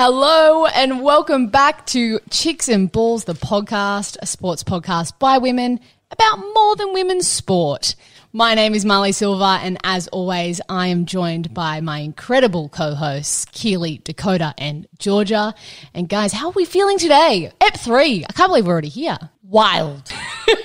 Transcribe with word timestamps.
Hello 0.00 0.64
and 0.64 1.02
welcome 1.02 1.48
back 1.48 1.84
to 1.86 2.20
Chicks 2.30 2.68
and 2.68 2.92
Balls, 2.92 3.24
the 3.24 3.32
podcast, 3.34 4.16
a 4.22 4.26
sports 4.26 4.62
podcast 4.62 5.18
by 5.18 5.38
women 5.38 5.80
about 6.12 6.38
more 6.54 6.76
than 6.76 6.92
women's 6.92 7.26
sport. 7.26 7.96
My 8.32 8.54
name 8.54 8.76
is 8.76 8.84
Marlee 8.84 9.12
Silva, 9.12 9.58
and 9.60 9.76
as 9.82 10.06
always, 10.06 10.60
I 10.68 10.86
am 10.86 11.04
joined 11.04 11.52
by 11.52 11.80
my 11.80 11.98
incredible 11.98 12.68
co 12.68 12.94
hosts, 12.94 13.46
Keely, 13.46 14.00
Dakota, 14.04 14.54
and 14.56 14.86
Georgia. 15.00 15.52
And 15.94 16.08
guys, 16.08 16.32
how 16.32 16.50
are 16.50 16.52
we 16.52 16.64
feeling 16.64 16.98
today? 16.98 17.50
Ep 17.60 17.76
3. 17.76 18.24
I 18.24 18.32
can't 18.34 18.50
believe 18.50 18.68
we're 18.68 18.74
already 18.74 18.90
here. 18.90 19.18
Wild. 19.48 20.12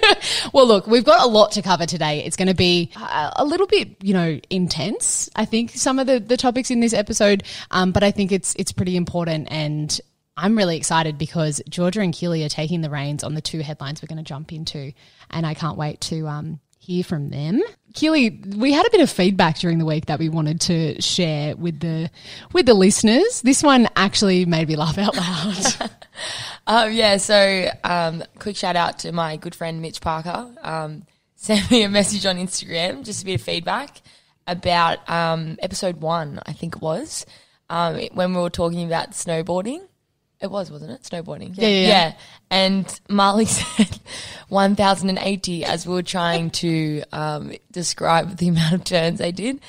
well, 0.54 0.68
look, 0.68 0.88
we've 0.88 1.06
got 1.06 1.24
a 1.24 1.28
lot 1.28 1.54
to 1.54 1.62
cover 1.62 1.86
today. 1.86 2.24
It's 2.26 2.36
going 2.36 2.50
to 2.50 2.54
be 2.54 2.91
a, 2.98 3.32
a 3.38 3.46
little 3.46 3.66
bit, 3.66 3.96
you 4.04 4.14
know, 4.14 4.41
intense. 4.50 5.30
I 5.38 5.46
think 5.46 5.72
some 5.72 6.00
of 6.00 6.08
the, 6.08 6.20
the 6.20 6.36
topics 6.36 6.70
in 6.70 6.82
this 6.82 6.94
episode, 6.94 7.44
um, 7.72 7.94
but 7.94 8.04
I 8.04 8.12
think 8.12 8.34
it's 8.34 8.54
it's 8.55 8.72
pretty 8.72 8.96
important 8.96 9.48
and. 9.52 10.00
I'm 10.36 10.58
really 10.58 10.77
excited 10.77 11.20
because 11.20 11.62
Georgia 11.70 12.02
and 12.02 12.12
Keely 12.12 12.44
are 12.44 12.50
taking 12.50 12.82
the 12.82 12.90
reins 12.90 13.24
on 13.24 13.36
the 13.36 13.41
two 13.41 13.60
headlines 13.60 14.02
we're 14.02 14.08
going 14.08 14.18
to 14.18 14.24
jump 14.27 14.52
into, 14.52 14.91
and 15.30 15.46
I 15.46 15.54
can't 15.54 15.77
wait 15.77 16.02
to 16.02 16.27
um, 16.27 16.60
hear 16.80 17.04
from 17.04 17.30
them. 17.30 17.62
Keely, 17.94 18.41
we 18.58 18.74
had 18.74 18.86
a 18.88 18.90
bit 18.90 19.02
of 19.02 19.12
feedback 19.12 19.60
during 19.60 19.77
the 19.77 19.86
week 19.86 20.08
that 20.08 20.18
we 20.18 20.30
wanted 20.30 20.60
to 20.62 21.00
share 21.00 21.55
with 21.55 21.80
the 21.82 22.10
with 22.52 22.66
the 22.66 22.74
listeners. 22.74 23.44
This 23.44 23.62
one 23.62 23.88
actually 23.96 24.46
made 24.46 24.68
me 24.68 24.76
laugh 24.76 24.98
out 24.98 25.16
loud. 25.16 25.91
Um, 26.66 26.94
yeah, 26.94 27.17
so 27.17 27.70
um, 27.84 28.23
quick 28.40 28.55
shout 28.55 28.76
out 28.76 28.99
to 28.99 29.12
my 29.12 29.38
good 29.38 29.55
friend 29.55 29.81
Mitch 29.81 30.02
Parker. 30.02 30.49
Um, 30.62 31.05
sent 31.35 31.70
me 31.70 31.84
a 31.84 31.90
message 31.90 32.26
on 32.26 32.38
Instagram, 32.38 33.04
just 33.04 33.21
a 33.21 33.26
bit 33.26 33.35
of 33.35 33.41
feedback 33.41 34.02
about 34.48 35.07
um, 35.10 35.57
episode 35.62 36.01
one, 36.01 36.40
I 36.46 36.54
think 36.54 36.77
it 36.77 36.82
was, 36.82 37.26
um, 37.70 37.99
when 38.13 38.34
we 38.34 38.41
were 38.41 38.49
talking 38.49 38.85
about 38.85 39.12
snowboarding. 39.12 39.82
It 40.41 40.51
was, 40.51 40.70
wasn't 40.70 40.91
it? 40.91 41.04
Snowboarding. 41.04 41.54
Yeah, 41.55 41.68
yeah, 41.70 41.88
yeah. 41.88 42.13
And 42.51 42.85
Marlee 43.10 43.48
said 43.77 43.99
1,080 44.49 45.63
as 45.63 45.88
we 45.88 45.93
were 45.93 46.04
trying 46.04 46.49
to 46.51 47.04
um, 47.13 47.54
describe 47.71 48.38
the 48.38 48.49
amount 48.49 48.73
of 48.73 48.84
turns 48.84 49.20
they 49.20 49.32
did. 49.32 49.62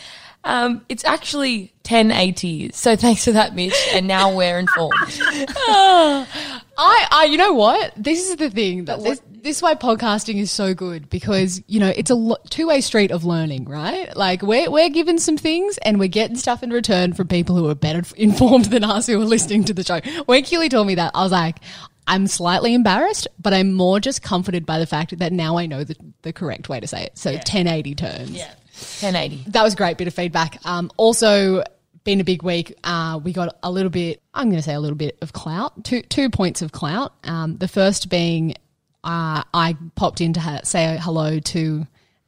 Um, 0.42 0.84
it's 0.88 1.04
actually 1.04 1.72
1080. 1.88 2.72
So 2.72 2.96
thanks 2.96 3.24
for 3.24 3.32
that, 3.32 3.54
Mitch. 3.54 3.74
And 3.92 4.06
now 4.06 4.34
we're 4.34 4.58
informed. 4.58 4.94
I, 6.76 7.06
I, 7.10 7.24
you 7.24 7.36
know 7.36 7.54
what? 7.54 7.92
This 7.96 8.28
is 8.28 8.36
the 8.36 8.50
thing 8.50 8.86
that 8.86 9.02
this, 9.02 9.20
this 9.28 9.58
is 9.58 9.62
why 9.62 9.74
podcasting 9.74 10.36
is 10.36 10.50
so 10.50 10.74
good 10.74 11.08
because 11.10 11.62
you 11.66 11.80
know 11.80 11.92
it's 11.94 12.10
a 12.10 12.14
lo- 12.14 12.36
two 12.50 12.66
way 12.68 12.80
street 12.80 13.10
of 13.10 13.24
learning, 13.24 13.66
right? 13.66 14.14
Like 14.16 14.42
we're 14.42 14.70
we're 14.70 14.88
given 14.88 15.18
some 15.18 15.36
things 15.36 15.78
and 15.78 15.98
we're 15.98 16.08
getting 16.08 16.36
stuff 16.36 16.62
in 16.62 16.70
return 16.70 17.12
from 17.12 17.28
people 17.28 17.56
who 17.56 17.68
are 17.68 17.74
better 17.74 18.02
informed 18.16 18.64
than 18.70 18.84
us 18.84 19.06
who 19.06 19.20
are 19.20 19.24
listening 19.24 19.64
to 19.64 19.74
the 19.74 19.84
show. 19.84 20.00
When 20.26 20.42
Keely 20.42 20.68
told 20.68 20.86
me 20.86 20.96
that, 20.96 21.12
I 21.14 21.22
was 21.22 21.32
like. 21.32 21.58
I'm 22.06 22.26
slightly 22.26 22.74
embarrassed, 22.74 23.28
but 23.40 23.54
I'm 23.54 23.72
more 23.72 23.98
just 23.98 24.20
comforted 24.20 24.66
by 24.66 24.78
the 24.78 24.84
fact 24.84 25.18
that 25.20 25.32
now 25.32 25.56
I 25.56 25.64
know 25.64 25.84
the, 25.84 25.96
the 26.20 26.34
correct 26.34 26.68
way 26.68 26.78
to 26.78 26.86
say 26.86 27.04
it. 27.04 27.16
So 27.16 27.30
1080 27.32 27.94
turns. 27.94 28.30
Yeah. 28.32 28.52
1080. 28.74 29.50
That 29.52 29.62
was 29.62 29.72
a 29.72 29.76
great 29.76 29.96
bit 29.96 30.06
of 30.06 30.12
feedback. 30.12 30.58
Um, 30.66 30.90
also, 30.98 31.64
been 32.04 32.20
a 32.20 32.24
big 32.24 32.42
week. 32.42 32.74
Uh, 32.84 33.18
we 33.22 33.32
got 33.32 33.56
a 33.62 33.70
little 33.70 33.90
bit, 33.90 34.22
I'm 34.34 34.46
going 34.48 34.56
to 34.56 34.62
say 34.62 34.74
a 34.74 34.80
little 34.80 34.96
bit 34.96 35.16
of 35.22 35.32
clout, 35.32 35.84
two, 35.84 36.02
two 36.02 36.30
points 36.30 36.62
of 36.62 36.72
clout. 36.72 37.14
Um, 37.24 37.56
the 37.56 37.68
first 37.68 38.08
being 38.08 38.54
uh, 39.02 39.42
I 39.52 39.76
popped 39.96 40.20
in 40.20 40.32
to 40.34 40.40
ha- 40.40 40.60
say 40.64 40.98
hello 41.00 41.38
to 41.38 41.86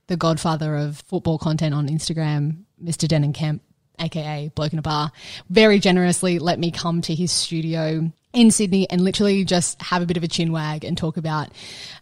the 0.09 0.17
godfather 0.17 0.77
of 0.77 0.99
football 1.07 1.39
content 1.39 1.75
on 1.75 1.89
Instagram, 1.89 2.63
Mr. 2.83 3.07
Denon 3.09 3.33
Kemp, 3.33 3.63
aka 3.99 4.51
Bloke 4.55 4.73
in 4.73 4.79
a 4.79 4.83
Bar, 4.83 5.13
very 5.51 5.79
generously 5.79 6.39
let 6.39 6.59
me 6.59 6.71
come 6.71 7.01
to 7.03 7.15
his 7.15 7.33
studio 7.33 8.11
in 8.33 8.51
Sydney 8.51 8.89
and 8.91 9.01
literally 9.01 9.45
just 9.45 9.81
have 9.81 10.03
a 10.03 10.07
bit 10.07 10.17
of 10.17 10.23
a 10.23 10.29
chin 10.29 10.53
wag 10.53 10.85
and 10.85 10.97
talk 10.97 11.17
about 11.17 11.49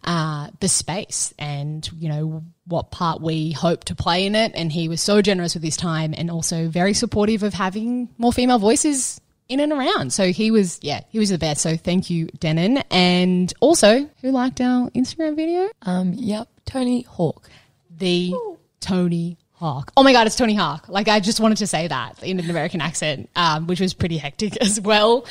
uh, 0.02 0.48
the 0.60 0.68
space 0.68 1.32
and 1.38 1.88
you 1.96 2.08
know 2.08 2.42
what 2.66 2.90
part 2.90 3.20
we 3.20 3.52
hope 3.52 3.84
to 3.84 3.94
play 3.94 4.26
in 4.26 4.34
it. 4.34 4.52
And 4.54 4.72
he 4.72 4.88
was 4.88 5.00
so 5.00 5.22
generous 5.22 5.54
with 5.54 5.62
his 5.62 5.76
time 5.76 6.14
and 6.16 6.30
also 6.30 6.68
very 6.68 6.94
supportive 6.94 7.42
of 7.42 7.54
having 7.54 8.08
more 8.18 8.32
female 8.32 8.58
voices 8.58 9.20
in 9.48 9.60
and 9.60 9.72
around. 9.72 10.12
So 10.12 10.32
he 10.32 10.50
was, 10.50 10.78
yeah, 10.82 11.02
he 11.08 11.18
was 11.18 11.30
the 11.30 11.38
best. 11.38 11.60
So 11.60 11.76
thank 11.76 12.10
you, 12.10 12.26
Denon. 12.38 12.78
And 12.90 13.52
also, 13.60 14.08
who 14.22 14.30
liked 14.30 14.60
our 14.60 14.90
Instagram 14.90 15.36
video? 15.36 15.68
Um, 15.82 16.14
yep. 16.14 16.48
Tony 16.64 17.02
Hawk. 17.02 17.48
The 17.96 18.34
Tony 18.80 19.38
Hawk. 19.56 19.92
Oh 19.96 20.02
my 20.02 20.12
God, 20.12 20.26
it's 20.26 20.34
Tony 20.34 20.54
Hawk. 20.54 20.88
Like, 20.88 21.06
I 21.06 21.20
just 21.20 21.38
wanted 21.38 21.58
to 21.58 21.66
say 21.68 21.86
that 21.86 22.20
in 22.24 22.40
an 22.40 22.50
American 22.50 22.80
accent, 22.80 23.30
um, 23.36 23.68
which 23.68 23.78
was 23.78 23.94
pretty 23.94 24.18
hectic 24.18 24.56
as 24.60 24.80
well. 24.80 25.26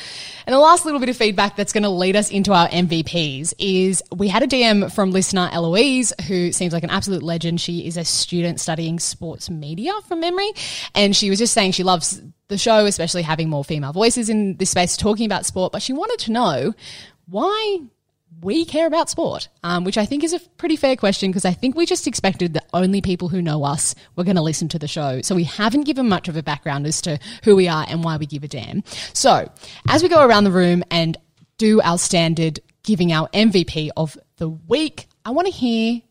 And 0.47 0.53
the 0.53 0.59
last 0.59 0.85
little 0.85 1.01
bit 1.01 1.09
of 1.09 1.17
feedback 1.17 1.57
that's 1.57 1.73
going 1.73 1.83
to 1.83 1.89
lead 1.89 2.15
us 2.15 2.31
into 2.31 2.53
our 2.53 2.69
MVPs 2.69 3.53
is 3.59 4.01
we 4.15 4.29
had 4.29 4.41
a 4.41 4.47
DM 4.47 4.89
from 4.93 5.11
listener 5.11 5.49
Eloise, 5.51 6.13
who 6.27 6.53
seems 6.53 6.71
like 6.71 6.83
an 6.83 6.89
absolute 6.89 7.21
legend. 7.21 7.59
She 7.59 7.85
is 7.85 7.97
a 7.97 8.05
student 8.05 8.61
studying 8.61 8.97
sports 8.97 9.49
media 9.49 9.91
from 10.07 10.21
memory. 10.21 10.51
And 10.95 11.13
she 11.13 11.29
was 11.29 11.37
just 11.37 11.53
saying 11.53 11.73
she 11.73 11.83
loves 11.83 12.21
the 12.47 12.57
show, 12.57 12.85
especially 12.85 13.23
having 13.23 13.49
more 13.49 13.65
female 13.65 13.91
voices 13.91 14.29
in 14.29 14.55
this 14.55 14.69
space 14.69 14.95
talking 14.95 15.25
about 15.25 15.45
sport. 15.45 15.73
But 15.73 15.81
she 15.81 15.91
wanted 15.91 16.19
to 16.19 16.31
know 16.31 16.73
why 17.27 17.79
we 18.43 18.65
care 18.65 18.85
about 18.85 19.09
sport, 19.09 19.47
um, 19.63 19.83
which 19.83 19.97
I 19.97 20.05
think 20.05 20.23
is 20.23 20.33
a 20.33 20.39
pretty 20.57 20.75
fair 20.75 20.95
question 20.95 21.29
because 21.31 21.45
I 21.45 21.53
think 21.53 21.75
we 21.75 21.85
just 21.85 22.07
expected 22.07 22.53
that 22.53 22.67
only 22.73 23.01
people 23.01 23.29
who 23.29 23.41
know 23.41 23.63
us 23.63 23.95
were 24.15 24.23
going 24.23 24.35
to 24.35 24.41
listen 24.41 24.67
to 24.69 24.79
the 24.79 24.87
show. 24.87 25.21
So 25.21 25.35
we 25.35 25.45
haven't 25.45 25.83
given 25.83 26.09
much 26.09 26.27
of 26.27 26.35
a 26.35 26.43
background 26.43 26.85
as 26.85 27.01
to 27.03 27.19
who 27.43 27.55
we 27.55 27.67
are 27.67 27.85
and 27.87 28.03
why 28.03 28.17
we 28.17 28.25
give 28.25 28.43
a 28.43 28.47
damn. 28.47 28.83
So 29.13 29.49
as 29.87 30.03
we 30.03 30.09
go 30.09 30.25
around 30.25 30.43
the 30.43 30.51
room 30.51 30.83
and 30.91 31.17
do 31.57 31.81
our 31.81 31.97
standard 31.97 32.59
giving 32.83 33.13
our 33.13 33.29
MVP 33.29 33.89
of 33.95 34.17
the 34.37 34.49
week, 34.49 35.07
I 35.25 35.31
want 35.31 35.47
to 35.47 35.53
hear 35.53 36.01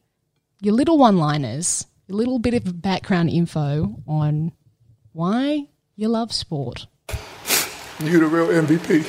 your 0.60 0.74
little 0.74 0.96
one 0.96 1.18
liners, 1.18 1.86
a 2.08 2.14
little 2.14 2.38
bit 2.38 2.54
of 2.54 2.80
background 2.80 3.30
info 3.30 3.96
on 4.06 4.52
why 5.12 5.66
you 5.96 6.08
love 6.08 6.32
sport. 6.32 6.86
You're 8.00 8.20
the 8.20 8.26
real 8.26 8.46
MVP. 8.48 9.06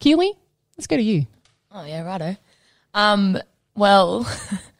Keely, 0.00 0.32
let's 0.76 0.88
go 0.88 0.96
to 0.96 1.02
you. 1.02 1.26
Oh 1.74 1.84
yeah, 1.84 2.02
righto. 2.02 2.36
Um, 2.92 3.38
well, 3.74 4.26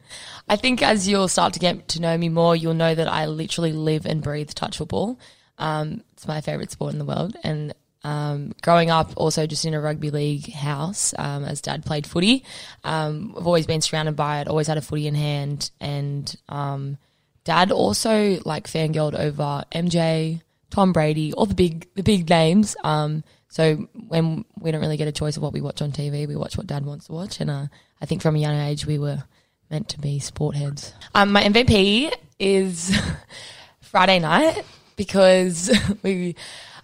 I 0.49 0.57
think 0.57 0.83
as 0.83 1.09
you'll 1.09 1.29
start 1.29 1.55
to 1.55 1.61
get 1.61 1.89
to 1.89 2.01
know 2.01 2.17
me 2.19 2.29
more, 2.29 2.55
you'll 2.55 2.75
know 2.75 2.95
that 2.95 3.09
I 3.09 3.27
literally 3.27 3.73
live 3.73 4.05
and 4.05 4.23
breathe 4.23 4.51
touch 4.51 4.77
football. 4.77 5.19
Um, 5.59 6.03
it's 6.13 6.27
my 6.27 6.41
favorite 6.41 6.71
sport 6.71 6.93
in 6.93 6.99
the 6.99 7.05
world, 7.05 7.35
and 7.43 7.75
um, 8.05 8.53
growing 8.63 8.91
up 8.91 9.13
also 9.17 9.47
just 9.47 9.65
in 9.65 9.75
a 9.75 9.81
rugby 9.81 10.11
league 10.11 10.53
house, 10.53 11.15
um, 11.17 11.45
as 11.45 11.61
dad 11.61 11.87
played 11.87 12.07
footy, 12.07 12.45
um, 12.85 13.35
I've 13.39 13.47
always 13.47 13.67
been 13.67 13.81
surrounded 13.81 14.17
by 14.17 14.41
it. 14.41 14.49
Always 14.49 14.67
had 14.67 14.79
a 14.79 14.83
footy 14.83 15.07
in 15.07 15.15
hand, 15.15 15.71
and 15.81 16.35
um, 16.49 16.99
dad 17.45 17.71
also 17.73 18.39
like 18.45 18.67
fangirled 18.67 19.15
over 19.15 19.65
MJ, 19.73 20.43
Tom 20.71 20.93
Brady, 20.93 21.33
all 21.33 21.47
the 21.47 21.55
big 21.55 21.89
the 21.95 22.03
big 22.03 22.29
names. 22.29 22.77
Um, 22.85 23.25
so 23.53 23.75
when 24.09 24.47
we 24.59 24.71
don't 24.71 24.81
really 24.81 24.97
get 24.97 25.09
a 25.09 25.13
choice 25.13 25.37
of 25.37 25.43
what 25.43 25.53
we 25.53 25.61
watch 25.61 25.83
on 25.83 25.93
TV, 25.93 26.27
we 26.27 26.37
watch 26.37 26.57
what 26.57 26.67
Dad 26.67 26.87
wants 26.87 27.09
to 27.09 27.13
watch, 27.13 27.39
and 27.39 27.51
uh, 27.51 27.67
I 28.01 28.07
think 28.07 28.23
from 28.23 28.35
a 28.35 28.39
young 28.39 28.59
age 28.59 28.87
we 28.87 28.99
were 28.99 29.25
meant 29.71 29.91
to 29.91 30.01
be 30.01 30.21
sport 30.21 30.57
heads. 30.57 30.95
Um, 31.15 31.33
my 31.33 31.43
MVP 31.43 32.11
is 32.39 32.99
Friday 33.83 34.21
night 34.21 34.65
because 34.97 35.71
we 36.03 36.35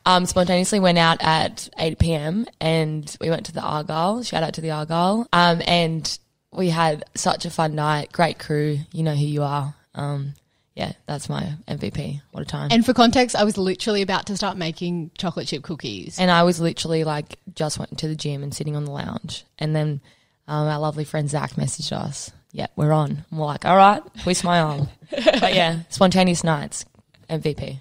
um, 0.05 0.27
spontaneously 0.27 0.79
went 0.79 0.99
out 0.99 1.23
at 1.23 1.71
8 1.79 1.99
p.m. 1.99 2.45
and 2.61 3.17
we 3.19 3.31
went 3.31 3.47
to 3.47 3.53
the 3.53 3.63
Argyle. 3.63 4.23
Shout 4.23 4.43
out 4.43 4.53
to 4.55 4.61
the 4.61 4.73
Argyle. 4.73 5.27
Um, 5.33 5.63
and 5.67 6.19
we 6.53 6.69
had 6.69 7.03
such 7.15 7.47
a 7.47 7.51
fun 7.51 7.77
night. 7.77 8.13
Great 8.13 8.39
crew. 8.39 8.79
You 8.93 9.05
know 9.05 9.15
who 9.15 9.25
you 9.25 9.43
are. 9.43 9.75
Um, 9.95 10.35
yeah, 10.79 10.93
that's 11.07 11.29
my 11.29 11.55
MVP. 11.67 12.23
What 12.31 12.45
a 12.45 12.47
time. 12.47 12.69
And 12.71 12.87
for 12.87 12.95
context, 12.95 13.35
I 13.35 13.43
was 13.43 13.59
literally 13.59 14.01
about 14.01 14.27
to 14.27 14.37
start 14.37 14.57
making 14.57 15.11
chocolate 15.19 15.49
chip 15.49 15.65
cookies. 15.65 16.21
And 16.21 16.31
I 16.31 16.45
was 16.45 16.61
literally 16.61 17.03
like 17.03 17.37
just 17.57 17.81
went 17.81 17.99
to 17.99 18.07
the 18.07 18.15
gym 18.15 18.45
and 18.45 18.55
sitting 18.55 18.77
on 18.77 18.85
the 18.85 18.93
lounge. 18.93 19.45
And 19.59 19.75
then 19.75 20.01
um, 20.47 20.69
our 20.69 20.79
lovely 20.79 21.05
friend 21.05 21.29
Zach 21.29 21.55
messaged 21.55 21.91
us. 21.91 22.31
Yeah, 22.53 22.69
we're 22.77 22.93
on. 22.93 23.25
And 23.29 23.41
we're 23.41 23.47
like, 23.47 23.65
all 23.65 23.77
right, 23.77 24.01
we 24.25 24.35
smile. 24.35 24.89
but 25.11 25.53
yeah, 25.53 25.81
spontaneous 25.89 26.45
nights, 26.45 26.85
MVP. 27.29 27.81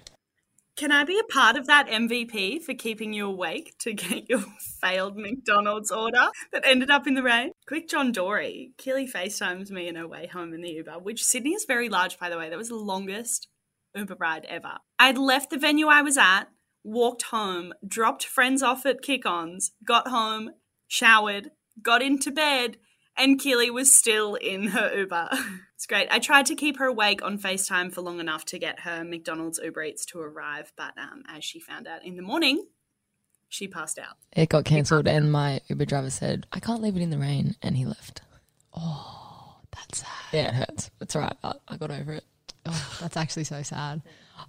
Can 0.78 0.92
I 0.92 1.02
be 1.02 1.18
a 1.18 1.24
part 1.24 1.56
of 1.56 1.66
that 1.66 1.88
MVP 1.88 2.62
for 2.62 2.72
keeping 2.72 3.12
you 3.12 3.26
awake 3.26 3.74
to 3.80 3.92
get 3.92 4.30
your 4.30 4.38
failed 4.80 5.16
McDonald's 5.16 5.90
order 5.90 6.28
that 6.52 6.62
ended 6.64 6.88
up 6.88 7.08
in 7.08 7.14
the 7.14 7.22
rain? 7.24 7.50
Quick 7.66 7.88
John 7.88 8.12
Dory. 8.12 8.70
Keely 8.78 9.08
FaceTimes 9.08 9.72
me 9.72 9.88
in 9.88 9.96
her 9.96 10.06
way 10.06 10.28
home 10.28 10.54
in 10.54 10.60
the 10.60 10.70
Uber, 10.70 11.00
which 11.00 11.24
Sydney 11.24 11.50
is 11.50 11.64
very 11.64 11.88
large, 11.88 12.16
by 12.16 12.30
the 12.30 12.38
way. 12.38 12.48
That 12.48 12.58
was 12.58 12.68
the 12.68 12.76
longest 12.76 13.48
Uber 13.96 14.14
ride 14.20 14.44
ever. 14.44 14.74
I'd 15.00 15.18
left 15.18 15.50
the 15.50 15.58
venue 15.58 15.88
I 15.88 16.00
was 16.00 16.16
at, 16.16 16.44
walked 16.84 17.22
home, 17.22 17.74
dropped 17.84 18.24
friends 18.24 18.62
off 18.62 18.86
at 18.86 19.02
kick 19.02 19.26
ons, 19.26 19.72
got 19.84 20.06
home, 20.06 20.50
showered, 20.86 21.50
got 21.82 22.02
into 22.02 22.30
bed, 22.30 22.76
and 23.18 23.38
Keely 23.38 23.70
was 23.70 23.92
still 23.92 24.36
in 24.36 24.68
her 24.68 24.94
Uber. 24.94 25.28
it's 25.74 25.86
great. 25.86 26.08
I 26.10 26.18
tried 26.18 26.46
to 26.46 26.54
keep 26.54 26.78
her 26.78 26.86
awake 26.86 27.22
on 27.22 27.38
FaceTime 27.38 27.92
for 27.92 28.00
long 28.00 28.20
enough 28.20 28.44
to 28.46 28.58
get 28.58 28.80
her 28.80 29.04
McDonald's 29.04 29.60
Uber 29.62 29.82
Eats 29.82 30.06
to 30.06 30.20
arrive, 30.20 30.72
but 30.76 30.96
um, 30.96 31.24
as 31.28 31.44
she 31.44 31.60
found 31.60 31.86
out 31.86 32.04
in 32.04 32.16
the 32.16 32.22
morning, 32.22 32.66
she 33.48 33.66
passed 33.66 33.98
out. 33.98 34.16
It 34.32 34.48
got 34.48 34.64
cancelled, 34.64 35.08
and 35.08 35.32
my 35.32 35.60
Uber 35.68 35.86
driver 35.86 36.10
said, 36.10 36.46
I 36.52 36.60
can't 36.60 36.82
leave 36.82 36.96
it 36.96 37.02
in 37.02 37.10
the 37.10 37.18
rain. 37.18 37.56
And 37.62 37.76
he 37.76 37.86
left. 37.86 38.22
Oh, 38.74 39.56
that's 39.72 40.00
sad. 40.00 40.08
Yeah, 40.32 40.48
it 40.48 40.54
hurts. 40.54 40.90
It's 41.00 41.16
all 41.16 41.22
right. 41.22 41.36
I, 41.42 41.54
I 41.66 41.76
got 41.76 41.90
over 41.90 42.12
it. 42.12 42.24
Oh, 42.66 42.98
that's 43.00 43.16
actually 43.16 43.44
so 43.44 43.62
sad. 43.62 44.02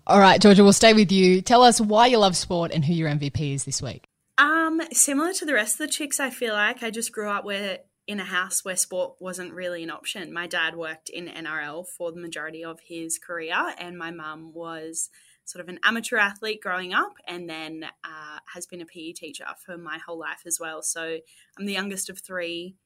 All 0.06 0.20
right, 0.20 0.42
Georgia, 0.42 0.64
we'll 0.64 0.74
stay 0.74 0.94
with 0.94 1.12
you. 1.12 1.42
Tell 1.42 1.64
us 1.64 1.80
why 1.80 2.08
you 2.08 2.18
love 2.18 2.36
sport 2.36 2.72
and 2.74 2.84
who 2.84 2.94
your 2.94 3.10
MVP 3.10 3.54
is 3.54 3.64
this 3.64 3.82
week. 3.82 4.08
Um, 4.38 4.82
similar 4.94 5.34
to 5.34 5.46
the 5.46 5.54
rest 5.54 5.74
of 5.80 5.88
the 5.88 5.94
chicks, 5.94 6.20
I 6.20 6.30
feel 6.30 6.54
like 6.54 6.84
I 6.84 6.92
just 6.92 7.12
grew 7.12 7.30
up 7.30 7.44
where 7.44 7.80
in 8.10 8.20
a 8.20 8.26
house 8.26 8.66
where 8.66 8.76
sport 8.76 9.14
wasn't 9.20 9.54
really 9.54 9.84
an 9.84 9.92
option. 9.92 10.34
My 10.34 10.48
dad 10.48 10.76
worked 10.76 11.10
in 11.10 11.28
NRL 11.28 11.86
for 11.88 12.12
the 12.12 12.20
majority 12.20 12.66
of 12.66 12.80
his 12.80 13.20
career, 13.20 13.76
and 13.78 14.00
my 14.00 14.10
mum 14.10 14.52
was 14.52 15.12
sort 15.46 15.62
of 15.64 15.70
an 15.70 15.80
amateur 15.84 16.18
athlete 16.18 16.60
growing 16.60 16.92
up, 16.92 17.14
and 17.28 17.48
then 17.48 17.84
uh, 18.04 18.40
has 18.52 18.66
been 18.66 18.82
a 18.82 18.86
PE 18.88 19.12
teacher 19.12 19.46
for 19.64 19.78
my 19.78 20.00
whole 20.00 20.18
life 20.18 20.42
as 20.48 20.58
well. 20.60 20.82
So 20.82 21.20
I'm 21.60 21.68
the 21.68 21.74
youngest 21.74 22.10
of 22.10 22.18
three. 22.18 22.78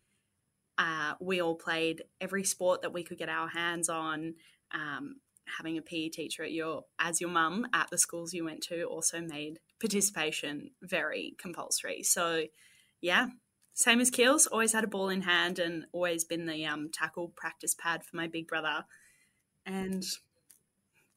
Uh, 0.77 1.13
we 1.21 1.39
all 1.39 1.55
played 1.55 2.03
every 2.19 2.43
sport 2.43 2.81
that 2.81 2.91
we 2.91 3.05
could 3.05 3.17
get 3.17 3.29
our 3.29 3.47
hands 3.47 3.87
on. 3.87 4.33
Um, 4.73 5.21
having 5.57 5.77
a 5.77 5.81
PE 5.81 6.09
teacher 6.09 6.43
at 6.43 6.51
your 6.51 6.83
as 6.99 7.21
your 7.21 7.29
mum 7.29 7.65
at 7.73 7.89
the 7.89 7.97
schools 7.97 8.33
you 8.33 8.43
went 8.43 8.61
to 8.63 8.83
also 8.83 9.21
made 9.21 9.59
participation 9.79 10.71
very 10.81 11.35
compulsory. 11.37 12.03
So, 12.03 12.43
yeah, 12.99 13.27
same 13.73 13.99
as 13.99 14.11
Keels, 14.11 14.47
always 14.47 14.73
had 14.73 14.83
a 14.83 14.87
ball 14.87 15.09
in 15.09 15.21
hand 15.21 15.57
and 15.59 15.85
always 15.91 16.23
been 16.23 16.45
the 16.45 16.65
um, 16.65 16.89
tackle 16.93 17.33
practice 17.35 17.75
pad 17.75 18.03
for 18.03 18.15
my 18.15 18.27
big 18.27 18.47
brother. 18.47 18.85
And 19.65 20.03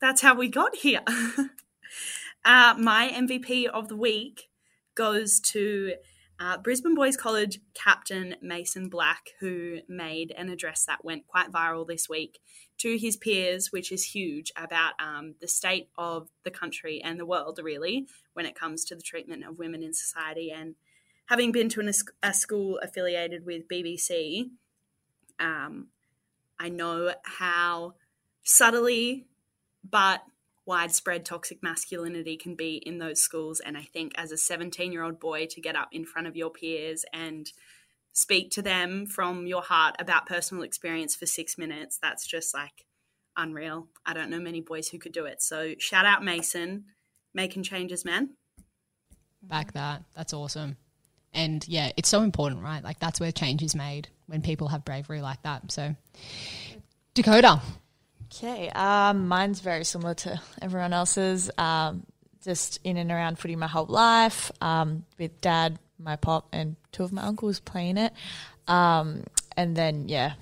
that's 0.00 0.22
how 0.22 0.34
we 0.34 0.48
got 0.48 0.76
here. 0.76 1.02
uh, 2.44 2.74
my 2.78 3.10
MVP 3.14 3.66
of 3.66 3.88
the 3.88 3.96
week 3.96 4.48
goes 4.94 5.38
to 5.40 5.94
uh, 6.38 6.58
Brisbane 6.58 6.94
Boys 6.94 7.16
College 7.16 7.60
captain 7.74 8.36
Mason 8.42 8.88
Black, 8.88 9.30
who 9.40 9.78
made 9.88 10.32
an 10.36 10.48
address 10.48 10.84
that 10.84 11.04
went 11.04 11.26
quite 11.26 11.50
viral 11.50 11.86
this 11.86 12.08
week 12.08 12.38
to 12.78 12.98
his 12.98 13.16
peers, 13.16 13.72
which 13.72 13.90
is 13.90 14.04
huge 14.04 14.52
about 14.56 14.92
um, 14.98 15.34
the 15.40 15.48
state 15.48 15.88
of 15.96 16.28
the 16.44 16.50
country 16.50 17.00
and 17.02 17.18
the 17.18 17.26
world, 17.26 17.58
really, 17.62 18.06
when 18.34 18.44
it 18.44 18.54
comes 18.54 18.84
to 18.84 18.94
the 18.94 19.02
treatment 19.02 19.44
of 19.44 19.58
women 19.58 19.82
in 19.82 19.94
society. 19.94 20.50
And 20.50 20.74
having 21.26 21.52
been 21.52 21.68
to 21.70 21.80
an, 21.80 21.90
a 22.22 22.34
school 22.34 22.78
affiliated 22.82 23.44
with 23.44 23.68
BBC, 23.68 24.50
um, 25.38 25.88
I 26.58 26.68
know 26.68 27.12
how 27.24 27.94
subtly 28.42 29.26
but 29.88 30.22
widespread 30.64 31.24
toxic 31.24 31.62
masculinity 31.62 32.36
can 32.36 32.54
be 32.54 32.76
in 32.76 32.98
those 32.98 33.20
schools. 33.20 33.60
And 33.60 33.76
I 33.76 33.82
think 33.82 34.12
as 34.16 34.32
a 34.32 34.36
17 34.36 34.92
year 34.92 35.02
old 35.02 35.20
boy 35.20 35.46
to 35.46 35.60
get 35.60 35.76
up 35.76 35.88
in 35.92 36.04
front 36.04 36.26
of 36.26 36.36
your 36.36 36.50
peers 36.50 37.04
and 37.12 37.50
speak 38.12 38.50
to 38.50 38.62
them 38.62 39.06
from 39.06 39.46
your 39.46 39.62
heart 39.62 39.94
about 39.98 40.26
personal 40.26 40.64
experience 40.64 41.14
for 41.14 41.26
six 41.26 41.56
minutes, 41.56 41.98
that's 42.00 42.26
just 42.26 42.52
like 42.52 42.86
unreal. 43.36 43.88
I 44.04 44.14
don't 44.14 44.30
know 44.30 44.40
many 44.40 44.60
boys 44.60 44.88
who 44.88 44.98
could 44.98 45.12
do 45.12 45.26
it. 45.26 45.42
So 45.42 45.74
shout 45.78 46.06
out 46.06 46.24
Mason, 46.24 46.86
making 47.32 47.62
changes, 47.62 48.04
man. 48.04 48.30
Back 49.42 49.72
that. 49.74 50.02
That's 50.16 50.32
awesome. 50.32 50.76
And 51.36 51.66
yeah, 51.68 51.92
it's 51.96 52.08
so 52.08 52.22
important, 52.22 52.62
right? 52.62 52.82
Like 52.82 52.98
that's 52.98 53.20
where 53.20 53.30
change 53.30 53.62
is 53.62 53.76
made 53.76 54.08
when 54.26 54.42
people 54.42 54.68
have 54.68 54.84
bravery 54.84 55.22
like 55.22 55.42
that. 55.42 55.70
So, 55.70 55.94
Dakota, 57.14 57.60
Okay, 58.34 58.68
um, 58.70 59.28
mine's 59.28 59.60
very 59.60 59.84
similar 59.84 60.14
to 60.14 60.40
everyone 60.60 60.92
else's. 60.92 61.50
Um, 61.56 62.04
just 62.42 62.80
in 62.84 62.96
and 62.96 63.10
around 63.10 63.38
footy 63.38 63.56
my 63.56 63.66
whole 63.66 63.86
life, 63.86 64.52
um, 64.60 65.04
with 65.18 65.40
dad, 65.40 65.78
my 65.98 66.16
pop, 66.16 66.48
and 66.52 66.76
two 66.92 67.02
of 67.02 67.12
my 67.12 67.22
uncles 67.22 67.60
playing 67.60 67.96
it. 67.98 68.12
Um, 68.68 69.24
and 69.56 69.76
then, 69.76 70.08
yeah, 70.08 70.34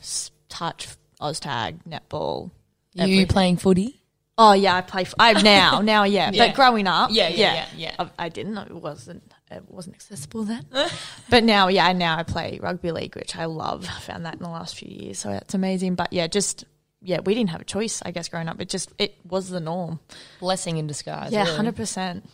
touch, 0.48 0.88
Oztag, 1.20 1.78
netball. 1.88 2.50
You 2.94 3.02
everything. 3.02 3.26
playing 3.26 3.56
footy? 3.58 4.00
Oh, 4.36 4.52
yeah, 4.52 4.76
I 4.76 4.80
play. 4.80 5.02
F- 5.02 5.14
I 5.18 5.40
now, 5.42 5.80
now, 5.80 6.04
yeah. 6.04 6.30
Yeah. 6.32 6.46
But 6.46 6.56
growing 6.56 6.86
up, 6.86 7.10
Yeah, 7.12 7.28
yeah, 7.28 7.54
yeah, 7.54 7.66
yeah. 7.76 7.94
I, 7.98 8.26
I 8.26 8.28
didn't. 8.28 8.58
It 8.58 8.72
wasn't. 8.74 9.22
It 9.50 9.62
wasn't 9.68 9.96
accessible 9.96 10.44
then. 10.44 10.64
but 11.30 11.44
now, 11.44 11.68
yeah, 11.68 11.92
now 11.92 12.16
I 12.18 12.22
play 12.22 12.58
rugby 12.62 12.90
league, 12.92 13.14
which 13.14 13.36
I 13.36 13.44
love. 13.44 13.86
I 13.88 14.00
found 14.00 14.24
that 14.26 14.34
in 14.34 14.40
the 14.42 14.48
last 14.48 14.76
few 14.76 14.88
years, 14.90 15.18
so 15.18 15.28
that's 15.30 15.54
amazing. 15.54 15.94
But 15.94 16.12
yeah, 16.12 16.26
just 16.26 16.64
yeah, 17.02 17.20
we 17.20 17.34
didn't 17.34 17.50
have 17.50 17.60
a 17.60 17.64
choice, 17.64 18.02
I 18.04 18.10
guess, 18.10 18.28
growing 18.28 18.48
up. 18.48 18.60
It 18.60 18.68
just 18.70 18.90
it 18.98 19.16
was 19.24 19.50
the 19.50 19.60
norm. 19.60 20.00
Blessing 20.40 20.78
in 20.78 20.86
disguise. 20.86 21.30
Yeah, 21.32 21.44
really. 21.44 21.56
hundred 21.56 21.76
percent. 21.76 22.28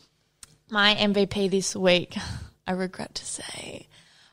My 0.70 0.94
MVP 0.94 1.50
this 1.50 1.74
week, 1.74 2.16
I 2.66 2.72
regret 2.72 3.16
to 3.16 3.24
say, 3.26 3.88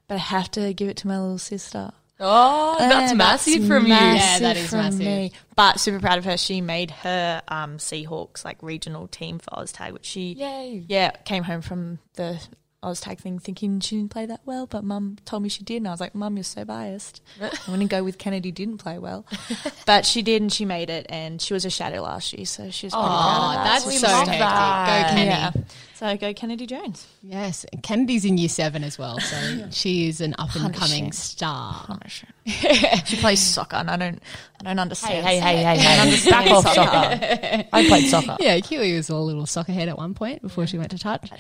but 0.08 0.16
I 0.16 0.20
have 0.20 0.52
to 0.52 0.72
give 0.74 0.88
it 0.88 0.98
to 0.98 1.08
my 1.08 1.20
little 1.20 1.40
sister. 1.40 1.92
Oh, 2.20 2.76
that's 2.80 3.12
Uh, 3.12 3.16
massive 3.16 3.68
from 3.68 3.84
you. 3.86 3.94
Yeah, 3.94 4.40
that 4.40 4.58
is 4.58 4.70
from 4.70 4.80
massive. 4.80 5.00
me. 5.00 5.32
But 5.56 5.80
super 5.80 6.00
proud 6.00 6.18
of 6.20 6.26
her. 6.26 6.38
She 6.38 6.62
made 6.62 6.90
her 6.92 7.42
um, 7.48 7.78
Seahawks 7.78 8.44
like 8.46 8.58
regional 8.64 9.08
team 9.08 9.38
for 9.40 9.50
OzTag, 9.52 9.92
which 9.94 10.06
she 10.06 10.34
Yay. 10.34 10.84
yeah 10.88 11.12
came 11.26 11.44
home 11.44 11.62
from 11.62 12.00
the 12.16 12.40
OzTag 12.84 13.18
thing 13.18 13.40
thinking 13.40 13.80
she 13.80 13.96
didn't 13.98 14.12
play 14.12 14.28
that 14.28 14.42
well, 14.46 14.68
but 14.68 14.84
Mum 14.84 15.18
told 15.26 15.42
me 15.42 15.50
she 15.50 15.64
did, 15.64 15.78
and 15.78 15.88
I 15.88 15.92
was 15.92 16.00
like, 16.00 16.14
Mum, 16.14 16.38
you're 16.38 16.44
so 16.44 16.64
biased. 16.64 17.24
I'm 17.42 17.50
going 17.66 17.80
to 17.80 17.86
go 17.88 18.04
with 18.04 18.20
Kennedy 18.20 18.52
didn't 18.52 18.78
play 18.78 19.00
well, 19.00 19.26
but 19.88 20.06
she 20.06 20.22
did, 20.22 20.44
and 20.44 20.54
she 20.54 20.64
made 20.64 20.90
it, 20.92 21.08
and 21.10 21.42
she 21.42 21.54
was 21.56 21.66
a 21.66 21.72
shadow 21.72 22.04
last 22.04 22.34
year, 22.34 22.46
so 22.46 22.70
she 22.70 22.86
was 22.86 22.94
pretty 22.94 23.08
proud 23.08 23.10
Oh, 23.10 23.50
of 23.50 23.56
that. 23.56 23.64
that's 23.64 23.86
We 23.88 23.94
so 23.94 24.08
love 24.08 24.28
hectic. 24.28 24.40
that. 24.42 25.08
Go 25.10 25.16
Kenny. 25.16 25.26
yeah. 25.30 25.52
So 25.96 26.16
go 26.18 26.32
Kennedy 26.36 26.68
Jones. 26.68 27.08
Yes, 27.24 27.66
Kennedy's 27.82 28.24
in 28.26 28.38
year 28.38 28.48
seven 28.50 28.84
as 28.84 29.00
well, 29.00 29.20
so 29.20 29.68
she 29.72 30.08
is 30.08 30.22
an 30.22 30.36
up 30.38 30.54
and 30.56 30.72
coming 30.72 31.06
shame. 31.06 31.12
star. 31.12 31.98
she 32.46 33.18
plays 33.18 33.40
soccer, 33.42 33.78
and 33.78 33.90
I 33.90 33.98
don't, 33.98 34.22
I 34.62 34.64
don't 34.66 34.78
understand. 34.78 35.26
hey, 35.26 35.40
hey, 35.40 35.58
hey, 35.64 35.78
hey. 35.80 36.30
Back 36.30 36.52
off 36.52 36.72
soccer. 36.72 37.66
I 37.74 37.88
played 37.88 38.08
soccer. 38.08 38.38
Yeah, 38.40 38.60
Kiwi 38.60 38.96
was 38.96 39.10
a 39.10 39.16
little 39.16 39.48
soccer 39.48 39.72
head 39.72 39.90
at 39.90 39.98
one 39.98 40.14
point 40.14 40.44
before 40.44 40.68
she 40.68 40.78
went 40.78 40.92
to 40.92 41.00
touch. 41.00 41.32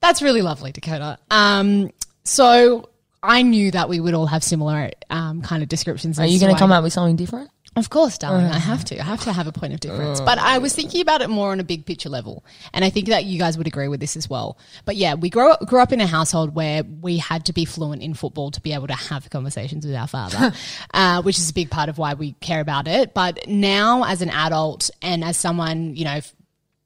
That's 0.00 0.22
really 0.22 0.42
lovely, 0.42 0.72
Dakota. 0.72 1.18
Um, 1.30 1.90
so 2.24 2.88
I 3.22 3.42
knew 3.42 3.70
that 3.70 3.88
we 3.88 4.00
would 4.00 4.14
all 4.14 4.26
have 4.26 4.42
similar 4.42 4.90
um, 5.10 5.42
kind 5.42 5.62
of 5.62 5.68
descriptions. 5.68 6.18
Are 6.18 6.26
you 6.26 6.40
going 6.40 6.52
to 6.52 6.58
come 6.58 6.72
up 6.72 6.82
with 6.82 6.92
something 6.92 7.16
different? 7.16 7.50
Of 7.76 7.88
course, 7.88 8.18
darling. 8.18 8.46
I 8.46 8.58
have 8.58 8.84
to. 8.86 8.98
I 8.98 9.04
have 9.04 9.22
to 9.22 9.32
have 9.32 9.46
a 9.46 9.52
point 9.52 9.74
of 9.74 9.78
difference. 9.78 10.20
But 10.20 10.38
I 10.38 10.58
was 10.58 10.74
thinking 10.74 11.02
about 11.02 11.22
it 11.22 11.30
more 11.30 11.52
on 11.52 11.60
a 11.60 11.64
big 11.64 11.86
picture 11.86 12.08
level, 12.08 12.44
and 12.74 12.84
I 12.84 12.90
think 12.90 13.06
that 13.08 13.26
you 13.26 13.38
guys 13.38 13.56
would 13.56 13.68
agree 13.68 13.86
with 13.86 14.00
this 14.00 14.16
as 14.16 14.28
well. 14.28 14.58
But 14.84 14.96
yeah, 14.96 15.14
we 15.14 15.30
grew 15.30 15.52
up, 15.52 15.64
grew 15.66 15.78
up 15.80 15.92
in 15.92 16.00
a 16.00 16.06
household 16.06 16.52
where 16.52 16.82
we 16.82 17.18
had 17.18 17.44
to 17.44 17.52
be 17.52 17.64
fluent 17.64 18.02
in 18.02 18.14
football 18.14 18.50
to 18.50 18.60
be 18.60 18.72
able 18.72 18.88
to 18.88 18.94
have 18.94 19.30
conversations 19.30 19.86
with 19.86 19.94
our 19.94 20.08
father, 20.08 20.52
uh, 20.94 21.22
which 21.22 21.38
is 21.38 21.48
a 21.48 21.54
big 21.54 21.70
part 21.70 21.88
of 21.88 21.96
why 21.96 22.14
we 22.14 22.32
care 22.40 22.60
about 22.60 22.88
it. 22.88 23.14
But 23.14 23.46
now, 23.46 24.02
as 24.04 24.20
an 24.20 24.30
adult 24.30 24.90
and 25.00 25.22
as 25.22 25.36
someone, 25.36 25.94
you 25.94 26.04
know, 26.06 26.16
f- 26.16 26.34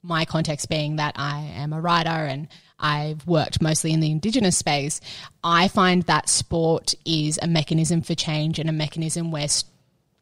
my 0.02 0.26
context 0.26 0.68
being 0.68 0.96
that 0.96 1.14
I 1.16 1.50
am 1.56 1.72
a 1.72 1.80
writer 1.80 2.10
and 2.10 2.46
I've 2.78 3.26
worked 3.26 3.62
mostly 3.62 3.92
in 3.92 4.00
the 4.00 4.10
Indigenous 4.10 4.56
space, 4.56 5.00
I 5.42 5.68
find 5.68 6.02
that 6.04 6.28
sport 6.28 6.94
is 7.04 7.38
a 7.42 7.46
mechanism 7.46 8.02
for 8.02 8.14
change 8.14 8.58
and 8.58 8.68
a 8.68 8.72
mechanism 8.72 9.30
where 9.30 9.48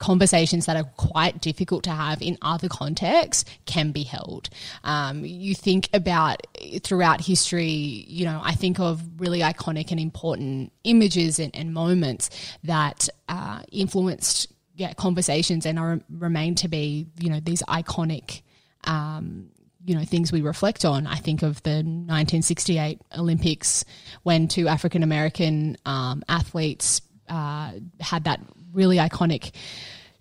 conversations 0.03 0.67
that 0.67 0.77
are 0.77 0.91
quite 0.97 1.41
difficult 1.41 1.85
to 1.85 1.91
have 1.91 2.21
in 2.21 2.37
other 2.43 2.69
contexts 2.69 3.45
can 3.67 3.93
be 3.93 4.03
held. 4.03 4.51
Um, 4.83 5.25
you 5.25 5.55
think 5.55 5.89
about 5.95 6.45
throughout 6.83 7.21
history, 7.21 7.71
you 8.09 8.25
know, 8.25 8.41
I 8.43 8.55
think 8.55 8.81
of 8.81 9.01
really 9.19 9.41
iconic 9.41 9.93
and 9.93 10.01
important 10.01 10.73
images 10.83 11.39
and, 11.39 11.55
and 11.55 11.73
moments 11.73 12.31
that 12.65 13.09
uh, 13.29 13.63
influenced 13.71 14.53
yeah, 14.75 14.93
conversations 14.95 15.67
and 15.67 15.79
are 15.79 16.01
remain 16.11 16.57
to 16.57 16.69
be, 16.69 17.07
you 17.21 17.31
know, 17.31 17.39
these 17.39 17.63
iconic 17.63 18.43
um, 18.85 19.52
you 19.85 19.95
know 19.95 20.05
things 20.05 20.33
we 20.33 20.43
reflect 20.43 20.85
on. 20.85 21.07
I 21.07 21.17
think 21.17 21.43
of 21.43 21.63
the 21.63 21.77
1968 21.77 23.01
Olympics 23.17 23.85
when 24.23 24.49
two 24.49 24.69
African 24.69 25.03
American 25.03 25.77
um, 25.85 26.23
athletes 26.29 27.03
uh, 27.29 27.73
had 28.01 28.25
that 28.25 28.41
really 28.73 28.97
iconic 28.97 29.53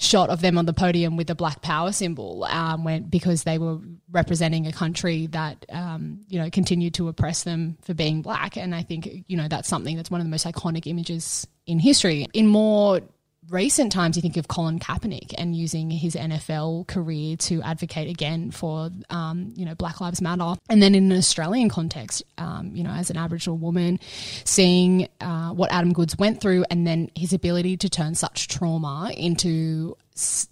shot 0.01 0.32
of 0.32 0.41
them 0.41 0.58
on 0.58 0.65
the 0.65 0.74
podium 0.74 1.15
with 1.15 1.27
the 1.27 1.36
Black 1.36 1.62
Power 1.62 1.91
symbol, 1.91 2.44
um, 2.46 2.84
when 2.84 3.03
because 3.03 3.44
they 3.44 3.60
were 3.60 3.77
representing 4.12 4.65
a 4.65 4.72
country 4.72 5.27
that 5.27 5.65
um, 5.70 6.22
you 6.27 6.39
know 6.39 6.50
continued 6.50 6.96
to 6.96 7.08
oppress 7.08 7.44
them 7.44 7.77
for 7.82 7.94
being 7.94 8.22
black. 8.22 8.58
And 8.58 8.74
I 8.74 8.82
think 8.82 9.08
you 9.27 9.38
know 9.38 9.48
that's 9.48 9.68
something 9.68 9.96
that's 9.96 10.10
one 10.10 10.20
of 10.20 10.25
the 10.25 10.32
most 10.32 10.46
iconic 10.46 10.88
images 10.88 11.48
in 11.68 11.80
history. 11.80 12.27
In 12.34 12.48
more 12.48 13.01
recent 13.50 13.91
times, 13.91 14.15
you 14.15 14.21
think 14.21 14.38
of 14.38 14.48
Colin 14.48 14.79
Kaepernick 14.79 15.33
and 15.38 15.55
using 15.55 15.89
his 15.89 16.15
NFL 16.15 16.88
career 16.88 17.36
to 17.38 17.62
advocate 17.62 18.10
again 18.10 18.51
for, 18.51 18.89
um, 19.10 19.53
you 19.55 19.65
know, 19.65 19.75
Black 19.75 20.00
Lives 20.00 20.21
Matter. 20.21 20.55
And 20.69 20.81
then 20.81 20.95
in 20.95 21.12
an 21.12 21.17
Australian 21.17 21.69
context, 21.69 22.24
um, 22.38 22.71
you 22.75 22.83
know, 22.83 22.91
as 22.91 23.10
an 23.10 23.17
Aboriginal 23.17 23.57
woman, 23.57 24.00
seeing 24.45 25.07
uh, 25.19 25.50
what 25.50 25.71
Adam 25.71 25.93
Goodes 25.93 26.17
went 26.17 26.41
through 26.41 26.65
and 26.69 26.86
then 26.86 27.10
his 27.15 27.33
ability 27.33 27.77
to 27.77 27.89
turn 27.89 28.15
such 28.15 28.48
trauma 28.48 29.12
into 29.15 29.98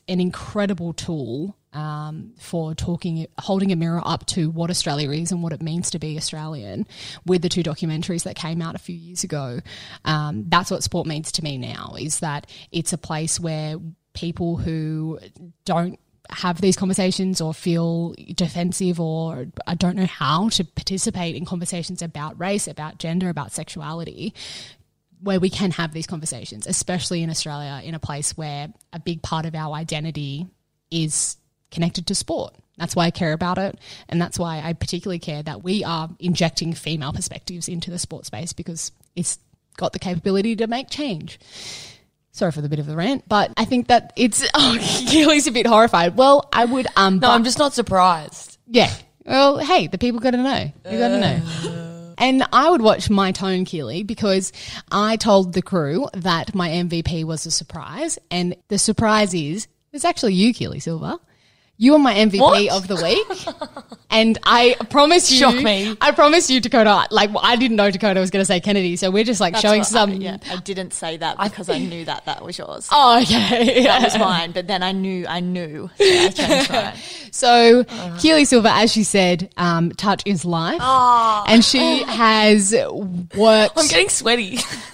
an 0.07 0.19
incredible 0.19 0.93
tool 0.93 1.55
um, 1.73 2.33
for 2.39 2.73
talking, 2.73 3.27
holding 3.37 3.71
a 3.71 3.75
mirror 3.75 4.01
up 4.03 4.25
to 4.27 4.49
what 4.49 4.69
Australia 4.69 5.11
is 5.11 5.31
and 5.31 5.43
what 5.43 5.53
it 5.53 5.61
means 5.61 5.91
to 5.91 5.99
be 5.99 6.17
Australian 6.17 6.87
with 7.25 7.41
the 7.41 7.49
two 7.49 7.63
documentaries 7.63 8.23
that 8.23 8.35
came 8.35 8.61
out 8.61 8.75
a 8.75 8.79
few 8.79 8.95
years 8.95 9.23
ago. 9.23 9.59
Um, 10.05 10.45
that's 10.47 10.71
what 10.71 10.83
sport 10.83 11.07
means 11.07 11.31
to 11.33 11.43
me 11.43 11.57
now 11.57 11.95
is 11.99 12.19
that 12.19 12.47
it's 12.71 12.93
a 12.93 12.97
place 12.97 13.39
where 13.39 13.75
people 14.13 14.57
who 14.57 15.19
don't 15.65 15.99
have 16.31 16.61
these 16.61 16.75
conversations 16.75 17.41
or 17.41 17.53
feel 17.53 18.13
defensive 18.35 18.99
or 18.99 19.47
I 19.65 19.75
don't 19.75 19.95
know 19.95 20.05
how 20.05 20.49
to 20.49 20.63
participate 20.63 21.35
in 21.35 21.45
conversations 21.45 22.01
about 22.01 22.39
race, 22.39 22.67
about 22.67 22.99
gender, 22.99 23.29
about 23.29 23.51
sexuality, 23.51 24.33
where 25.21 25.39
we 25.39 25.49
can 25.49 25.71
have 25.71 25.91
these 25.91 26.07
conversations, 26.07 26.67
especially 26.67 27.23
in 27.23 27.29
Australia, 27.29 27.81
in 27.83 27.95
a 27.95 27.99
place 27.99 28.37
where 28.37 28.71
a 28.93 28.99
big 28.99 29.21
part 29.21 29.45
of 29.45 29.55
our 29.55 29.73
identity 29.73 30.47
is 30.91 31.37
connected 31.71 32.07
to 32.07 32.15
sport. 32.15 32.53
That's 32.77 32.95
why 32.95 33.05
I 33.05 33.11
care 33.11 33.33
about 33.33 33.57
it. 33.57 33.77
And 34.07 34.21
that's 34.21 34.39
why 34.39 34.61
I 34.63 34.73
particularly 34.73 35.19
care 35.19 35.43
that 35.43 35.63
we 35.63 35.83
are 35.83 36.09
injecting 36.19 36.73
female 36.73 37.11
perspectives 37.13 37.67
into 37.67 37.91
the 37.91 37.99
sport 37.99 38.25
space 38.25 38.53
because 38.53 38.91
it's 39.15 39.37
got 39.77 39.91
the 39.93 39.99
capability 39.99 40.55
to 40.57 40.67
make 40.67 40.89
change. 40.89 41.39
Sorry 42.31 42.51
for 42.51 42.61
the 42.61 42.69
bit 42.69 42.79
of 42.79 42.85
the 42.85 42.95
rant, 42.95 43.27
but 43.27 43.51
I 43.57 43.65
think 43.65 43.87
that 43.87 44.13
it's 44.15 44.45
oh, 44.53 44.77
Keely's 45.07 45.47
a 45.47 45.51
bit 45.51 45.67
horrified. 45.67 46.15
Well, 46.15 46.47
I 46.53 46.65
would 46.65 46.87
um 46.95 47.15
No, 47.15 47.21
but- 47.21 47.29
I'm 47.31 47.43
just 47.43 47.59
not 47.59 47.73
surprised. 47.73 48.57
yeah. 48.67 48.93
Well, 49.25 49.57
hey, 49.59 49.85
the 49.87 49.97
people 49.99 50.19
got 50.21 50.31
to 50.31 50.37
know. 50.37 50.71
You 50.89 50.97
got 50.97 51.09
to 51.09 51.19
know. 51.19 52.13
And 52.17 52.43
I 52.51 52.69
would 52.69 52.81
watch 52.81 53.09
my 53.11 53.31
tone, 53.31 53.63
Keely, 53.63 54.01
because 54.03 54.51
I 54.91 55.17
told 55.17 55.53
the 55.53 55.61
crew 55.61 56.07
that 56.13 56.55
my 56.55 56.69
MVP 56.69 57.23
was 57.25 57.45
a 57.45 57.51
surprise, 57.51 58.17
and 58.31 58.55
the 58.69 58.79
surprise 58.79 59.33
is 59.35 59.67
it's 59.93 60.03
actually 60.03 60.33
you, 60.33 60.51
Keely 60.53 60.79
Silva. 60.79 61.19
You 61.81 61.95
are 61.95 61.99
my 61.99 62.13
MVP 62.13 62.39
What? 62.41 62.71
of 62.73 62.87
the 62.89 62.95
week, 62.97 63.98
and 64.19 64.37
I 64.43 64.75
promise 64.89 65.31
you, 65.31 65.39
Shock 65.39 65.55
me. 65.55 65.95
I 66.01 66.11
promise 66.11 66.49
you, 66.49 66.59
Dakota. 66.59 67.07
Like 67.11 67.29
I 67.41 67.55
didn't 67.55 67.77
know 67.77 67.89
Dakota 67.91 68.19
was 68.19 68.29
going 68.29 68.41
to 68.41 68.45
say 68.45 68.59
Kennedy, 68.59 68.95
so 68.95 69.11
we're 69.11 69.23
just 69.23 69.39
like 69.39 69.53
That's 69.53 69.61
showing 69.61 69.83
some. 69.83 70.11
I, 70.11 70.13
yeah, 70.13 70.37
I 70.51 70.57
didn't 70.57 70.93
say 70.93 71.17
that 71.17 71.37
because 71.39 71.69
I, 71.69 71.77
knew 71.79 72.05
that 72.05 72.25
that 72.25 72.43
was 72.43 72.57
yours. 72.57 72.87
Oh, 73.01 73.21
okay. 73.21 73.83
That 73.83 74.03
was 74.03 74.17
mine, 74.17 74.51
but 74.51 74.67
then 74.67 74.83
I 74.83 74.91
knew 74.91 75.25
I 75.27 75.39
knew, 75.39 75.89
so 75.97 76.05
I. 76.05 76.95
So 77.31 77.83
Keely 78.19 78.45
Silva, 78.45 78.71
as 78.71 78.91
she 78.91 79.03
said, 79.03 79.51
um, 79.55 79.91
touch 79.91 80.23
is 80.25 80.45
life, 80.45 80.81
and 80.81 81.63
she 81.63 82.03
has 82.03 82.73
worked. 82.73 83.77
I'm 83.77 83.87
getting 83.87 84.09
sweaty. 84.09 84.57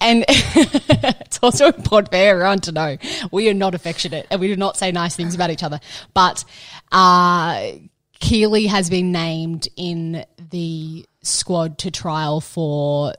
and 0.00 0.24
it's 0.28 1.38
also 1.42 1.66
important 1.66 2.10
for 2.10 2.16
everyone 2.16 2.60
to 2.60 2.72
know 2.72 2.96
we 3.30 3.48
are 3.48 3.54
not 3.54 3.74
affectionate 3.74 4.26
and 4.30 4.40
we 4.40 4.48
do 4.48 4.56
not 4.56 4.76
say 4.76 4.90
nice 4.90 5.14
things 5.14 5.34
about 5.34 5.50
each 5.50 5.62
other. 5.62 5.80
But 6.14 6.44
uh, 6.92 7.72
Keely 8.20 8.66
has 8.66 8.88
been 8.90 9.12
named 9.12 9.68
in 9.76 10.24
the 10.50 11.06
squad 11.22 11.78
to 11.78 11.90
trial 11.90 12.40
for 12.40 13.14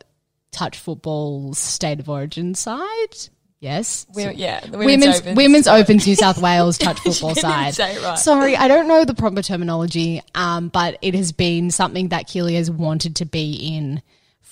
touch 0.51 0.77
football's 0.77 1.59
state 1.59 1.99
of 1.99 2.09
origin 2.09 2.55
side. 2.55 3.15
Yes. 3.59 4.05
We- 4.13 4.31
yeah, 4.33 4.59
the 4.61 4.77
women's 4.77 5.03
Women's 5.05 5.19
Opens. 5.21 5.37
women's 5.37 5.67
opens 5.67 6.07
New 6.07 6.15
South 6.15 6.37
Wales 6.41 6.77
touch 6.77 6.99
football 6.99 7.33
side. 7.35 7.77
right. 7.79 8.17
Sorry, 8.19 8.55
I 8.55 8.67
don't 8.67 8.87
know 8.87 9.05
the 9.05 9.13
proper 9.15 9.41
terminology, 9.41 10.21
um, 10.35 10.67
but 10.69 10.97
it 11.01 11.15
has 11.15 11.31
been 11.31 11.71
something 11.71 12.09
that 12.09 12.27
Keely 12.27 12.55
has 12.55 12.69
wanted 12.69 13.15
to 13.17 13.25
be 13.25 13.53
in 13.75 14.01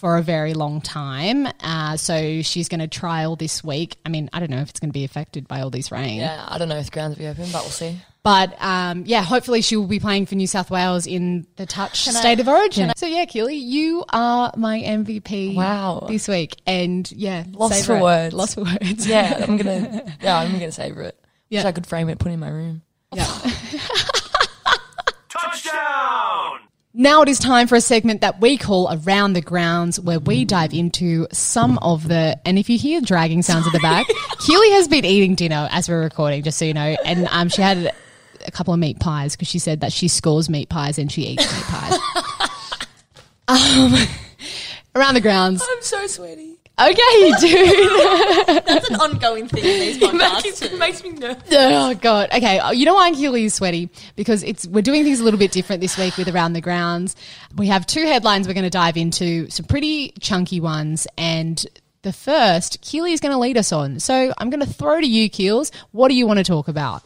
for 0.03 0.17
a 0.17 0.21
very 0.21 0.53
long 0.53 0.81
time. 0.81 1.47
Uh, 1.61 1.95
so 1.95 2.41
she's 2.41 2.67
going 2.67 2.81
to 2.81 2.89
trial 2.89 3.37
this 3.37 3.63
week. 3.63 3.95
I 4.05 4.09
mean, 4.09 4.29
I 4.33 4.41
don't 4.41 4.49
know 4.51 4.57
if 4.59 4.69
it's 4.69 4.81
going 4.81 4.89
to 4.89 4.93
be 4.93 5.05
affected 5.05 5.47
by 5.47 5.61
all 5.61 5.69
this 5.69 5.93
rain, 5.93 6.19
yeah, 6.19 6.43
I 6.45 6.57
don't 6.57 6.67
know 6.67 6.75
if 6.77 6.87
the 6.87 6.91
grounds 6.91 7.15
will 7.15 7.23
be 7.23 7.27
open, 7.29 7.45
but 7.53 7.61
we'll 7.61 7.69
see. 7.71 7.97
but 8.21 8.61
um, 8.61 9.03
yeah, 9.07 9.21
hopefully 9.21 9.61
she 9.61 9.77
will 9.77 9.87
be 9.87 10.01
playing 10.01 10.25
for 10.25 10.35
New 10.35 10.45
South 10.45 10.69
Wales 10.69 11.07
in 11.07 11.47
the 11.55 11.65
touch 11.65 12.05
I- 12.09 12.11
state 12.11 12.41
of 12.41 12.49
origin. 12.49 12.91
so 12.97 13.05
yeah, 13.05 13.23
Keely, 13.23 13.55
you 13.55 14.03
are 14.11 14.51
my 14.57 14.81
MVP. 14.81 15.55
Wow. 15.55 16.05
this 16.09 16.27
week, 16.27 16.57
and 16.67 17.09
yeah, 17.13 17.45
Lost 17.53 17.75
savour 17.75 17.85
for 17.85 17.97
it. 17.99 18.03
words. 18.03 18.33
Lost 18.35 18.55
for 18.55 18.63
words. 18.65 19.07
Yeah, 19.07 19.45
I'm 19.47 19.55
gonna. 19.55 20.03
Yeah, 20.21 20.37
I'm 20.37 20.51
gonna 20.51 20.73
savor 20.73 21.01
it. 21.03 21.15
Wish 21.49 21.61
Yeah. 21.61 21.65
I 21.65 21.71
could 21.71 21.87
frame 21.87 22.09
it, 22.09 22.19
put 22.19 22.29
it 22.29 22.33
in 22.33 22.41
my 22.41 22.49
room. 22.49 22.81
yeah. 23.13 23.25
Now 26.95 27.23
it 27.23 27.29
is 27.29 27.39
time 27.39 27.65
for 27.65 27.73
a 27.73 27.81
segment 27.81 28.21
that 28.21 28.39
we 28.39 28.55
call 28.55 28.87
Around 28.91 29.33
the 29.33 29.41
Grounds, 29.41 29.99
where 29.99 30.19
we 30.19 30.45
dive 30.45 30.75
into 30.75 31.25
some 31.31 31.79
of 31.79 32.07
the. 32.07 32.39
And 32.45 32.59
if 32.59 32.69
you 32.69 32.77
hear 32.77 33.01
dragging 33.01 33.41
sounds 33.41 33.65
at 33.65 33.73
the 33.73 33.79
back, 33.79 34.05
Keely 34.45 34.69
has 34.73 34.87
been 34.87 35.03
eating 35.03 35.33
dinner 35.33 35.67
as 35.71 35.89
we're 35.89 36.01
recording, 36.01 36.43
just 36.43 36.59
so 36.59 36.65
you 36.65 36.75
know. 36.75 36.95
And 37.03 37.27
um, 37.31 37.49
she 37.49 37.63
had 37.63 37.95
a 38.45 38.51
couple 38.51 38.75
of 38.75 38.79
meat 38.79 38.99
pies 38.99 39.35
because 39.35 39.47
she 39.47 39.57
said 39.57 39.79
that 39.79 39.91
she 39.91 40.07
scores 40.07 40.51
meat 40.51 40.69
pies 40.69 40.99
and 40.99 41.11
she 41.11 41.23
eats 41.23 41.51
meat 41.51 41.63
pies. 41.63 41.99
um, 43.47 43.95
around 44.95 45.15
the 45.15 45.21
grounds. 45.21 45.65
I'm 45.67 45.81
so 45.81 46.05
sweaty. 46.05 46.59
Okay, 46.79 47.31
dude. 47.39 47.89
That's 48.65 48.89
an 48.89 48.95
ongoing 48.95 49.47
thing 49.47 49.63
in 49.63 49.79
these 49.79 49.97
It 49.97 50.09
podcasts. 50.09 50.43
makes, 50.43 50.61
it 50.63 50.79
makes 50.79 51.03
me 51.03 51.11
nervous. 51.11 51.43
Oh 51.51 51.93
god. 51.93 52.29
Okay. 52.33 52.59
Oh, 52.63 52.71
You 52.71 52.85
know 52.85 52.95
why 52.95 53.11
Keely 53.11 53.45
is 53.45 53.53
sweaty? 53.53 53.89
Because 54.15 54.41
it's 54.43 54.65
we're 54.67 54.81
doing 54.81 55.03
things 55.03 55.19
a 55.19 55.23
little 55.23 55.37
bit 55.39 55.51
different 55.51 55.81
this 55.81 55.97
week 55.97 56.17
with 56.17 56.27
Around 56.33 56.53
the 56.53 56.61
Grounds. 56.61 57.15
We 57.55 57.67
have 57.67 57.85
two 57.85 58.05
headlines 58.05 58.47
we're 58.47 58.55
going 58.55 58.63
to 58.63 58.69
dive 58.71 58.97
into, 58.97 59.49
some 59.51 59.65
pretty 59.67 60.13
chunky 60.19 60.59
ones, 60.59 61.05
and 61.15 61.63
the 62.01 62.11
first 62.13 62.81
Keely 62.81 63.13
is 63.13 63.19
going 63.19 63.33
to 63.33 63.37
lead 63.37 63.55
us 63.55 63.71
on. 63.71 63.99
So 63.99 64.33
I'm 64.39 64.49
going 64.49 64.59
to 64.65 64.73
throw 64.73 64.99
to 64.99 65.07
you, 65.07 65.29
Keels. 65.29 65.71
What 65.91 66.07
do 66.09 66.15
you 66.15 66.25
want 66.25 66.39
to 66.39 66.43
talk 66.43 66.67
about? 66.67 67.03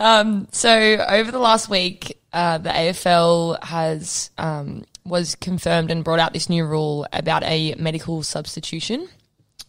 Um, 0.00 0.46
so 0.52 0.70
over 1.08 1.32
the 1.32 1.40
last 1.40 1.68
week, 1.68 2.20
uh, 2.32 2.58
the 2.58 2.70
AFL 2.70 3.62
has 3.64 4.30
um, 4.38 4.84
was 5.08 5.34
confirmed 5.34 5.90
and 5.90 6.04
brought 6.04 6.18
out 6.18 6.32
this 6.32 6.48
new 6.48 6.64
rule 6.64 7.06
about 7.12 7.42
a 7.44 7.74
medical 7.74 8.22
substitution 8.22 9.08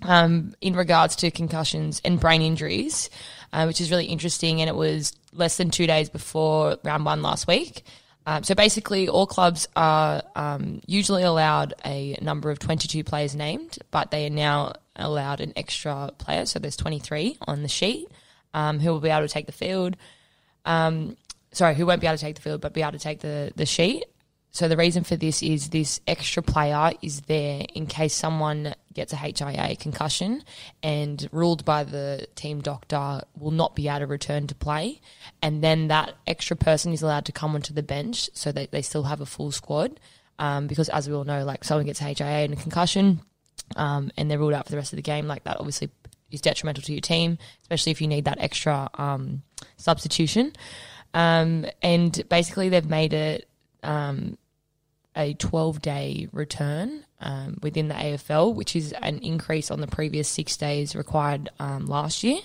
um, 0.01 0.55
in 0.62 0.75
regards 0.75 1.15
to 1.17 1.31
concussions 1.31 2.01
and 2.05 2.19
brain 2.19 2.41
injuries, 2.41 3.10
uh, 3.53 3.65
which 3.65 3.81
is 3.81 3.91
really 3.91 4.05
interesting. 4.05 4.62
And 4.62 4.69
it 4.69 4.75
was 4.75 5.13
less 5.34 5.58
than 5.58 5.69
two 5.69 5.88
days 5.88 6.10
before 6.10 6.77
round 6.84 7.05
one 7.05 7.22
last 7.22 7.48
week. 7.48 7.84
Um, 8.25 8.43
so 8.43 8.53
basically, 8.53 9.10
all 9.10 9.25
clubs 9.25 9.67
are 9.75 10.22
um, 10.36 10.81
usually 10.86 11.24
allowed 11.24 11.74
a 11.86 12.17
number 12.22 12.51
of 12.51 12.60
22 12.60 13.03
players 13.03 13.36
named, 13.36 13.79
but 13.91 14.12
they 14.12 14.27
are 14.27 14.29
now 14.29 14.74
allowed 14.96 15.41
an 15.41 15.53
extra 15.55 16.12
player. 16.17 16.46
So 16.46 16.60
there's 16.60 16.75
23 16.75 17.38
on 17.48 17.63
the 17.63 17.67
sheet 17.67 18.08
um, 18.53 18.79
who 18.79 18.91
will 18.91 19.00
be 19.00 19.10
able 19.10 19.27
to 19.27 19.34
take 19.34 19.46
the 19.46 19.51
field. 19.51 19.96
Um, 20.65 21.17
sorry, 21.53 21.75
who 21.75 21.86
won't 21.86 22.01
be 22.01 22.08
able 22.08 22.17
to 22.17 22.24
take 22.24 22.36
the 22.36 22.41
field, 22.41 22.62
but 22.62 22.74
be 22.74 22.81
able 22.81 22.91
to 22.91 23.00
take 23.00 23.22
the, 23.22 23.51
the 23.55 23.65
sheet. 23.65 24.05
So 24.51 24.67
the 24.67 24.77
reason 24.77 25.03
for 25.03 25.15
this 25.15 25.43
is 25.43 25.69
this 25.69 26.01
extra 26.07 26.41
player 26.41 26.91
is 27.01 27.21
there 27.21 27.65
in 27.75 27.85
case 27.85 28.15
someone 28.15 28.73
gets 28.93 29.13
a 29.13 29.15
HIA 29.15 29.75
concussion 29.75 30.43
and 30.81 31.29
ruled 31.31 31.63
by 31.65 31.83
the 31.83 32.25
team 32.35 32.59
doctor 32.61 33.21
will 33.37 33.51
not 33.51 33.75
be 33.75 33.87
able 33.87 33.99
to 33.99 34.07
return 34.07 34.47
to 34.47 34.55
play. 34.55 35.01
And 35.41 35.63
then 35.63 35.87
that 35.89 36.15
extra 36.25 36.57
person 36.57 36.93
is 36.93 37.03
allowed 37.03 37.25
to 37.25 37.31
come 37.31 37.53
onto 37.53 37.73
the 37.73 37.83
bench 37.83 38.29
so 38.33 38.51
that 38.51 38.71
they 38.71 38.81
still 38.81 39.03
have 39.03 39.21
a 39.21 39.25
full 39.25 39.51
squad. 39.51 39.99
Um, 40.39 40.67
because 40.67 40.89
as 40.89 41.07
we 41.07 41.13
all 41.13 41.25
know, 41.25 41.43
like 41.43 41.63
someone 41.63 41.85
gets 41.85 41.99
HIA 41.99 42.25
and 42.25 42.53
a 42.53 42.55
concussion 42.55 43.21
um, 43.75 44.11
and 44.17 44.31
they're 44.31 44.39
ruled 44.39 44.53
out 44.53 44.65
for 44.65 44.71
the 44.71 44.77
rest 44.77 44.93
of 44.93 44.97
the 44.97 45.03
game, 45.03 45.27
like 45.27 45.43
that 45.43 45.57
obviously 45.57 45.89
is 46.31 46.41
detrimental 46.41 46.83
to 46.83 46.91
your 46.91 47.01
team, 47.01 47.37
especially 47.61 47.91
if 47.91 48.01
you 48.01 48.07
need 48.07 48.25
that 48.25 48.39
extra 48.39 48.89
um, 48.95 49.43
substitution. 49.77 50.53
Um, 51.13 51.65
and 51.81 52.23
basically, 52.29 52.69
they've 52.69 52.89
made 52.89 53.13
it 53.13 53.48
um, 53.83 54.38
a 55.15 55.33
12 55.33 55.81
day 55.81 56.27
return 56.31 57.03
um, 57.19 57.57
within 57.62 57.88
the 57.88 57.95
AFL, 57.95 58.55
which 58.55 58.75
is 58.75 58.93
an 58.93 59.19
increase 59.19 59.71
on 59.71 59.81
the 59.81 59.88
previous 59.88 60.27
six 60.27 60.55
days 60.57 60.95
required 60.95 61.50
um, 61.59 61.86
last 61.86 62.24
year. 62.24 62.39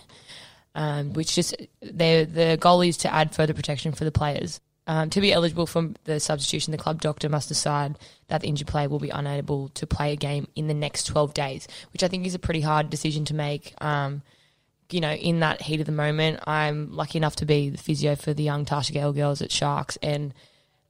Um, 0.77 1.13
which 1.13 1.37
just 1.37 1.55
the 1.81 2.25
the 2.25 2.59
goal 2.61 2.81
is 2.81 2.97
to 2.99 3.15
add 3.15 3.33
further 3.33 3.55
protection 3.55 3.93
for 3.93 4.03
the 4.05 4.11
players. 4.11 4.61
Um, 4.87 5.09
to 5.11 5.21
be 5.21 5.33
eligible 5.33 5.67
for 5.67 5.91
the 6.05 6.21
substitution, 6.21 6.73
the 6.73 6.79
club 6.79 7.01
doctor 7.01 7.29
must 7.29 7.49
decide 7.49 7.97
that 8.29 8.43
the 8.43 8.49
injured 8.49 8.69
player 8.69 8.89
will 8.89 8.99
be 8.99 9.11
unable 9.11 9.69
to 9.71 9.87
play 9.87 10.13
a 10.13 10.17
game 10.17 10.47
in 10.57 10.67
the 10.67 10.75
next 10.75 11.05
12 11.05 11.33
days, 11.33 11.69
which 11.93 12.03
I 12.03 12.09
think 12.09 12.27
is 12.27 12.35
a 12.35 12.39
pretty 12.41 12.61
hard 12.61 12.91
decision 12.91 13.25
to 13.27 13.35
make. 13.35 13.73
Um, 13.83 14.23
you 14.91 15.01
know, 15.01 15.13
in 15.13 15.41
that 15.41 15.63
heat 15.63 15.81
of 15.81 15.87
the 15.87 15.93
moment, 15.93 16.41
I'm 16.47 16.93
lucky 16.95 17.19
enough 17.19 17.37
to 17.37 17.47
be 17.47 17.71
the 17.71 17.79
physio 17.79 18.15
for 18.15 18.35
the 18.35 18.43
young 18.43 18.67
Tarsha 18.67 18.93
Gale 18.93 19.15
girls 19.15 19.41
at 19.41 19.51
Sharks, 19.51 19.97
and 20.03 20.35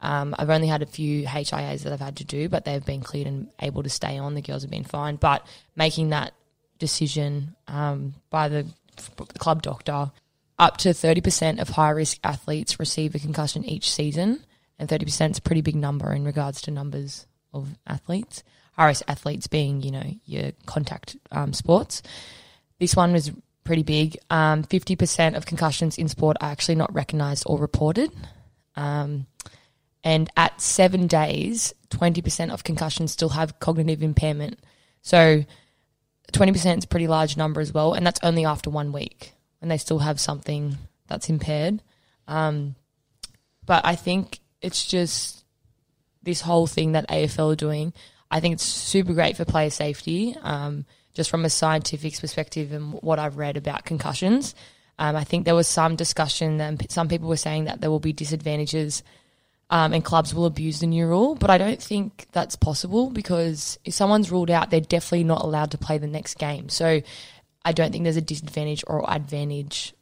um, 0.05 0.35
I've 0.39 0.51
only 0.51 0.67
had 0.67 0.83
a 0.83 0.87
few 0.87 1.25
HIAs 1.25 1.83
that 1.83 1.93
I've 1.93 2.01
had 2.01 2.17
to 2.17 2.25
do, 2.25 2.49
but 2.49 2.65
they've 2.65 2.85
been 2.85 3.01
cleared 3.01 3.27
and 3.27 3.49
able 3.61 3.83
to 3.83 3.89
stay 3.89 4.19
on. 4.19 4.35
The 4.35 4.43
girls 4.43 4.63
have 4.63 4.71
been 4.71 4.85
fine, 4.85 5.17
but 5.17 5.47
making 5.77 6.11
that 6.11 6.35
decision 6.79 7.57
um, 7.69 8.15
by 8.29 8.49
the 8.49 8.67
club 9.39 9.63
doctor, 9.63 10.13
up 10.59 10.77
to 10.79 10.91
30% 10.91 11.59
of 11.59 11.71
high 11.71 11.91
risk 11.91 12.19
athletes 12.23 12.79
receive 12.79 13.15
a 13.15 13.19
concussion 13.19 13.65
each 13.65 13.91
season, 13.91 14.45
and 14.79 14.89
30% 14.89 15.31
is 15.31 15.39
a 15.39 15.43
pretty 15.43 15.63
big 15.63 15.75
number 15.75 16.13
in 16.13 16.25
regards 16.25 16.61
to 16.63 16.71
numbers 16.71 17.27
of 17.55 17.69
athletes. 17.87 18.45
High 18.73 18.89
risk 18.89 19.05
athletes 19.09 19.47
being, 19.47 19.83
you 19.83 19.91
know, 19.91 20.05
your 20.27 20.53
contact 20.67 21.17
um, 21.33 21.55
sports. 21.55 22.03
This 22.79 22.95
one 22.95 23.13
was 23.13 23.33
pretty 23.65 23.83
big. 23.83 24.19
Um, 24.29 24.65
50% 24.65 25.35
of 25.35 25.47
concussions 25.47 25.97
in 25.97 26.09
sport 26.09 26.37
are 26.43 26.51
actually 26.51 26.75
not 26.75 26.93
recognised 26.95 27.45
or 27.47 27.59
reported. 27.59 28.11
Um, 28.77 29.27
and 30.05 30.31
at 30.37 30.61
seven 30.61 31.07
days, 31.07 31.75
20% 31.89 32.53
of 32.53 32.63
concussions 32.63 33.13
still 33.13 33.31
have 33.31 33.59
cognitive 33.59 34.03
impairment. 34.03 34.61
So 35.03 35.45
20% 36.33 36.79
is 36.79 36.85
a 36.85 36.89
pretty 36.89 37.09
large 37.09 37.37
number 37.37 37.61
as 37.61 37.73
well. 37.73 37.95
And 37.95 38.07
that's 38.07 38.21
only 38.23 38.45
after 38.45 38.71
one 38.71 38.93
week 38.93 39.35
and 39.65 39.71
they 39.71 39.79
still 39.79 40.01
have 40.01 40.21
something 40.21 40.77
that's 41.07 41.31
impaired. 41.31 41.83
Um, 42.29 42.75
but 43.65 43.87
I 43.87 43.97
think 43.97 44.41
it's 44.61 44.85
just 44.85 45.43
this 46.23 46.43
whole 46.43 46.67
thing 46.67 46.93
that 46.93 47.09
AFL 47.09 47.55
are 47.55 47.57
doing. 47.57 47.95
I 48.31 48.41
think 48.41 48.53
it's 48.53 48.63
super 48.63 49.15
great 49.15 49.39
for 49.39 49.47
player 49.47 49.71
safety, 49.71 50.37
um, 50.43 50.85
just 51.15 51.31
from 51.31 51.47
a 51.47 51.51
scientific 51.51 52.21
perspective 52.21 52.73
and 52.73 52.93
what 53.01 53.19
I've 53.19 53.39
read 53.39 53.57
about 53.57 53.87
concussions. 53.87 54.55
Um, 54.99 55.17
I 55.17 55.25
think 55.25 55.47
there 55.47 55.55
was 55.55 55.67
some 55.67 55.97
discussion, 55.97 56.61
and 56.61 56.85
some 56.91 57.09
people 57.09 57.31
were 57.31 57.37
saying 57.39 57.65
that 57.65 57.81
there 57.81 57.91
will 57.91 58.01
be 58.01 58.13
disadvantages 58.13 59.03
um, 59.71 59.93
and 59.93 60.05
clubs 60.05 60.35
will 60.35 60.47
abuse 60.47 60.81
the 60.81 60.87
new 60.87 61.07
rule, 61.07 61.35
but 61.35 61.51
I 61.51 61.59
don't 61.59 61.83
think 61.83 62.27
that's 62.33 62.57
possible 62.57 63.11
because 63.11 63.79
if 63.85 63.95
someone's 63.95 64.31
ruled 64.31 64.51
out, 64.51 64.71
they're 64.71 64.81
definitely 64.81 65.25
not 65.25 65.43
allowed 65.43 65.71
to 65.73 65.79
play 65.79 65.99
the 65.99 66.07
next 66.07 66.39
game. 66.39 66.69
So 66.69 67.01
I 67.65 67.73
don't 67.73 67.91
think 67.91 68.05
there's 68.05 68.17
a 68.17 68.23
disadvantage 68.23 68.85
or 68.87 69.11
advantage 69.11 69.95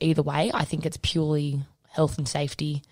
either 0.00 0.22
way. 0.22 0.50
I 0.54 0.64
think 0.64 0.86
it's 0.86 0.98
purely 1.02 1.60
health 1.88 2.18
and 2.18 2.28
safety. 2.28 2.82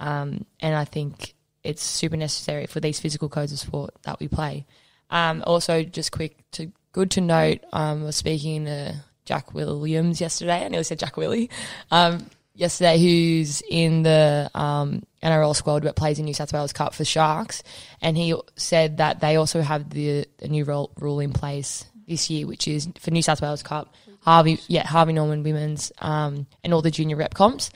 Um, 0.00 0.46
and 0.60 0.74
I 0.74 0.84
think 0.84 1.34
it's 1.62 1.82
super 1.82 2.16
necessary 2.16 2.66
for 2.66 2.80
these 2.80 3.00
physical 3.00 3.28
codes 3.28 3.52
of 3.52 3.58
sport 3.58 3.94
that 4.02 4.20
we 4.20 4.28
play. 4.28 4.66
Um, 5.10 5.42
also, 5.46 5.82
just 5.82 6.12
quick 6.12 6.36
to 6.52 6.72
good 6.92 7.10
to 7.12 7.20
note, 7.20 7.60
um, 7.72 8.02
I 8.02 8.06
was 8.06 8.16
speaking 8.16 8.64
to 8.64 8.94
Jack 9.24 9.54
Williams 9.54 10.20
yesterday. 10.20 10.64
I 10.64 10.68
nearly 10.68 10.84
said 10.84 10.98
Jack 10.98 11.16
Willie. 11.16 11.50
Um, 11.90 12.26
yesterday, 12.58 12.98
who's 12.98 13.62
in 13.68 14.02
the 14.02 14.50
um, 14.54 15.02
NRL 15.22 15.54
squad 15.54 15.84
but 15.84 15.96
plays 15.96 16.18
in 16.18 16.24
New 16.24 16.34
South 16.34 16.52
Wales 16.52 16.72
Cup 16.72 16.94
for 16.94 17.04
Sharks, 17.04 17.62
and 18.02 18.16
he 18.16 18.34
said 18.56 18.98
that 18.98 19.20
they 19.20 19.36
also 19.36 19.62
have 19.62 19.90
the, 19.90 20.26
new 20.46 20.64
rule, 20.64 20.90
rule 20.98 21.20
in 21.20 21.32
place 21.32 21.84
this 22.06 22.28
year, 22.28 22.46
which 22.46 22.66
is 22.66 22.88
for 22.98 23.10
New 23.10 23.22
South 23.22 23.40
Wales 23.40 23.62
Cup, 23.62 23.94
Harvey, 24.20 24.58
yeah, 24.66 24.86
Harvey 24.86 25.12
Norman 25.12 25.42
women's, 25.42 25.92
um, 26.00 26.46
and 26.64 26.74
all 26.74 26.82
the 26.82 26.90
junior 26.90 27.16
rep 27.16 27.34
comps 27.34 27.70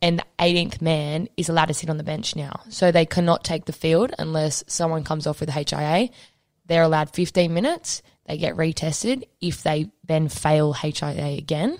and 0.00 0.20
the 0.20 0.24
18th 0.38 0.80
man 0.80 1.28
is 1.36 1.48
allowed 1.48 1.66
to 1.66 1.74
sit 1.74 1.90
on 1.90 1.96
the 1.96 2.04
bench 2.04 2.36
now. 2.36 2.60
So 2.68 2.92
they 2.92 3.06
cannot 3.06 3.44
take 3.44 3.64
the 3.64 3.72
field 3.72 4.14
unless 4.18 4.62
someone 4.68 5.04
comes 5.04 5.26
off 5.26 5.40
with 5.40 5.50
HIA. 5.50 6.10
They're 6.66 6.82
allowed 6.82 7.10
15 7.10 7.52
minutes. 7.52 8.02
They 8.26 8.38
get 8.38 8.56
retested. 8.56 9.24
If 9.40 9.62
they 9.62 9.90
then 10.04 10.28
fail 10.28 10.72
HIA 10.72 11.38
again, 11.38 11.78